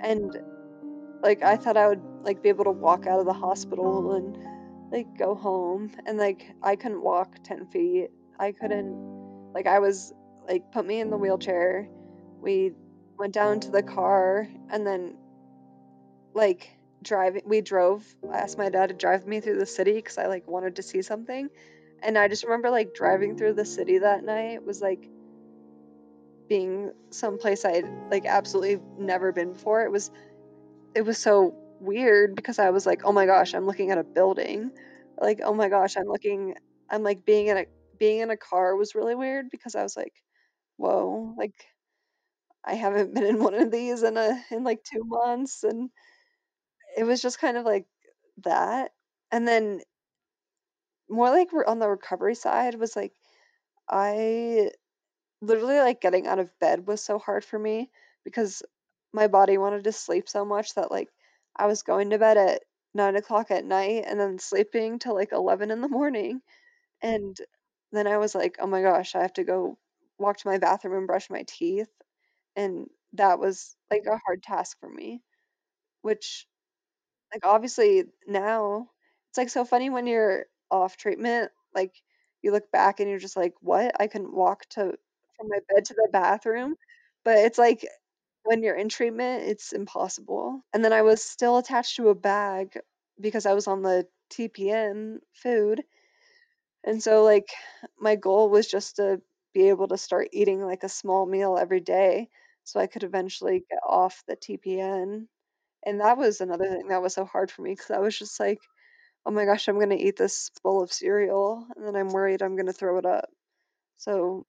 and, 0.01 0.37
like, 1.21 1.43
I 1.43 1.55
thought 1.55 1.77
I 1.77 1.87
would, 1.87 2.01
like, 2.23 2.41
be 2.41 2.49
able 2.49 2.65
to 2.65 2.71
walk 2.71 3.05
out 3.07 3.19
of 3.19 3.25
the 3.25 3.33
hospital 3.33 4.13
and, 4.13 4.37
like, 4.93 5.17
go 5.17 5.35
home, 5.35 5.91
and, 6.05 6.17
like, 6.19 6.45
I 6.61 6.75
couldn't 6.77 7.01
walk 7.01 7.43
10 7.43 7.65
feet. 7.67 8.09
I 8.39 8.51
couldn't 8.53 9.51
like, 9.53 9.67
I 9.67 9.79
was 9.79 10.13
like, 10.47 10.71
put 10.71 10.85
me 10.85 10.99
in 10.99 11.09
the 11.09 11.17
wheelchair. 11.17 11.87
We 12.41 12.73
went 13.17 13.33
down 13.33 13.59
to 13.61 13.71
the 13.71 13.83
car, 13.83 14.47
and 14.69 14.85
then, 14.85 15.15
like, 16.35 16.69
driving 17.01 17.41
we 17.45 17.59
drove 17.59 18.05
I 18.31 18.37
asked 18.37 18.57
my 18.57 18.69
dad 18.69 18.87
to 18.87 18.95
drive 18.95 19.27
me 19.27 19.41
through 19.41 19.59
the 19.59 19.65
city 19.65 19.93
because 19.93 20.17
I, 20.17 20.27
like, 20.27 20.47
wanted 20.47 20.77
to 20.77 20.83
see 20.83 21.01
something, 21.01 21.49
and 22.03 22.17
I 22.17 22.27
just 22.27 22.43
remember, 22.43 22.69
like, 22.69 22.93
driving 22.93 23.35
through 23.37 23.53
the 23.53 23.65
city 23.65 23.99
that 23.99 24.23
night 24.23 24.63
was, 24.65 24.81
like, 24.81 25.09
being 26.49 26.91
someplace 27.09 27.65
I'd, 27.65 27.85
like, 28.11 28.25
absolutely 28.25 28.79
never 28.99 29.31
been 29.31 29.53
before. 29.53 29.83
It 29.83 29.91
was 29.91 30.11
it 30.95 31.01
was 31.03 31.17
so 31.17 31.55
weird 31.79 32.35
because 32.35 32.59
I 32.59 32.69
was 32.71 32.85
like, 32.85 33.01
"Oh 33.05 33.11
my 33.13 33.25
gosh, 33.25 33.53
I'm 33.53 33.65
looking 33.67 33.91
at 33.91 33.97
a 33.97 34.03
building." 34.03 34.71
Like, 35.19 35.39
"Oh 35.43 35.53
my 35.53 35.69
gosh, 35.69 35.97
I'm 35.97 36.07
looking" 36.07 36.55
I'm, 36.89 37.03
like, 37.03 37.25
being 37.25 37.47
in 37.47 37.57
a 37.57 37.65
being 37.99 38.19
in 38.21 38.29
a 38.31 38.37
car 38.37 38.75
was 38.75 38.95
really 38.95 39.15
weird 39.15 39.47
because 39.51 39.75
I 39.75 39.83
was 39.83 39.95
like, 39.97 40.13
"Whoa," 40.77 41.33
like, 41.37 41.55
I 42.65 42.73
haven't 42.75 43.13
been 43.13 43.23
in 43.25 43.39
one 43.41 43.53
of 43.53 43.71
these 43.71 44.03
in 44.03 44.17
a 44.17 44.43
in, 44.51 44.63
like, 44.65 44.83
2 44.83 45.03
months, 45.05 45.63
and 45.63 45.91
it 46.97 47.03
was 47.03 47.21
just 47.21 47.39
kind 47.39 47.57
of 47.57 47.65
like 47.65 47.85
that. 48.43 48.91
And 49.31 49.47
then 49.47 49.81
more 51.09 51.29
like 51.29 51.51
we're 51.51 51.65
on 51.65 51.79
the 51.79 51.89
recovery 51.89 52.35
side 52.35 52.75
was, 52.75 52.95
like, 52.95 53.13
I 53.89 54.71
literally, 55.41 55.79
like, 55.79 56.01
getting 56.01 56.27
out 56.27 56.39
of 56.39 56.57
bed 56.59 56.87
was 56.87 57.03
so 57.03 57.19
hard 57.19 57.45
for 57.45 57.59
me 57.59 57.91
because 58.25 58.63
my 59.13 59.27
body 59.27 59.57
wanted 59.59 59.85
to 59.85 59.91
sleep 59.93 60.29
so 60.29 60.45
much 60.45 60.75
that, 60.75 60.91
like, 60.91 61.09
I 61.57 61.67
was 61.67 61.83
going 61.83 62.09
to 62.11 62.19
bed 62.19 62.37
at 62.37 62.63
nine 62.93 63.15
o'clock 63.15 63.51
at 63.51 63.65
night 63.65 64.05
and 64.07 64.19
then 64.19 64.39
sleeping 64.39 64.99
till, 64.99 65.15
like, 65.15 65.31
11 65.31 65.71
in 65.71 65.81
the 65.81 65.87
morning, 65.89 66.41
and 67.01 67.37
then 67.93 68.07
I 68.07 68.17
was 68.19 68.35
like, 68.35 68.57
"Oh 68.59 68.67
my 68.67 68.81
gosh, 68.83 69.15
I 69.15 69.21
have 69.23 69.33
to 69.35 69.43
go 69.45 69.77
walk 70.19 70.37
to 70.39 70.47
my 70.49 70.57
bathroom 70.59 70.95
and 70.97 71.07
brush 71.07 71.29
my 71.31 71.43
teeth," 71.47 71.89
and 72.57 72.89
that 73.13 73.39
was, 73.39 73.75
like, 73.91 74.05
a 74.07 74.19
hard 74.25 74.43
task 74.43 74.79
for 74.81 74.89
me, 74.89 75.21
which, 76.03 76.47
like, 77.33 77.45
obviously 77.45 78.05
now 78.27 78.89
it's, 79.29 79.37
like, 79.39 79.49
so 79.49 79.65
funny 79.65 79.89
when 79.91 80.07
you're 80.07 80.45
off 80.71 80.97
treatment, 80.97 81.51
like, 81.75 81.93
you 82.43 82.51
look 82.53 82.71
back 82.71 82.99
and 83.01 83.09
you're 83.09 83.19
just 83.19 83.37
like, 83.37 83.55
"What? 83.61 83.99
I 84.01 84.07
couldn't 84.07 84.33
walk 84.35 84.65
to 84.71 84.97
from 85.37 85.49
my 85.49 85.59
bed 85.69 85.85
to 85.85 85.93
the 85.95 86.09
bathroom?" 86.11 86.77
But 87.25 87.39
it's 87.39 87.57
like 87.59 87.87
when 88.43 88.63
you're 88.63 88.75
in 88.75 88.89
treatment, 88.89 89.43
it's 89.43 89.71
impossible. 89.73 90.63
And 90.73 90.83
then 90.83 90.93
I 90.93 91.01
was 91.03 91.23
still 91.23 91.57
attached 91.57 91.95
to 91.97 92.09
a 92.09 92.15
bag 92.15 92.79
because 93.19 93.45
I 93.45 93.53
was 93.53 93.67
on 93.67 93.81
the 93.83 94.07
TPN 94.31 95.19
food, 95.33 95.83
and 96.83 97.01
so, 97.01 97.23
like, 97.23 97.47
my 97.99 98.15
goal 98.15 98.49
was 98.49 98.67
just 98.67 98.97
to 98.97 99.21
be 99.53 99.69
able 99.69 99.87
to 99.89 99.97
start 99.97 100.29
eating, 100.33 100.61
like, 100.61 100.83
a 100.83 100.89
small 100.89 101.25
meal 101.25 101.57
every 101.57 101.79
day 101.79 102.29
so 102.63 102.79
I 102.79 102.87
could 102.87 103.03
eventually 103.03 103.63
get 103.69 103.79
off 103.87 104.23
the 104.27 104.35
TPN, 104.35 105.27
and 105.85 105.99
that 106.01 106.17
was 106.17 106.41
another 106.41 106.65
thing 106.69 106.87
that 106.89 107.01
was 107.01 107.13
so 107.13 107.25
hard 107.25 107.51
for 107.51 107.61
me 107.61 107.71
because 107.73 107.91
I 107.91 107.99
was 107.99 108.17
just 108.17 108.39
like, 108.39 108.59
"Oh 109.25 109.31
my 109.31 109.45
gosh, 109.45 109.67
I'm 109.69 109.79
gonna 109.79 109.95
eat 109.95 110.17
this 110.17 110.51
bowl 110.63 110.83
of 110.83 110.93
cereal, 110.93 111.67
and 111.75 111.85
then 111.87 111.95
I'm 111.97 112.09
worried 112.09 112.41
I'm 112.43 112.55
gonna 112.57 112.73
throw 112.73 112.97
it 112.99 113.05
up." 113.07 113.29
So, 113.97 114.45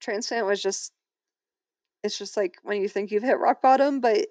transplant 0.00 0.46
was 0.46 0.62
just 0.62 0.92
it's 2.04 2.18
just 2.18 2.36
like 2.38 2.58
when 2.64 2.82
you 2.82 2.88
think 2.88 3.12
you've 3.12 3.24
hit 3.24 3.40
rock 3.40 3.62
bottom, 3.62 4.00
but 4.00 4.18
it 4.18 4.28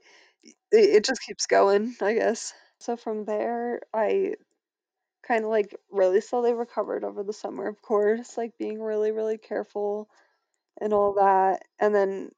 it 0.72 1.06
just 1.06 1.22
keeps 1.24 1.48
going, 1.48 1.96
I 2.02 2.14
guess. 2.16 2.54
So 2.80 2.98
from 2.98 3.26
there, 3.26 3.82
I 3.94 4.36
kinda, 5.28 5.48
like, 5.48 5.76
really 5.92 6.22
slowly 6.22 6.54
recovered 6.54 7.04
over 7.04 7.24
the 7.24 7.34
summer, 7.34 7.68
of 7.68 7.82
course, 7.82 8.38
like, 8.38 8.58
being 8.60 8.82
really, 8.82 9.12
really 9.12 9.38
careful 9.38 10.10
and 10.82 10.94
all 10.94 11.14
that. 11.16 11.64
And 11.80 11.96
then, 11.96 12.32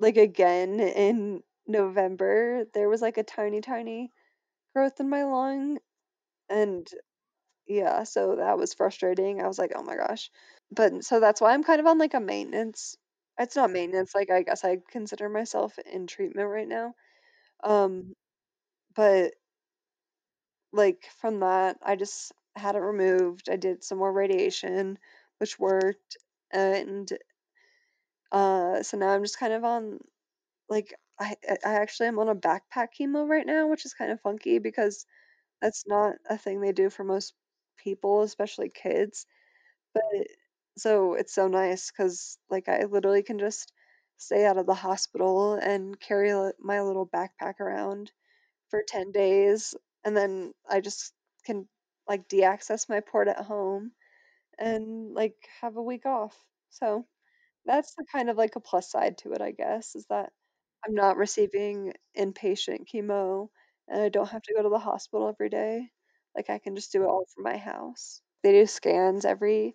like, 0.00 0.16
again 0.18 0.80
in 0.80 1.42
November, 1.68 2.64
there 2.74 2.88
was, 2.90 3.02
like, 3.02 3.18
a 3.18 3.24
tiny, 3.24 3.60
tiny 3.62 4.12
growth 4.74 5.00
in 5.00 5.10
my 5.10 5.24
lung, 5.24 5.78
and 6.50 6.88
yeah, 7.66 8.04
so 8.04 8.36
that 8.36 8.58
was 8.58 8.74
frustrating. 8.74 9.40
I 9.42 9.46
was 9.48 9.58
like, 9.58 9.72
"Oh 9.76 9.82
my 9.82 9.96
gosh." 9.96 10.30
But 10.72 11.04
so 11.04 11.20
that's 11.20 11.40
why 11.40 11.52
I'm 11.54 11.64
kind 11.64 11.80
of 11.80 11.86
on, 11.86 11.98
like, 11.98 12.14
a 12.14 12.20
maintenance 12.20 12.96
it's 13.40 13.56
not 13.56 13.70
maintenance, 13.72 14.14
like, 14.14 14.30
I 14.30 14.42
guess 14.42 14.64
I 14.64 14.78
consider 14.90 15.28
myself 15.28 15.78
in 15.80 16.06
treatment 16.06 16.48
right 16.48 16.68
now. 16.68 16.94
Um, 17.64 18.14
but 18.96 19.34
like, 20.72 21.08
from 21.20 21.40
that, 21.40 21.78
I 21.82 21.96
just 21.96 22.32
had 22.56 22.76
it 22.76 22.80
removed. 22.80 23.48
I 23.50 23.56
did 23.56 23.84
some 23.84 23.98
more 23.98 24.12
radiation, 24.12 24.98
which 25.38 25.58
worked, 25.58 26.16
and, 26.52 27.10
uh, 28.32 28.82
so 28.82 28.96
now 28.96 29.08
I'm 29.08 29.22
just 29.22 29.38
kind 29.38 29.52
of 29.52 29.64
on, 29.64 29.98
like 30.68 30.94
I 31.20 31.36
I 31.64 31.74
actually 31.74 32.08
am 32.08 32.18
on 32.20 32.28
a 32.30 32.34
backpack 32.36 32.88
chemo 33.00 33.28
right 33.28 33.46
now, 33.46 33.68
which 33.68 33.86
is 33.86 33.94
kind 33.94 34.12
of 34.12 34.20
funky 34.22 34.58
because 34.60 35.06
that's 35.62 35.84
not 35.86 36.14
a 36.30 36.38
thing 36.38 36.60
they 36.60 36.72
do 36.72 36.90
for 36.90 37.04
most 37.04 37.34
people, 37.78 38.22
especially 38.22 38.70
kids. 38.70 39.26
But 39.94 40.04
so 40.80 41.14
it's 41.14 41.34
so 41.34 41.48
nice 41.48 41.90
because 41.90 42.38
like, 42.50 42.68
I 42.68 42.84
literally 42.84 43.22
can 43.22 43.38
just 43.38 43.72
stay 44.18 44.44
out 44.46 44.58
of 44.58 44.66
the 44.66 44.74
hospital 44.74 45.54
and 45.54 45.98
carry 46.00 46.30
my 46.60 46.82
little 46.82 47.08
backpack 47.08 47.60
around 47.60 48.12
for 48.70 48.82
10 48.86 49.12
days, 49.12 49.74
and 50.04 50.16
then 50.16 50.54
I 50.68 50.80
just 50.80 51.14
can, 51.46 51.68
like, 52.08 52.28
deaccess 52.28 52.88
my 52.88 53.00
port 53.00 53.28
at 53.28 53.40
home 53.46 53.92
and, 54.58 55.14
like, 55.14 55.36
have 55.60 55.76
a 55.76 55.82
week 55.82 56.06
off. 56.06 56.36
So, 56.70 57.06
that's 57.66 57.94
the 57.96 58.06
kind 58.12 58.30
of, 58.30 58.36
like, 58.38 58.56
a 58.56 58.60
plus 58.60 58.90
side 58.90 59.18
to 59.18 59.32
it, 59.32 59.42
I 59.42 59.52
guess, 59.52 59.94
is 59.96 60.06
that 60.10 60.32
I'm 60.86 60.94
not 60.94 61.16
receiving 61.18 61.94
inpatient 62.18 62.86
chemo, 62.92 63.48
and 63.88 64.02
I 64.02 64.08
don't 64.10 64.30
have 64.30 64.42
to 64.44 64.54
go 64.54 64.62
to 64.62 64.68
the 64.70 64.78
hospital 64.80 65.28
every 65.28 65.50
day. 65.50 65.90
Like, 66.36 66.50
I 66.50 66.58
can 66.60 66.76
just 66.76 66.92
do 66.92 67.02
it 67.04 67.08
all 67.08 67.26
from 67.34 67.44
my 67.44 67.56
house. 67.58 68.22
They 68.42 68.52
do 68.52 68.66
scans 68.66 69.24
every 69.24 69.74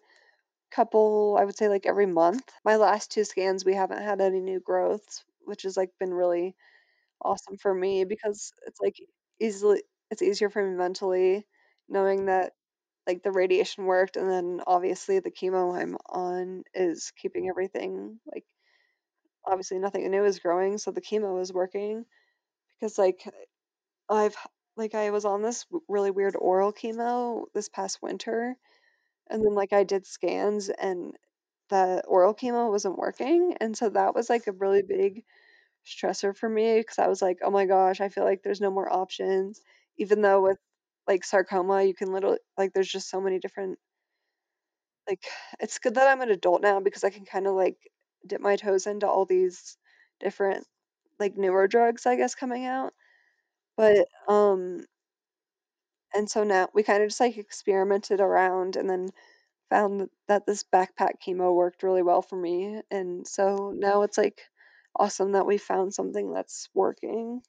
couple 0.76 1.38
I 1.40 1.46
would 1.46 1.58
say, 1.58 1.70
like, 1.70 1.86
every 1.88 2.06
month. 2.08 2.44
My 2.66 2.76
last 2.78 3.12
2 3.12 3.24
scans, 3.26 3.66
we 3.66 3.76
haven't 3.76 4.04
had 4.04 4.22
any 4.22 4.42
new 4.42 4.60
growths, 4.62 5.24
which 5.46 5.64
has, 5.64 5.78
like, 5.78 5.92
been 6.00 6.14
really 6.14 6.56
awesome 7.22 7.58
for 7.58 7.74
me 7.76 8.06
because 8.06 8.54
it's, 8.68 8.82
like, 8.82 8.98
easily 9.42 9.84
it's 10.12 10.22
easier 10.24 10.50
for 10.52 10.64
me 10.68 10.76
mentally 10.78 11.48
knowing 11.90 12.26
that, 12.28 12.54
like, 13.08 13.24
the 13.24 13.32
radiation 13.34 13.86
worked, 13.86 14.18
and 14.18 14.30
then 14.32 14.62
obviously 14.68 15.20
the 15.20 15.32
chemo 15.32 15.76
I'm 15.80 15.98
on 16.10 16.64
is 16.76 17.12
keeping 17.22 17.50
everything, 17.50 18.20
like 18.34 18.46
obviously 19.46 19.80
nothing 19.80 20.10
new 20.10 20.26
is 20.26 20.40
growing, 20.40 20.78
so 20.78 20.92
the 20.92 21.02
chemo 21.02 21.42
is 21.42 21.54
working 21.54 22.06
because, 22.80 22.98
like, 23.00 23.24
I've 24.10 24.38
like, 24.78 24.96
I 24.96 25.12
was 25.12 25.26
on 25.26 25.42
this 25.44 25.66
really 25.90 26.12
weird 26.12 26.36
oral 26.38 26.74
chemo 26.74 27.46
this 27.54 27.70
past 27.70 28.02
winter, 28.02 28.56
and 29.30 29.44
then, 29.46 29.56
like, 29.56 29.74
I 29.74 29.84
did 29.84 30.06
scans 30.08 30.70
and 30.70 31.16
the 31.70 32.04
oral 32.08 32.36
chemo 32.36 32.70
wasn't 32.72 32.98
working, 32.98 33.56
and 33.62 33.78
so 33.78 33.90
that 33.90 34.16
was, 34.16 34.30
like, 34.30 34.48
a 34.48 34.52
really 34.54 34.84
big 34.84 35.24
stressor 35.86 36.36
for 36.38 36.50
me 36.50 36.80
because 36.80 37.00
I 37.00 37.08
was 37.10 37.22
like, 37.22 37.40
"Oh 37.44 37.52
my 37.52 37.66
gosh, 37.68 38.02
I 38.02 38.10
feel 38.10 38.24
like 38.26 38.44
there's 38.44 38.62
no 38.62 38.72
more 38.72 38.92
options." 38.94 39.62
Even 39.98 40.22
though 40.22 40.42
with, 40.44 40.60
like, 41.08 41.24
sarcoma, 41.26 41.84
you 41.84 41.96
can 41.96 42.12
literally 42.14 42.40
like, 42.58 42.74
there's 42.74 42.90
just 42.92 43.10
so 43.10 43.22
many 43.22 43.40
different 43.40 43.80
like, 45.08 45.26
it's 45.60 45.80
good 45.80 45.96
that 45.96 46.08
I'm 46.08 46.22
an 46.22 46.32
adult 46.32 46.62
now 46.62 46.80
because 46.80 47.04
I 47.04 47.10
can 47.10 47.26
kinda, 47.26 47.52
like, 47.52 47.78
dip 48.26 48.42
my 48.42 48.56
toes 48.56 48.88
into 48.88 49.08
all 49.08 49.26
these 49.26 49.78
different, 50.20 50.66
like, 51.20 51.38
newer 51.38 51.68
drugs, 51.68 52.06
I 52.06 52.16
guess, 52.18 52.36
coming 52.36 52.66
out. 52.66 52.94
But, 53.78 54.08
um 54.30 54.86
and 56.16 56.30
so 56.30 56.44
now 56.44 56.70
we 56.74 56.84
kinda 56.84 57.08
just, 57.08 57.20
like, 57.20 57.38
experimented 57.38 58.22
around 58.22 58.76
and 58.76 58.90
then 58.90 59.10
found 59.70 60.10
that 60.28 60.46
this 60.46 60.64
backpack 60.64 61.22
chemo 61.26 61.54
worked 61.54 61.84
really 61.84 62.04
well 62.04 62.22
for 62.22 62.36
me, 62.38 62.82
and 62.92 63.28
so 63.28 63.72
now 63.76 64.04
it's, 64.04 64.18
like, 64.18 64.42
awesome 64.96 65.34
that 65.34 65.46
we 65.46 65.58
found 65.58 65.94
something 65.94 66.32
that's 66.34 66.70
working. 66.74 67.42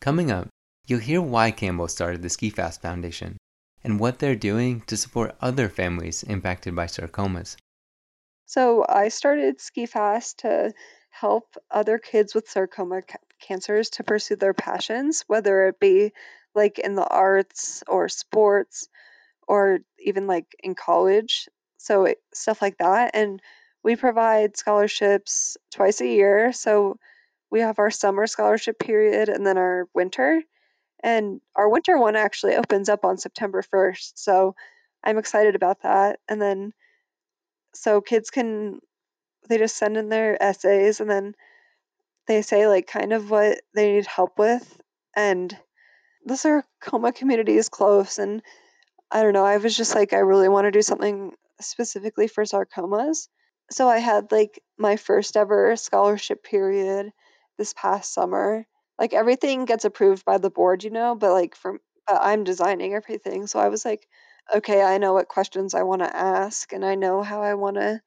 Coming 0.00 0.30
up, 0.30 0.48
you'll 0.86 1.00
hear 1.00 1.20
why 1.22 1.50
Campbell 1.50 1.88
started 1.88 2.22
the 2.22 2.28
Ski 2.30 2.50
Fast 2.50 2.82
Foundation 2.82 3.36
and 3.84 4.00
what 4.00 4.18
they're 4.18 4.36
doing 4.36 4.80
to 4.82 4.96
support 4.96 5.36
other 5.40 5.68
families 5.68 6.22
impacted 6.22 6.74
by 6.74 6.86
sarcomas. 6.86 7.56
So 8.46 8.84
I 8.88 9.08
started 9.08 9.60
Ski 9.60 9.86
Fast 9.86 10.38
to 10.40 10.72
help 11.10 11.56
other 11.70 11.98
kids 11.98 12.34
with 12.34 12.48
sarcoma 12.48 13.02
ca- 13.02 13.18
cancers 13.40 13.90
to 13.90 14.04
pursue 14.04 14.36
their 14.36 14.54
passions, 14.54 15.24
whether 15.26 15.68
it 15.68 15.80
be 15.80 16.12
like 16.56 16.78
in 16.78 16.94
the 16.94 17.06
arts 17.06 17.84
or 17.86 18.08
sports 18.08 18.88
or 19.46 19.78
even 20.00 20.26
like 20.26 20.46
in 20.60 20.74
college. 20.74 21.48
So 21.76 22.06
it, 22.06 22.18
stuff 22.34 22.60
like 22.60 22.78
that. 22.78 23.12
And 23.14 23.40
we 23.84 23.94
provide 23.94 24.56
scholarships 24.56 25.56
twice 25.70 26.00
a 26.00 26.06
year. 26.06 26.52
So 26.52 26.98
we 27.50 27.60
have 27.60 27.78
our 27.78 27.90
summer 27.90 28.26
scholarship 28.26 28.78
period 28.78 29.28
and 29.28 29.46
then 29.46 29.58
our 29.58 29.86
winter. 29.94 30.42
And 31.02 31.40
our 31.54 31.68
winter 31.68 31.96
one 31.98 32.16
actually 32.16 32.56
opens 32.56 32.88
up 32.88 33.04
on 33.04 33.18
September 33.18 33.62
1st. 33.62 34.12
So 34.16 34.56
I'm 35.04 35.18
excited 35.18 35.54
about 35.54 35.82
that. 35.82 36.18
And 36.28 36.42
then 36.42 36.72
so 37.74 38.00
kids 38.00 38.30
can 38.30 38.80
they 39.48 39.58
just 39.58 39.76
send 39.76 39.96
in 39.96 40.08
their 40.08 40.42
essays 40.42 40.98
and 41.00 41.08
then 41.08 41.34
they 42.26 42.42
say 42.42 42.66
like 42.66 42.86
kind 42.88 43.12
of 43.12 43.30
what 43.30 43.60
they 43.74 43.92
need 43.92 44.06
help 44.06 44.38
with 44.38 44.80
and 45.14 45.56
the 46.26 46.36
sarcoma 46.36 47.12
community 47.12 47.56
is 47.56 47.70
close 47.70 48.18
and 48.18 48.42
i 49.10 49.22
don't 49.22 49.32
know 49.32 49.44
i 49.44 49.56
was 49.58 49.76
just 49.76 49.94
like 49.94 50.12
i 50.12 50.18
really 50.18 50.48
want 50.48 50.66
to 50.66 50.70
do 50.70 50.82
something 50.82 51.32
specifically 51.60 52.28
for 52.28 52.44
sarcomas. 52.44 53.28
So 53.70 53.88
i 53.88 53.98
had 53.98 54.32
like 54.32 54.62
my 54.78 54.96
first 54.96 55.36
ever 55.36 55.76
scholarship 55.76 56.44
period 56.44 57.10
this 57.58 57.72
past 57.74 58.12
summer. 58.12 58.66
Like 58.98 59.14
everything 59.14 59.64
gets 59.64 59.84
approved 59.84 60.24
by 60.24 60.38
the 60.38 60.50
board 60.50 60.84
you 60.84 60.90
know 60.90 61.14
but 61.14 61.32
like 61.32 61.56
but 61.62 61.80
i'm 62.20 62.44
designing 62.44 62.94
everything. 62.94 63.46
So 63.46 63.58
i 63.58 63.68
was 63.68 63.84
like 63.84 64.06
okay 64.54 64.82
i 64.82 64.98
know 64.98 65.14
what 65.14 65.28
questions 65.28 65.74
i 65.74 65.82
want 65.82 66.02
to 66.02 66.16
ask 66.16 66.72
and 66.72 66.84
i 66.84 66.94
know 66.94 67.22
how 67.22 67.42
i 67.42 67.54
want 67.54 67.76
to 67.76 68.00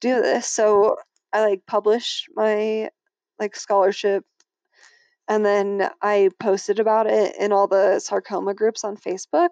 do 0.00 0.20
this. 0.22 0.46
So 0.46 0.96
I 1.32 1.42
like 1.42 1.62
published 1.66 2.28
my 2.34 2.90
like 3.38 3.56
scholarship 3.56 4.24
and 5.30 5.46
then 5.46 5.88
I 6.02 6.30
posted 6.40 6.80
about 6.80 7.06
it 7.06 7.36
in 7.38 7.52
all 7.52 7.68
the 7.68 8.00
sarcoma 8.00 8.52
groups 8.54 8.84
on 8.84 8.98
Facebook. 8.98 9.50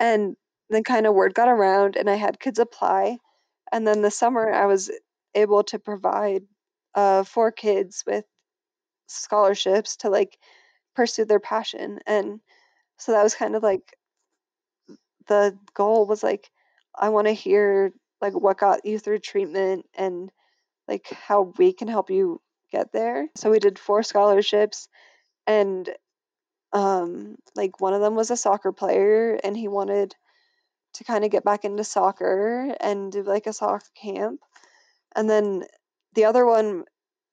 And 0.00 0.36
then 0.70 0.84
kind 0.84 1.06
of 1.06 1.14
word 1.14 1.34
got 1.34 1.48
around 1.48 1.96
and 1.96 2.10
I 2.10 2.16
had 2.16 2.40
kids 2.40 2.58
apply. 2.58 3.18
And 3.72 3.86
then 3.86 4.02
this 4.02 4.18
summer 4.18 4.52
I 4.52 4.66
was 4.66 4.90
able 5.34 5.62
to 5.64 5.78
provide 5.78 6.42
uh 6.94 7.24
four 7.24 7.52
kids 7.52 8.04
with 8.06 8.24
scholarships 9.08 9.98
to 9.98 10.10
like 10.10 10.36
pursue 10.96 11.26
their 11.26 11.40
passion. 11.40 12.00
And 12.06 12.40
so 12.98 13.12
that 13.12 13.22
was 13.24 13.36
kind 13.36 13.56
of 13.56 13.62
like 13.62 13.82
the 15.28 15.58
goal 15.74 16.06
was 16.06 16.22
like 16.22 16.50
I 16.94 17.10
want 17.10 17.28
to 17.28 17.32
hear 17.34 17.92
like 18.20 18.34
what 18.34 18.58
got 18.58 18.84
you 18.86 18.98
through 18.98 19.20
treatment 19.20 19.86
and 19.94 20.30
like 20.88 21.06
how 21.10 21.52
we 21.58 21.72
can 21.72 21.88
help 21.88 22.10
you 22.10 22.40
get 22.72 22.92
there. 22.92 23.28
So 23.36 23.50
we 23.50 23.58
did 23.60 23.78
four 23.78 24.02
scholarships 24.02 24.88
and 25.46 25.88
um 26.72 27.36
like 27.54 27.80
one 27.80 27.94
of 27.94 28.00
them 28.00 28.14
was 28.14 28.30
a 28.30 28.36
soccer 28.36 28.72
player 28.72 29.38
and 29.44 29.56
he 29.56 29.68
wanted 29.68 30.14
to 30.94 31.04
kind 31.04 31.24
of 31.24 31.30
get 31.30 31.44
back 31.44 31.64
into 31.64 31.84
soccer 31.84 32.74
and 32.80 33.12
do 33.12 33.22
like 33.22 33.46
a 33.46 33.52
soccer 33.52 33.84
camp. 33.94 34.40
And 35.16 35.28
then 35.28 35.64
the 36.14 36.24
other 36.26 36.46
one 36.46 36.84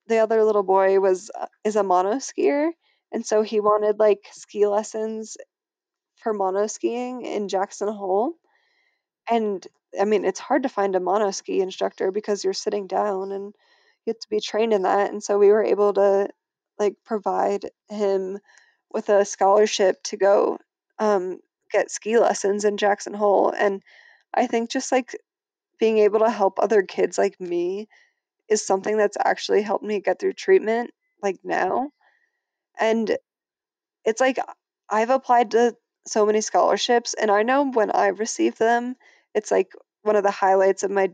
the 0.07 0.19
other 0.19 0.43
little 0.43 0.63
boy 0.63 0.99
was 0.99 1.31
uh, 1.39 1.47
is 1.63 1.75
a 1.75 1.83
mono 1.83 2.15
skier 2.15 2.71
and 3.11 3.25
so 3.25 3.41
he 3.41 3.59
wanted 3.59 3.99
like 3.99 4.27
ski 4.31 4.67
lessons 4.67 5.37
for 6.17 6.33
mono 6.33 6.67
skiing 6.67 7.23
in 7.23 7.47
Jackson 7.47 7.87
Hole. 7.87 8.33
And 9.29 9.65
I 9.99 10.05
mean, 10.05 10.25
it's 10.25 10.39
hard 10.39 10.63
to 10.63 10.69
find 10.69 10.95
a 10.95 10.99
mono 10.99 11.31
ski 11.31 11.61
instructor 11.61 12.11
because 12.11 12.43
you're 12.43 12.53
sitting 12.53 12.87
down 12.87 13.31
and 13.31 13.55
have 14.08 14.20
to 14.20 14.30
be 14.30 14.39
trained 14.39 14.74
in 14.74 14.84
that. 14.84 15.12
And 15.12 15.24
so 15.24 15.38
we 15.38 15.50
were 15.50 15.64
able 15.64 15.93
to 15.93 16.30
like 16.78 16.95
provide 17.06 17.70
him 17.89 18.39
with 18.91 19.10
a 19.10 19.26
scholarship 19.26 20.02
to 20.04 20.18
go 20.18 20.58
um, 20.97 21.39
get 21.72 21.91
ski 21.91 22.18
lessons 22.18 22.66
in 22.66 22.78
Jackson 22.78 23.14
Hole. 23.14 23.54
And 23.56 23.82
I 24.34 24.47
think 24.47 24.70
just 24.70 24.91
like 24.91 25.16
being 25.80 26.00
able 26.00 26.20
to 26.20 26.30
help 26.30 26.60
other 26.60 26.84
kids 26.84 27.18
like 27.18 27.39
me 27.39 27.88
is 28.50 28.66
something 28.66 28.97
that's 28.97 29.18
actually 29.24 29.62
helped 29.62 29.84
me 29.84 30.02
get 30.02 30.20
through 30.20 30.34
treatment 30.34 30.91
like 31.22 31.38
now. 31.43 31.89
And 32.80 33.18
it's 34.06 34.22
like 34.22 34.39
I've 34.89 35.10
applied 35.10 35.52
to 35.52 35.76
so 36.08 36.26
many 36.26 36.41
scholarships 36.41 37.14
and 37.14 37.30
I 37.30 37.43
know 37.43 37.70
when 37.72 37.91
I 37.91 38.08
receive 38.08 38.58
them, 38.58 38.95
it's 39.36 39.52
like 39.52 39.74
one 40.02 40.16
of 40.16 40.24
the 40.24 40.32
highlights 40.32 40.84
of 40.84 40.91
my 40.91 41.12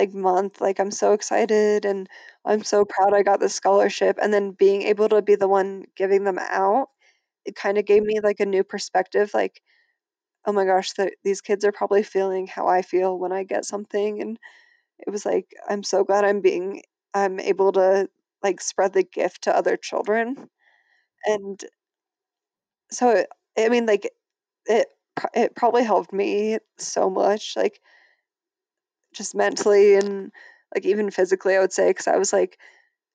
like 0.00 0.14
month, 0.14 0.60
like 0.62 0.80
I'm 0.80 0.90
so 0.92 1.12
excited 1.14 1.84
and 1.86 2.08
I'm 2.46 2.64
so 2.64 2.84
proud 2.86 3.14
I 3.14 3.22
got 3.24 3.40
this 3.40 3.54
scholarship, 3.54 4.18
and 4.22 4.32
then 4.34 4.52
being 4.52 4.82
able 4.84 5.08
to 5.10 5.22
be 5.22 5.36
the 5.36 5.48
one 5.48 5.84
giving 5.96 6.24
them 6.24 6.38
out, 6.40 6.88
it 7.46 7.56
kinda 7.56 7.82
gave 7.82 8.02
me 8.04 8.20
like 8.22 8.40
a 8.40 8.46
new 8.46 8.64
perspective, 8.64 9.32
like, 9.34 9.62
"Oh 10.46 10.52
my 10.52 10.64
gosh, 10.66 10.92
the 10.94 11.12
these 11.24 11.40
kids 11.40 11.64
are 11.64 11.72
probably 11.72 12.02
feeling 12.02 12.46
how 12.46 12.66
I 12.68 12.82
feel 12.82 13.18
when 13.18 13.32
I 13.32 13.44
get 13.44 13.64
something," 13.64 14.20
and 14.22 14.38
it 15.00 15.10
was 15.10 15.26
like, 15.26 15.52
I'm 15.68 15.82
so 15.84 16.04
glad 16.04 16.24
I'm 16.24 16.40
being 16.42 16.82
I'm 17.14 17.40
able 17.40 17.72
to 17.72 18.10
like 18.42 18.60
spread 18.62 18.92
the 18.94 19.04
gift 19.04 19.42
to 19.44 19.56
other 19.56 19.76
children. 19.78 20.50
And 21.26 21.64
so, 22.90 23.24
I 23.58 23.68
mean, 23.68 23.86
like 23.86 24.10
it 24.66 24.88
it 25.34 25.56
probably 25.56 25.84
helped 25.84 26.12
me 26.12 26.58
so 26.78 27.10
much, 27.10 27.54
like 27.56 27.80
just 29.14 29.34
mentally 29.34 29.94
and 29.96 30.32
like 30.74 30.84
even 30.86 31.10
physically, 31.10 31.56
I 31.56 31.60
would 31.60 31.72
say, 31.72 31.90
because 31.90 32.08
I 32.08 32.16
was 32.18 32.32
like 32.32 32.58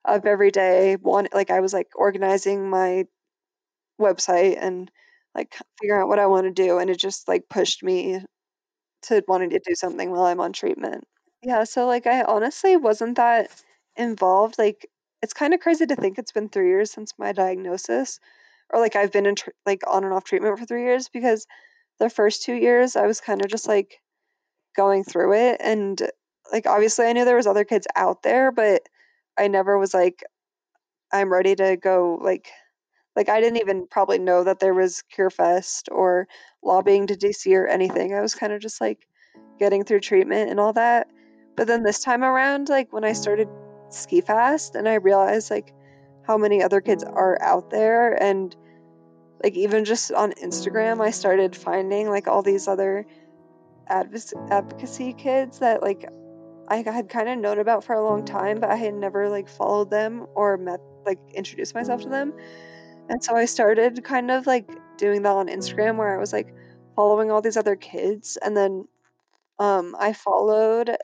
up 0.05 0.25
every 0.25 0.51
day, 0.51 0.95
one 0.97 1.27
like 1.33 1.51
I 1.51 1.61
was 1.61 1.73
like 1.73 1.89
organizing 1.95 2.69
my 2.69 3.05
website 4.01 4.57
and 4.59 4.91
like 5.35 5.55
figuring 5.81 6.01
out 6.01 6.07
what 6.07 6.19
I 6.19 6.27
want 6.27 6.45
to 6.45 6.51
do, 6.51 6.79
and 6.79 6.89
it 6.89 6.99
just 6.99 7.27
like 7.27 7.49
pushed 7.49 7.83
me 7.83 8.21
to 9.03 9.23
wanting 9.27 9.51
to 9.51 9.59
do 9.65 9.75
something 9.75 10.11
while 10.11 10.23
I'm 10.25 10.41
on 10.41 10.53
treatment. 10.53 11.05
Yeah, 11.41 11.63
so 11.63 11.85
like 11.85 12.07
I 12.07 12.23
honestly 12.23 12.75
wasn't 12.77 13.17
that 13.17 13.51
involved. 13.95 14.57
Like 14.57 14.89
it's 15.21 15.33
kind 15.33 15.53
of 15.53 15.59
crazy 15.59 15.85
to 15.85 15.95
think 15.95 16.17
it's 16.17 16.31
been 16.31 16.49
3 16.49 16.67
years 16.67 16.91
since 16.91 17.13
my 17.17 17.31
diagnosis 17.31 18.19
or 18.71 18.79
like 18.79 18.95
I've 18.95 19.11
been 19.11 19.25
in 19.27 19.35
tr- 19.35 19.51
like 19.65 19.83
on 19.87 20.03
and 20.03 20.13
off 20.13 20.25
treatment 20.25 20.57
for 20.59 20.65
3 20.65 20.83
years 20.83 21.09
because 21.09 21.47
the 21.99 22.09
first 22.11 22.43
2 22.43 22.55
years 22.55 22.95
I 22.97 23.07
was 23.07 23.21
kind 23.21 23.43
of 23.43 23.49
just 23.51 23.67
like 23.67 24.01
going 24.75 25.03
through 25.03 25.33
it 25.33 25.61
and 25.63 26.01
like 26.51 26.67
obviously 26.67 27.05
I 27.05 27.13
knew 27.13 27.25
there 27.25 27.35
was 27.35 27.47
other 27.47 27.63
kids 27.63 27.87
out 27.95 28.23
there, 28.23 28.51
but 28.51 28.83
I 29.37 29.47
never 29.47 29.77
was 29.77 29.93
like 29.93 30.23
I'm 31.11 31.31
ready 31.31 31.55
to 31.55 31.77
go 31.77 32.19
like 32.21 32.49
like 33.15 33.29
I 33.29 33.39
didn't 33.39 33.61
even 33.61 33.87
probably 33.87 34.19
know 34.19 34.43
that 34.43 34.59
there 34.59 34.73
was 34.73 35.03
Cure 35.03 35.29
Fest 35.29 35.89
or 35.91 36.27
lobbying 36.63 37.07
to 37.07 37.15
DC 37.15 37.55
or 37.55 37.67
anything. 37.67 38.13
I 38.13 38.21
was 38.21 38.35
kind 38.35 38.51
of 38.51 38.61
just 38.61 38.81
like 38.81 39.07
getting 39.57 39.85
through 39.85 40.01
treatment 40.01 40.49
and 40.49 40.59
all 40.59 40.73
that. 40.73 41.07
But 41.55 41.67
then 41.67 41.83
this 41.83 42.01
time 42.01 42.23
around, 42.23 42.67
like 42.67 42.91
when 42.91 43.05
I 43.05 43.13
started 43.13 43.47
Ski 43.89 44.19
Fast 44.19 44.75
and 44.75 44.87
I 44.89 44.95
realized 44.95 45.49
like 45.49 45.73
how 46.23 46.37
many 46.37 46.61
other 46.61 46.81
kids 46.81 47.03
are 47.03 47.41
out 47.41 47.69
there 47.69 48.11
and 48.11 48.53
like 49.41 49.55
even 49.55 49.85
just 49.85 50.11
on 50.11 50.33
Instagram, 50.33 50.99
I 50.99 51.11
started 51.11 51.55
finding 51.55 52.09
like 52.09 52.27
all 52.27 52.41
these 52.41 52.67
other 52.67 53.05
advocacy 53.87 55.13
kids 55.13 55.59
that 55.59 55.81
like 55.81 56.05
I 56.67 56.77
had 56.77 57.09
kind 57.09 57.29
of 57.29 57.37
known 57.37 57.59
about 57.59 57.83
for 57.83 57.93
a 57.93 58.03
long 58.03 58.25
time, 58.25 58.59
but 58.59 58.71
I 58.71 58.75
had 58.75 58.93
never 58.93 59.29
like 59.29 59.49
followed 59.49 59.91
them 59.91 60.25
or 60.35 60.57
met 60.57 60.79
like 61.05 61.19
introduced 61.33 61.75
myself 61.75 62.01
to 62.01 62.09
them. 62.09 62.33
And 63.09 63.23
so 63.23 63.35
I 63.35 63.45
started 63.45 64.03
kind 64.03 64.31
of 64.31 64.47
like 64.47 64.69
doing 64.97 65.21
that 65.23 65.35
on 65.35 65.47
Instagram 65.47 65.97
where 65.97 66.15
I 66.15 66.19
was 66.19 66.33
like 66.33 66.53
following 66.95 67.29
all 67.31 67.41
these 67.41 67.57
other 67.57 67.75
kids 67.75 68.37
and 68.41 68.55
then 68.55 68.87
um 69.59 69.95
I 69.99 70.13
followed 70.13 70.97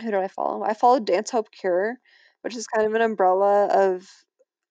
who 0.00 0.10
did 0.10 0.14
I 0.14 0.28
follow? 0.28 0.62
I 0.62 0.74
followed 0.74 1.04
Dance 1.04 1.30
Hope 1.30 1.50
Cure, 1.50 1.98
which 2.42 2.56
is 2.56 2.66
kind 2.66 2.86
of 2.86 2.94
an 2.94 3.02
umbrella 3.02 3.66
of 3.66 4.08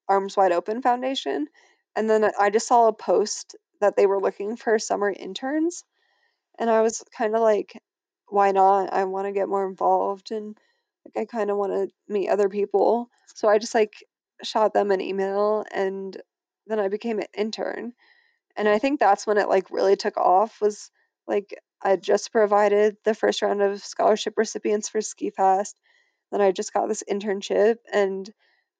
Arms 0.07 0.35
Wide 0.35 0.51
Open 0.51 0.81
Foundation. 0.81 1.47
And 1.95 2.09
then 2.09 2.29
I 2.39 2.49
just 2.49 2.67
saw 2.67 2.87
a 2.87 2.93
post 2.93 3.55
that 3.81 3.95
they 3.95 4.07
were 4.07 4.19
looking 4.19 4.55
for 4.55 4.79
summer 4.79 5.11
interns 5.11 5.83
and 6.59 6.69
I 6.69 6.81
was 6.81 7.03
kind 7.17 7.35
of 7.35 7.41
like 7.41 7.81
why 8.31 8.51
not? 8.51 8.93
I 8.93 9.03
want 9.03 9.27
to 9.27 9.33
get 9.33 9.49
more 9.49 9.67
involved 9.67 10.31
and 10.31 10.57
like 11.05 11.21
I 11.21 11.25
kind 11.25 11.51
of 11.51 11.57
want 11.57 11.73
to 11.73 11.89
meet 12.11 12.29
other 12.29 12.49
people. 12.49 13.09
So 13.35 13.49
I 13.49 13.57
just 13.59 13.75
like 13.75 13.93
shot 14.43 14.73
them 14.73 14.89
an 14.91 15.01
email 15.01 15.65
and 15.71 16.15
then 16.67 16.79
I 16.79 16.87
became 16.87 17.19
an 17.19 17.27
intern. 17.37 17.93
And 18.55 18.69
I 18.69 18.79
think 18.79 18.99
that's 18.99 19.27
when 19.27 19.37
it 19.37 19.49
like 19.49 19.69
really 19.71 19.95
took 19.95 20.17
off 20.17 20.61
was 20.61 20.91
like 21.27 21.53
I 21.81 21.95
just 21.97 22.31
provided 22.31 22.97
the 23.03 23.13
first 23.15 23.41
round 23.41 23.61
of 23.61 23.83
scholarship 23.83 24.35
recipients 24.37 24.87
for 24.89 25.01
Ski 25.01 25.29
Fast. 25.31 25.79
Then 26.31 26.41
I 26.41 26.51
just 26.51 26.73
got 26.73 26.87
this 26.87 27.03
internship 27.09 27.77
and 27.91 28.31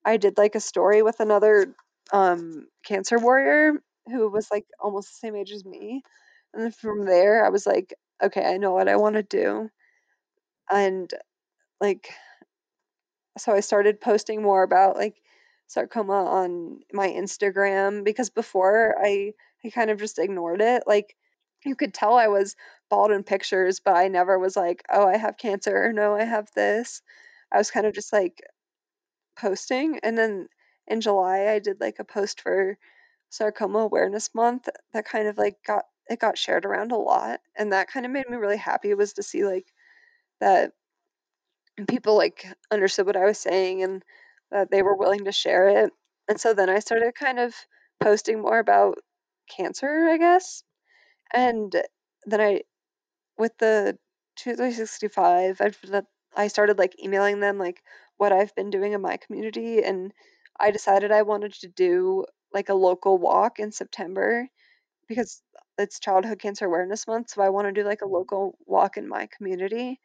I 0.05 0.17
did 0.17 0.37
like 0.37 0.55
a 0.55 0.59
story 0.61 1.01
with 1.03 1.19
another 1.19 1.75
um 2.13 2.67
cancer 2.85 3.17
warrior 3.19 3.73
who 4.07 4.29
was 4.29 4.49
like 4.51 4.65
almost 4.79 5.09
the 5.09 5.27
same 5.27 5.35
age 5.35 5.51
as 5.51 5.65
me. 5.65 6.03
And 6.53 6.75
from 6.75 7.05
there 7.05 7.45
I 7.45 7.49
was 7.49 7.65
like, 7.65 7.93
okay, 8.21 8.45
I 8.45 8.57
know 8.57 8.71
what 8.73 8.87
I 8.87 8.95
want 8.97 9.15
to 9.15 9.23
do. 9.23 9.69
And 10.69 11.11
like 11.81 12.09
so 13.37 13.53
I 13.53 13.61
started 13.61 14.01
posting 14.01 14.41
more 14.41 14.63
about 14.63 14.95
like 14.95 15.15
sarcoma 15.67 16.25
on 16.25 16.79
my 16.91 17.07
Instagram 17.07 18.03
because 18.03 18.29
before 18.29 18.95
I 19.01 19.33
I 19.63 19.69
kind 19.69 19.89
of 19.89 19.99
just 19.99 20.19
ignored 20.19 20.61
it. 20.61 20.83
Like 20.87 21.15
you 21.65 21.75
could 21.75 21.93
tell 21.93 22.15
I 22.15 22.27
was 22.27 22.55
bald 22.89 23.11
in 23.11 23.23
pictures, 23.23 23.79
but 23.79 23.95
I 23.95 24.07
never 24.07 24.39
was 24.39 24.55
like, 24.57 24.83
"Oh, 24.89 25.07
I 25.07 25.17
have 25.17 25.37
cancer," 25.37 25.85
or 25.85 25.93
"No, 25.93 26.15
I 26.15 26.23
have 26.23 26.49
this." 26.55 27.01
I 27.51 27.57
was 27.57 27.69
kind 27.71 27.85
of 27.85 27.93
just 27.93 28.11
like 28.13 28.41
posting, 29.37 29.99
and 30.03 30.17
then 30.17 30.47
in 30.87 31.01
July 31.01 31.47
I 31.49 31.59
did 31.59 31.79
like 31.81 31.99
a 31.99 32.03
post 32.05 32.41
for 32.41 32.77
Sarcoma 33.29 33.79
Awareness 33.79 34.33
Month 34.35 34.69
that 34.93 35.05
kind 35.05 35.27
of 35.27 35.37
like 35.37 35.57
got 35.65 35.85
it 36.11 36.19
got 36.19 36.37
shared 36.37 36.65
around 36.65 36.91
a 36.91 36.97
lot, 36.97 37.39
and 37.57 37.73
that 37.73 37.89
kind 37.89 38.05
of 38.05 38.11
made 38.11 38.29
me 38.29 38.37
really 38.37 38.57
happy 38.57 38.93
was 38.93 39.13
to 39.13 39.23
see 39.23 39.45
like 39.45 39.67
that 40.41 40.73
people 41.87 42.17
like 42.17 42.45
understood 42.71 43.05
what 43.05 43.17
I 43.17 43.25
was 43.25 43.39
saying 43.39 43.83
and 43.83 44.03
that 44.51 44.69
they 44.71 44.81
were 44.81 44.95
willing 44.95 45.25
to 45.25 45.31
share 45.31 45.69
it. 45.85 45.93
And 46.27 46.39
so 46.39 46.53
then 46.53 46.69
I 46.69 46.79
started 46.79 47.15
kind 47.15 47.39
of 47.39 47.53
posting 47.99 48.41
more 48.41 48.59
about 48.59 48.97
cancer, 49.55 50.07
I 50.09 50.17
guess. 50.17 50.63
And 51.33 51.73
then 52.25 52.41
I, 52.41 52.61
with 53.37 53.57
the 53.59 53.97
2365, 54.37 55.61
I've 55.61 55.77
I 56.35 56.47
started 56.47 56.77
like 56.77 56.95
emailing 57.03 57.39
them 57.39 57.57
like 57.57 57.81
what 58.17 58.31
I've 58.31 58.55
been 58.55 58.69
doing 58.69 58.93
in 58.93 59.01
my 59.01 59.17
community, 59.17 59.83
and 59.83 60.13
I 60.59 60.71
decided 60.71 61.11
I 61.11 61.23
wanted 61.23 61.53
to 61.55 61.67
do 61.67 62.25
like 62.53 62.69
a 62.69 62.73
local 62.73 63.17
walk 63.17 63.59
in 63.59 63.71
September 63.71 64.47
because 65.07 65.41
it's 65.77 65.99
Childhood 65.99 66.39
Cancer 66.39 66.65
Awareness 66.65 67.07
Month, 67.07 67.31
so 67.31 67.41
I 67.41 67.49
want 67.49 67.67
to 67.67 67.73
do 67.73 67.87
like 67.87 68.01
a 68.01 68.05
mm-hmm. 68.05 68.13
local 68.13 68.57
walk 68.65 68.97
in 68.97 69.07
my 69.07 69.27
community. 69.35 69.99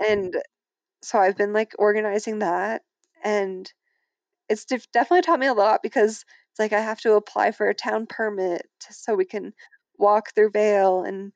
Mm-hmm. 0.00 0.12
And 0.12 0.36
so 1.02 1.18
I've 1.18 1.36
been 1.36 1.52
like 1.52 1.72
organizing 1.78 2.40
that 2.40 2.82
and 3.22 3.70
it's 4.48 4.64
def- 4.64 4.90
definitely 4.92 5.22
taught 5.22 5.40
me 5.40 5.46
a 5.46 5.54
lot 5.54 5.82
because 5.82 6.24
it's 6.50 6.58
like 6.58 6.72
I 6.72 6.80
have 6.80 7.00
to 7.00 7.14
apply 7.14 7.52
for 7.52 7.68
a 7.68 7.74
town 7.74 8.06
permit 8.06 8.66
so 8.90 9.14
we 9.14 9.24
can 9.24 9.52
walk 9.98 10.34
through 10.34 10.50
Vail 10.50 11.04
and 11.04 11.32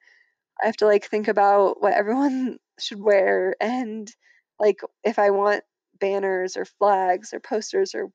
I 0.62 0.66
have 0.66 0.76
to 0.78 0.86
like 0.86 1.06
think 1.06 1.28
about 1.28 1.82
what 1.82 1.94
everyone 1.94 2.58
should 2.78 3.00
wear 3.00 3.54
and 3.60 4.10
like 4.58 4.80
if 5.04 5.18
I 5.18 5.30
want 5.30 5.64
banners 5.98 6.56
or 6.56 6.64
flags 6.64 7.34
or 7.34 7.40
posters 7.40 7.94
or 7.94 8.10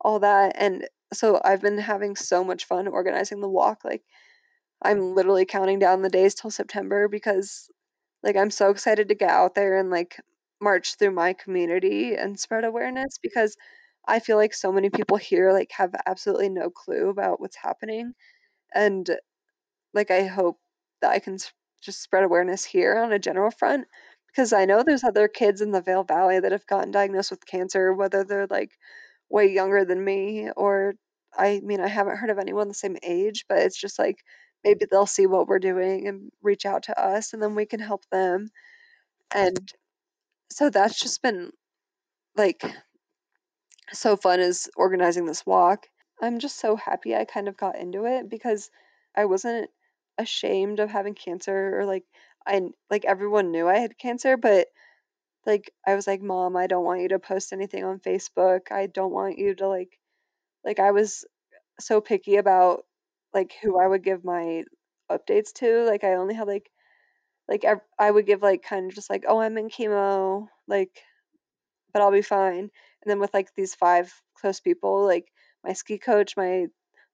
all 0.00 0.20
that 0.20 0.54
and 0.56 0.86
so 1.12 1.40
I've 1.42 1.62
been 1.62 1.78
having 1.78 2.16
so 2.16 2.44
much 2.44 2.66
fun 2.66 2.86
organizing 2.86 3.40
the 3.40 3.48
walk 3.48 3.84
like 3.84 4.02
I'm 4.82 5.14
literally 5.14 5.44
counting 5.46 5.78
down 5.78 6.02
the 6.02 6.08
days 6.10 6.34
till 6.34 6.50
September 6.50 7.08
because 7.08 7.68
like, 8.24 8.36
I'm 8.36 8.50
so 8.52 8.70
excited 8.70 9.08
to 9.08 9.16
get 9.16 9.30
out 9.30 9.54
there 9.56 9.78
and, 9.78 9.90
like, 9.90 10.16
march 10.62 10.96
through 10.96 11.12
my 11.12 11.34
community 11.34 12.14
and 12.16 12.38
spread 12.40 12.64
awareness 12.64 13.18
because 13.22 13.56
I 14.08 14.20
feel 14.20 14.36
like 14.38 14.54
so 14.54 14.72
many 14.72 14.90
people 14.90 15.18
here, 15.18 15.52
like, 15.52 15.72
have 15.72 15.94
absolutely 16.06 16.50
no 16.50 16.70
clue 16.70 17.10
about 17.10 17.40
what's 17.40 17.56
happening, 17.56 18.14
and, 18.74 19.10
like, 19.94 20.10
I 20.10 20.24
hope 20.26 20.58
that 21.02 21.10
I 21.12 21.18
can 21.18 21.38
just 21.82 22.02
spread 22.02 22.24
awareness 22.24 22.64
here 22.64 22.96
on 22.98 23.12
a 23.12 23.18
general 23.18 23.50
front 23.50 23.86
because 24.28 24.52
I 24.52 24.64
know 24.66 24.82
there's 24.82 25.04
other 25.04 25.28
kids 25.28 25.60
in 25.60 25.70
the 25.72 25.80
Vail 25.82 26.04
Valley 26.04 26.38
that 26.40 26.52
have 26.52 26.66
gotten 26.66 26.90
diagnosed 26.92 27.30
with 27.30 27.46
cancer, 27.46 27.92
whether 27.92 28.24
they're, 28.24 28.46
like, 28.48 28.72
way 29.30 29.46
younger 29.52 29.84
than 29.84 30.04
me 30.04 30.50
or 30.56 30.94
I 31.38 31.60
mean, 31.64 31.80
I 31.80 31.88
haven't 31.88 32.16
heard 32.18 32.30
of 32.30 32.38
anyone 32.38 32.68
the 32.68 32.74
same 32.74 32.96
age, 33.04 33.44
but 33.48 33.58
it's 33.58 33.80
just, 33.80 33.98
like, 33.98 34.18
maybe 34.64 34.86
they'll 34.90 35.06
see 35.06 35.26
what 35.26 35.48
we're 35.48 35.58
doing 35.58 36.08
and 36.08 36.30
reach 36.42 36.66
out 36.66 36.84
to 36.84 37.00
us, 37.00 37.32
and 37.32 37.42
then 37.42 37.54
we 37.54 37.66
can 37.66 37.80
help 37.80 38.04
them. 38.10 38.50
And 39.34 39.72
so 40.52 40.70
that's 40.70 41.00
just 41.00 41.22
been 41.22 41.50
like 42.36 42.62
so 43.92 44.16
fun 44.16 44.40
is 44.40 44.68
organizing 44.76 45.26
this 45.26 45.44
walk. 45.46 45.86
I'm 46.22 46.38
just 46.38 46.58
so 46.58 46.76
happy 46.76 47.14
I 47.14 47.24
kind 47.24 47.48
of 47.48 47.56
got 47.56 47.78
into 47.78 48.04
it 48.06 48.28
because 48.28 48.70
I 49.16 49.24
wasn't 49.24 49.70
ashamed 50.18 50.80
of 50.80 50.90
having 50.90 51.14
cancer 51.14 51.78
or 51.80 51.86
like 51.86 52.04
I 52.46 52.60
like 52.90 53.04
everyone 53.04 53.50
knew 53.52 53.68
I 53.68 53.78
had 53.78 53.98
cancer, 53.98 54.36
but 54.36 54.68
like 55.46 55.72
I 55.86 55.94
was 55.96 56.06
like, 56.06 56.22
"Mom, 56.22 56.56
I 56.56 56.66
don't 56.68 56.84
want 56.84 57.02
you 57.02 57.08
to 57.10 57.18
post 57.18 57.52
anything 57.52 57.84
on 57.84 58.00
Facebook. 58.00 58.72
I 58.72 58.86
don't 58.88 59.12
want 59.12 59.38
you 59.38 59.54
to 59.56 59.68
like 59.68 59.98
like 60.64 60.80
I 60.80 60.92
was 60.92 61.24
so 61.80 62.00
picky 62.00 62.36
about 62.36 62.84
like 63.34 63.52
who 63.62 63.78
I 63.80 63.86
would 63.86 64.04
give 64.04 64.24
my 64.24 64.64
updates 65.10 65.52
to. 65.56 65.84
Like 65.84 66.04
I 66.04 66.14
only 66.14 66.34
had 66.34 66.46
like 66.48 66.70
like 67.48 67.64
I 67.98 68.10
would 68.10 68.26
give 68.26 68.42
like 68.42 68.62
kind 68.62 68.86
of 68.88 68.94
just 68.94 69.10
like, 69.10 69.24
oh, 69.28 69.40
I'm 69.40 69.58
in 69.58 69.68
chemo, 69.70 70.48
like, 70.68 70.90
but 71.92 72.02
I'll 72.02 72.12
be 72.12 72.22
fine. 72.22 72.58
And 73.02 73.06
then 73.06 73.18
with 73.20 73.34
like 73.34 73.48
these 73.56 73.74
five 73.74 74.12
close 74.40 74.60
people, 74.60 75.04
like 75.04 75.26
my 75.64 75.72
ski 75.72 75.98
coach, 75.98 76.36
my 76.36 76.66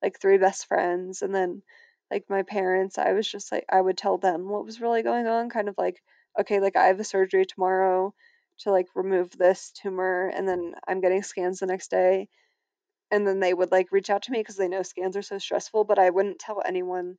like 0.03 0.21
three 0.21 0.39
best 0.39 0.67
friends, 0.67 1.23
and 1.23 1.35
then 1.35 1.62
like 2.11 2.25
my 2.29 2.43
parents, 2.43 2.99
I 2.99 3.12
was 3.12 3.29
just 3.31 3.51
like, 3.53 3.64
I 3.71 3.81
would 3.81 3.97
tell 3.99 4.19
them 4.19 4.49
what 4.49 4.64
was 4.64 4.81
really 4.81 5.03
going 5.03 5.27
on, 5.27 5.51
kind 5.51 5.69
of 5.69 5.75
like, 5.79 6.03
okay, 6.39 6.61
like 6.61 6.77
I 6.77 6.87
have 6.87 7.01
a 7.01 7.05
surgery 7.05 7.47
tomorrow 7.47 8.14
to 8.61 8.71
like 8.71 8.87
remove 8.95 9.31
this 9.33 9.73
tumor, 9.73 10.31
and 10.35 10.47
then 10.49 10.75
I'm 10.87 11.01
getting 11.01 11.23
scans 11.23 11.61
the 11.61 11.67
next 11.67 11.91
day. 11.91 12.29
And 13.11 13.27
then 13.27 13.41
they 13.41 13.55
would 13.55 13.73
like 13.73 13.93
reach 13.93 14.11
out 14.11 14.23
to 14.25 14.33
me 14.33 14.41
because 14.41 14.57
they 14.57 14.69
know 14.69 14.83
scans 14.83 15.17
are 15.17 15.23
so 15.23 15.39
stressful, 15.39 15.85
but 15.85 15.99
I 15.99 16.11
wouldn't 16.11 16.39
tell 16.39 16.63
anyone 16.65 17.19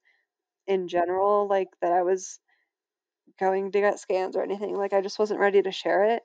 in 0.67 0.87
general 0.87 1.47
like 1.47 1.69
that 1.81 1.93
I 1.93 2.03
was 2.03 2.39
going 3.39 3.71
to 3.71 3.79
get 3.79 3.99
scans 3.99 4.35
or 4.35 4.43
anything. 4.43 4.75
Like 4.75 4.93
I 4.93 5.01
just 5.01 5.19
wasn't 5.19 5.39
ready 5.39 5.61
to 5.61 5.71
share 5.71 6.05
it. 6.05 6.23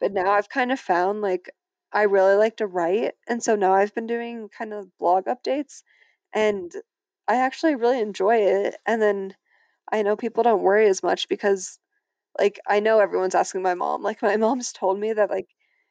But 0.00 0.12
now 0.12 0.30
I've 0.32 0.48
kind 0.48 0.72
of 0.72 0.80
found 0.80 1.22
like 1.22 1.50
I 1.92 2.04
really 2.04 2.36
like 2.36 2.58
to 2.58 2.66
write, 2.66 3.14
and 3.28 3.42
so 3.42 3.56
now 3.56 3.74
I've 3.74 3.94
been 3.94 4.06
doing 4.08 4.48
kind 4.56 4.74
of 4.74 4.88
blog 4.98 5.26
updates, 5.26 5.82
and 6.34 6.72
I 7.28 7.36
actually 7.36 7.76
really 7.76 8.00
enjoy 8.00 8.36
it. 8.38 8.76
And 8.86 9.02
then 9.02 9.34
I 9.92 10.02
know 10.02 10.16
people 10.16 10.44
don't 10.44 10.62
worry 10.62 10.88
as 10.88 11.02
much 11.02 11.28
because 11.28 11.78
like 12.38 12.60
I 12.68 12.80
know 12.80 13.00
everyone's 13.00 13.34
asking 13.36 13.62
my 13.62 13.74
mom. 13.74 14.02
Like 14.02 14.22
my 14.22 14.36
mom's 14.38 14.72
told 14.72 14.98
me 15.00 15.12
that 15.14 15.30
like 15.30 15.48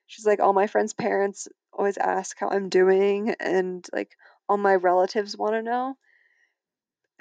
she's 0.08 0.26
like 0.26 0.40
all 0.42 0.54
my 0.54 0.68
friends' 0.68 0.94
parents 0.94 1.48
always 1.78 1.98
ask 1.98 2.38
how 2.40 2.50
I'm 2.50 2.70
doing 2.70 3.36
and 3.40 3.86
like 3.94 4.12
all 4.50 4.58
my 4.58 4.76
relatives 4.76 5.38
want 5.38 5.56
to 5.56 5.62
know. 5.64 5.98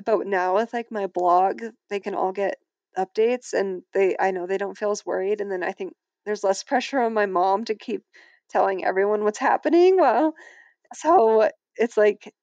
But 0.04 0.26
now 0.26 0.56
with 0.56 0.72
like 0.74 0.90
my 0.90 1.06
blog, 1.06 1.62
they 1.88 1.98
can 2.00 2.14
all 2.14 2.32
get 2.32 2.58
updates 2.96 3.54
and 3.54 3.82
they 3.94 4.14
I 4.20 4.30
know 4.30 4.46
they 4.46 4.58
don't 4.58 4.76
feel 4.76 4.90
as 4.90 5.06
worried 5.06 5.40
and 5.40 5.50
then 5.50 5.62
I 5.62 5.72
think 5.72 5.94
there's 6.26 6.44
less 6.44 6.62
pressure 6.70 7.00
on 7.00 7.14
my 7.14 7.24
mom 7.26 7.64
to 7.66 7.74
keep 7.74 8.04
telling 8.50 8.84
everyone 8.84 9.24
what's 9.24 9.38
happening. 9.38 9.96
Well, 9.98 10.34
so 10.94 11.50
it's 11.76 11.96
like 11.98 12.34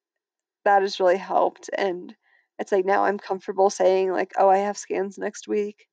that 0.65 0.81
has 0.83 0.99
really 0.99 1.17
helped 1.17 1.69
and 1.77 2.15
it's 2.59 2.71
like 2.73 2.85
now 2.85 3.05
I'm 3.05 3.19
comfortable 3.19 3.69
saying 3.71 4.11
like, 4.11 4.33
"Oh, 4.37 4.49
I 4.49 4.59
have 4.59 4.77
scans 4.77 5.17
next 5.19 5.47
week." 5.47 5.87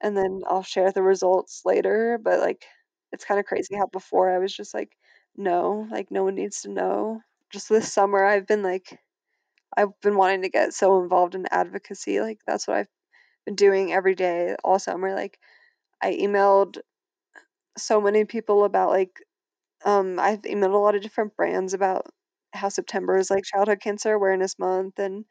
And 0.00 0.16
then 0.16 0.42
I'll 0.46 0.62
share 0.62 0.92
the 0.92 1.02
results 1.02 1.62
later, 1.64 2.18
but 2.22 2.40
like 2.40 2.64
it's 3.12 3.24
kind 3.24 3.40
of 3.40 3.46
crazy 3.46 3.76
how 3.76 3.86
before 3.86 4.30
I 4.30 4.38
was 4.38 4.54
just 4.54 4.74
like, 4.74 4.96
"No, 5.36 5.86
like 5.90 6.10
no 6.10 6.24
one 6.24 6.34
needs 6.36 6.62
to 6.62 6.70
know." 6.70 7.22
Just 7.50 7.68
this 7.68 7.92
summer 7.92 8.24
I've 8.24 8.46
been 8.46 8.62
like 8.62 8.98
I've 9.76 9.98
been 10.02 10.16
wanting 10.16 10.42
to 10.42 10.48
get 10.50 10.74
so 10.74 11.02
involved 11.02 11.34
in 11.36 11.46
advocacy. 11.50 12.20
Like 12.20 12.40
that's 12.46 12.68
what 12.68 12.78
I've 12.78 12.88
been 13.46 13.56
doing 13.56 13.92
every 13.92 14.14
day 14.16 14.56
all 14.64 14.78
summer. 14.80 15.14
Like 15.14 15.38
I 16.02 16.14
emailed 16.14 16.78
so 17.76 18.00
many 18.00 18.24
people 18.24 18.64
about 18.64 18.90
like 18.90 19.20
um 19.84 20.18
I've 20.20 20.42
emailed 20.42 20.74
a 20.74 20.78
lot 20.78 20.96
of 20.96 21.02
different 21.02 21.36
brands 21.36 21.74
about 21.74 22.06
how 22.54 22.70
September 22.70 23.18
is 23.18 23.30
like 23.30 23.44
childhood 23.44 23.80
cancer 23.80 24.12
awareness 24.12 24.58
month 24.58 24.98
and 25.00 25.24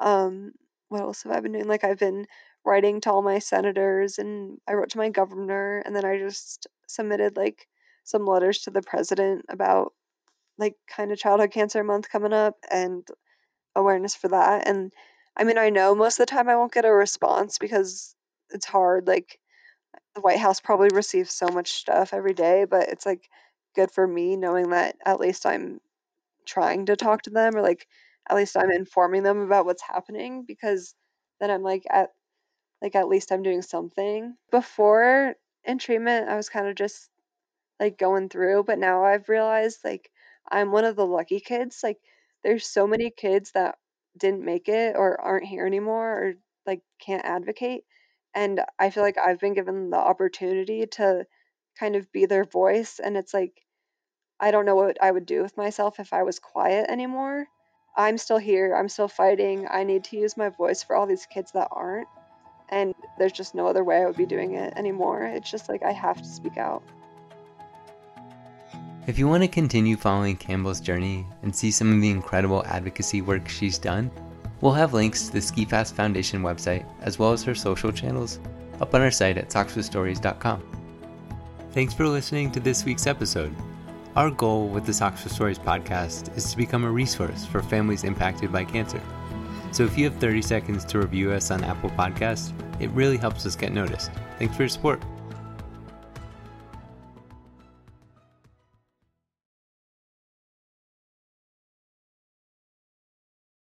um 0.00 0.52
what 0.88 1.02
else 1.02 1.24
have 1.24 1.32
I 1.32 1.40
been 1.40 1.52
doing? 1.52 1.68
Like 1.68 1.84
I've 1.84 1.98
been 1.98 2.26
writing 2.64 3.00
to 3.02 3.12
all 3.12 3.22
my 3.22 3.40
senators 3.40 4.18
and 4.18 4.58
I 4.68 4.74
wrote 4.74 4.90
to 4.90 4.98
my 4.98 5.10
governor 5.10 5.82
and 5.86 5.96
then 5.96 6.04
I 6.06 6.18
just 6.18 6.68
submitted 6.88 7.36
like 7.36 7.66
some 8.10 8.26
letters 8.26 8.60
to 8.60 8.70
the 8.70 8.82
president 8.82 9.46
about 9.48 9.92
like 10.58 10.76
kind 10.88 11.12
of 11.12 11.18
childhood 11.18 11.52
cancer 11.52 11.82
month 11.82 12.10
coming 12.10 12.32
up 12.32 12.54
and 12.70 13.06
awareness 13.74 14.14
for 14.14 14.28
that. 14.28 14.68
And 14.68 14.92
I 15.36 15.44
mean, 15.44 15.58
I 15.58 15.70
know 15.70 15.94
most 15.94 16.18
of 16.18 16.26
the 16.26 16.30
time 16.30 16.48
I 16.48 16.56
won't 16.56 16.72
get 16.72 16.84
a 16.84 16.92
response 16.92 17.58
because 17.58 18.14
it's 18.50 18.66
hard. 18.66 19.06
Like 19.06 19.38
the 20.14 20.20
White 20.20 20.38
House 20.38 20.60
probably 20.60 20.88
receives 20.92 21.32
so 21.32 21.46
much 21.48 21.72
stuff 21.72 22.12
every 22.12 22.34
day, 22.34 22.66
but 22.68 22.88
it's 22.88 23.06
like 23.06 23.28
good 23.74 23.90
for 23.90 24.06
me 24.06 24.36
knowing 24.36 24.70
that 24.70 24.96
at 25.04 25.20
least 25.20 25.46
I'm 25.46 25.80
trying 26.46 26.86
to 26.86 26.96
talk 26.96 27.22
to 27.22 27.30
them 27.30 27.56
or 27.56 27.62
like 27.62 27.86
at 28.28 28.36
least 28.36 28.56
I'm 28.56 28.70
informing 28.70 29.22
them 29.22 29.40
about 29.40 29.66
what's 29.66 29.82
happening 29.82 30.44
because 30.46 30.94
then 31.40 31.50
I'm 31.50 31.62
like 31.62 31.84
at 31.90 32.10
like 32.82 32.94
at 32.94 33.08
least 33.08 33.32
I'm 33.32 33.42
doing 33.42 33.62
something. 33.62 34.34
Before 34.50 35.34
in 35.64 35.78
treatment, 35.78 36.28
I 36.28 36.36
was 36.36 36.48
kind 36.48 36.66
of 36.66 36.74
just 36.74 37.09
like 37.80 37.98
going 37.98 38.28
through, 38.28 38.64
but 38.64 38.78
now 38.78 39.04
I've 39.04 39.28
realized 39.28 39.80
like 39.82 40.10
I'm 40.48 40.70
one 40.70 40.84
of 40.84 40.96
the 40.96 41.06
lucky 41.06 41.40
kids. 41.40 41.80
Like 41.82 41.98
there's 42.44 42.66
so 42.66 42.86
many 42.86 43.10
kids 43.10 43.52
that 43.52 43.76
didn't 44.18 44.44
make 44.44 44.68
it 44.68 44.96
or 44.96 45.20
aren't 45.20 45.46
here 45.46 45.66
anymore 45.66 46.10
or 46.10 46.32
like 46.66 46.82
can't 47.04 47.24
advocate. 47.24 47.84
And 48.34 48.60
I 48.78 48.90
feel 48.90 49.02
like 49.02 49.18
I've 49.18 49.40
been 49.40 49.54
given 49.54 49.90
the 49.90 49.96
opportunity 49.96 50.86
to 50.92 51.24
kind 51.78 51.96
of 51.96 52.12
be 52.12 52.26
their 52.26 52.44
voice. 52.44 53.00
And 53.02 53.16
it's 53.16 53.34
like, 53.34 53.62
I 54.38 54.50
don't 54.50 54.66
know 54.66 54.76
what 54.76 54.98
I 55.02 55.10
would 55.10 55.26
do 55.26 55.42
with 55.42 55.56
myself 55.56 55.98
if 55.98 56.12
I 56.12 56.22
was 56.22 56.38
quiet 56.38 56.88
anymore. 56.88 57.46
I'm 57.96 58.18
still 58.18 58.38
here. 58.38 58.74
I'm 58.74 58.88
still 58.88 59.08
fighting. 59.08 59.66
I 59.68 59.84
need 59.84 60.04
to 60.04 60.16
use 60.16 60.36
my 60.36 60.50
voice 60.50 60.82
for 60.82 60.94
all 60.94 61.06
these 61.06 61.26
kids 61.26 61.52
that 61.52 61.68
aren't. 61.72 62.08
And 62.68 62.94
there's 63.18 63.32
just 63.32 63.54
no 63.54 63.66
other 63.66 63.82
way 63.82 64.02
I 64.02 64.06
would 64.06 64.16
be 64.16 64.26
doing 64.26 64.54
it 64.54 64.74
anymore. 64.76 65.24
It's 65.24 65.50
just 65.50 65.68
like 65.68 65.82
I 65.82 65.92
have 65.92 66.18
to 66.18 66.28
speak 66.28 66.56
out. 66.56 66.84
If 69.10 69.18
you 69.18 69.26
want 69.26 69.42
to 69.42 69.48
continue 69.48 69.96
following 69.96 70.36
Campbell's 70.36 70.80
journey 70.80 71.26
and 71.42 71.52
see 71.52 71.72
some 71.72 71.92
of 71.92 72.00
the 72.00 72.10
incredible 72.10 72.64
advocacy 72.64 73.22
work 73.22 73.48
she's 73.48 73.76
done, 73.76 74.08
we'll 74.60 74.70
have 74.70 74.94
links 74.94 75.26
to 75.26 75.32
the 75.32 75.40
Ski 75.40 75.66
SkiFast 75.66 75.94
Foundation 75.94 76.42
website 76.42 76.86
as 77.00 77.18
well 77.18 77.32
as 77.32 77.42
her 77.42 77.56
social 77.56 77.90
channels 77.90 78.38
up 78.80 78.94
on 78.94 79.00
our 79.00 79.10
site 79.10 79.36
at 79.36 79.50
socksforstories.com. 79.50 80.62
Thanks 81.72 81.92
for 81.92 82.06
listening 82.06 82.52
to 82.52 82.60
this 82.60 82.84
week's 82.84 83.08
episode. 83.08 83.52
Our 84.14 84.30
goal 84.30 84.68
with 84.68 84.86
the 84.86 84.94
Socks 84.94 85.24
for 85.24 85.28
Stories 85.28 85.58
podcast 85.58 86.36
is 86.36 86.48
to 86.52 86.56
become 86.56 86.84
a 86.84 86.90
resource 86.92 87.44
for 87.44 87.64
families 87.64 88.04
impacted 88.04 88.52
by 88.52 88.62
cancer. 88.64 89.02
So 89.72 89.82
if 89.82 89.98
you 89.98 90.04
have 90.04 90.20
30 90.20 90.40
seconds 90.40 90.84
to 90.84 91.00
review 91.00 91.32
us 91.32 91.50
on 91.50 91.64
Apple 91.64 91.90
Podcasts, 91.90 92.52
it 92.80 92.90
really 92.90 93.16
helps 93.16 93.44
us 93.44 93.56
get 93.56 93.72
noticed. 93.72 94.12
Thanks 94.38 94.54
for 94.54 94.62
your 94.62 94.68
support. 94.68 95.02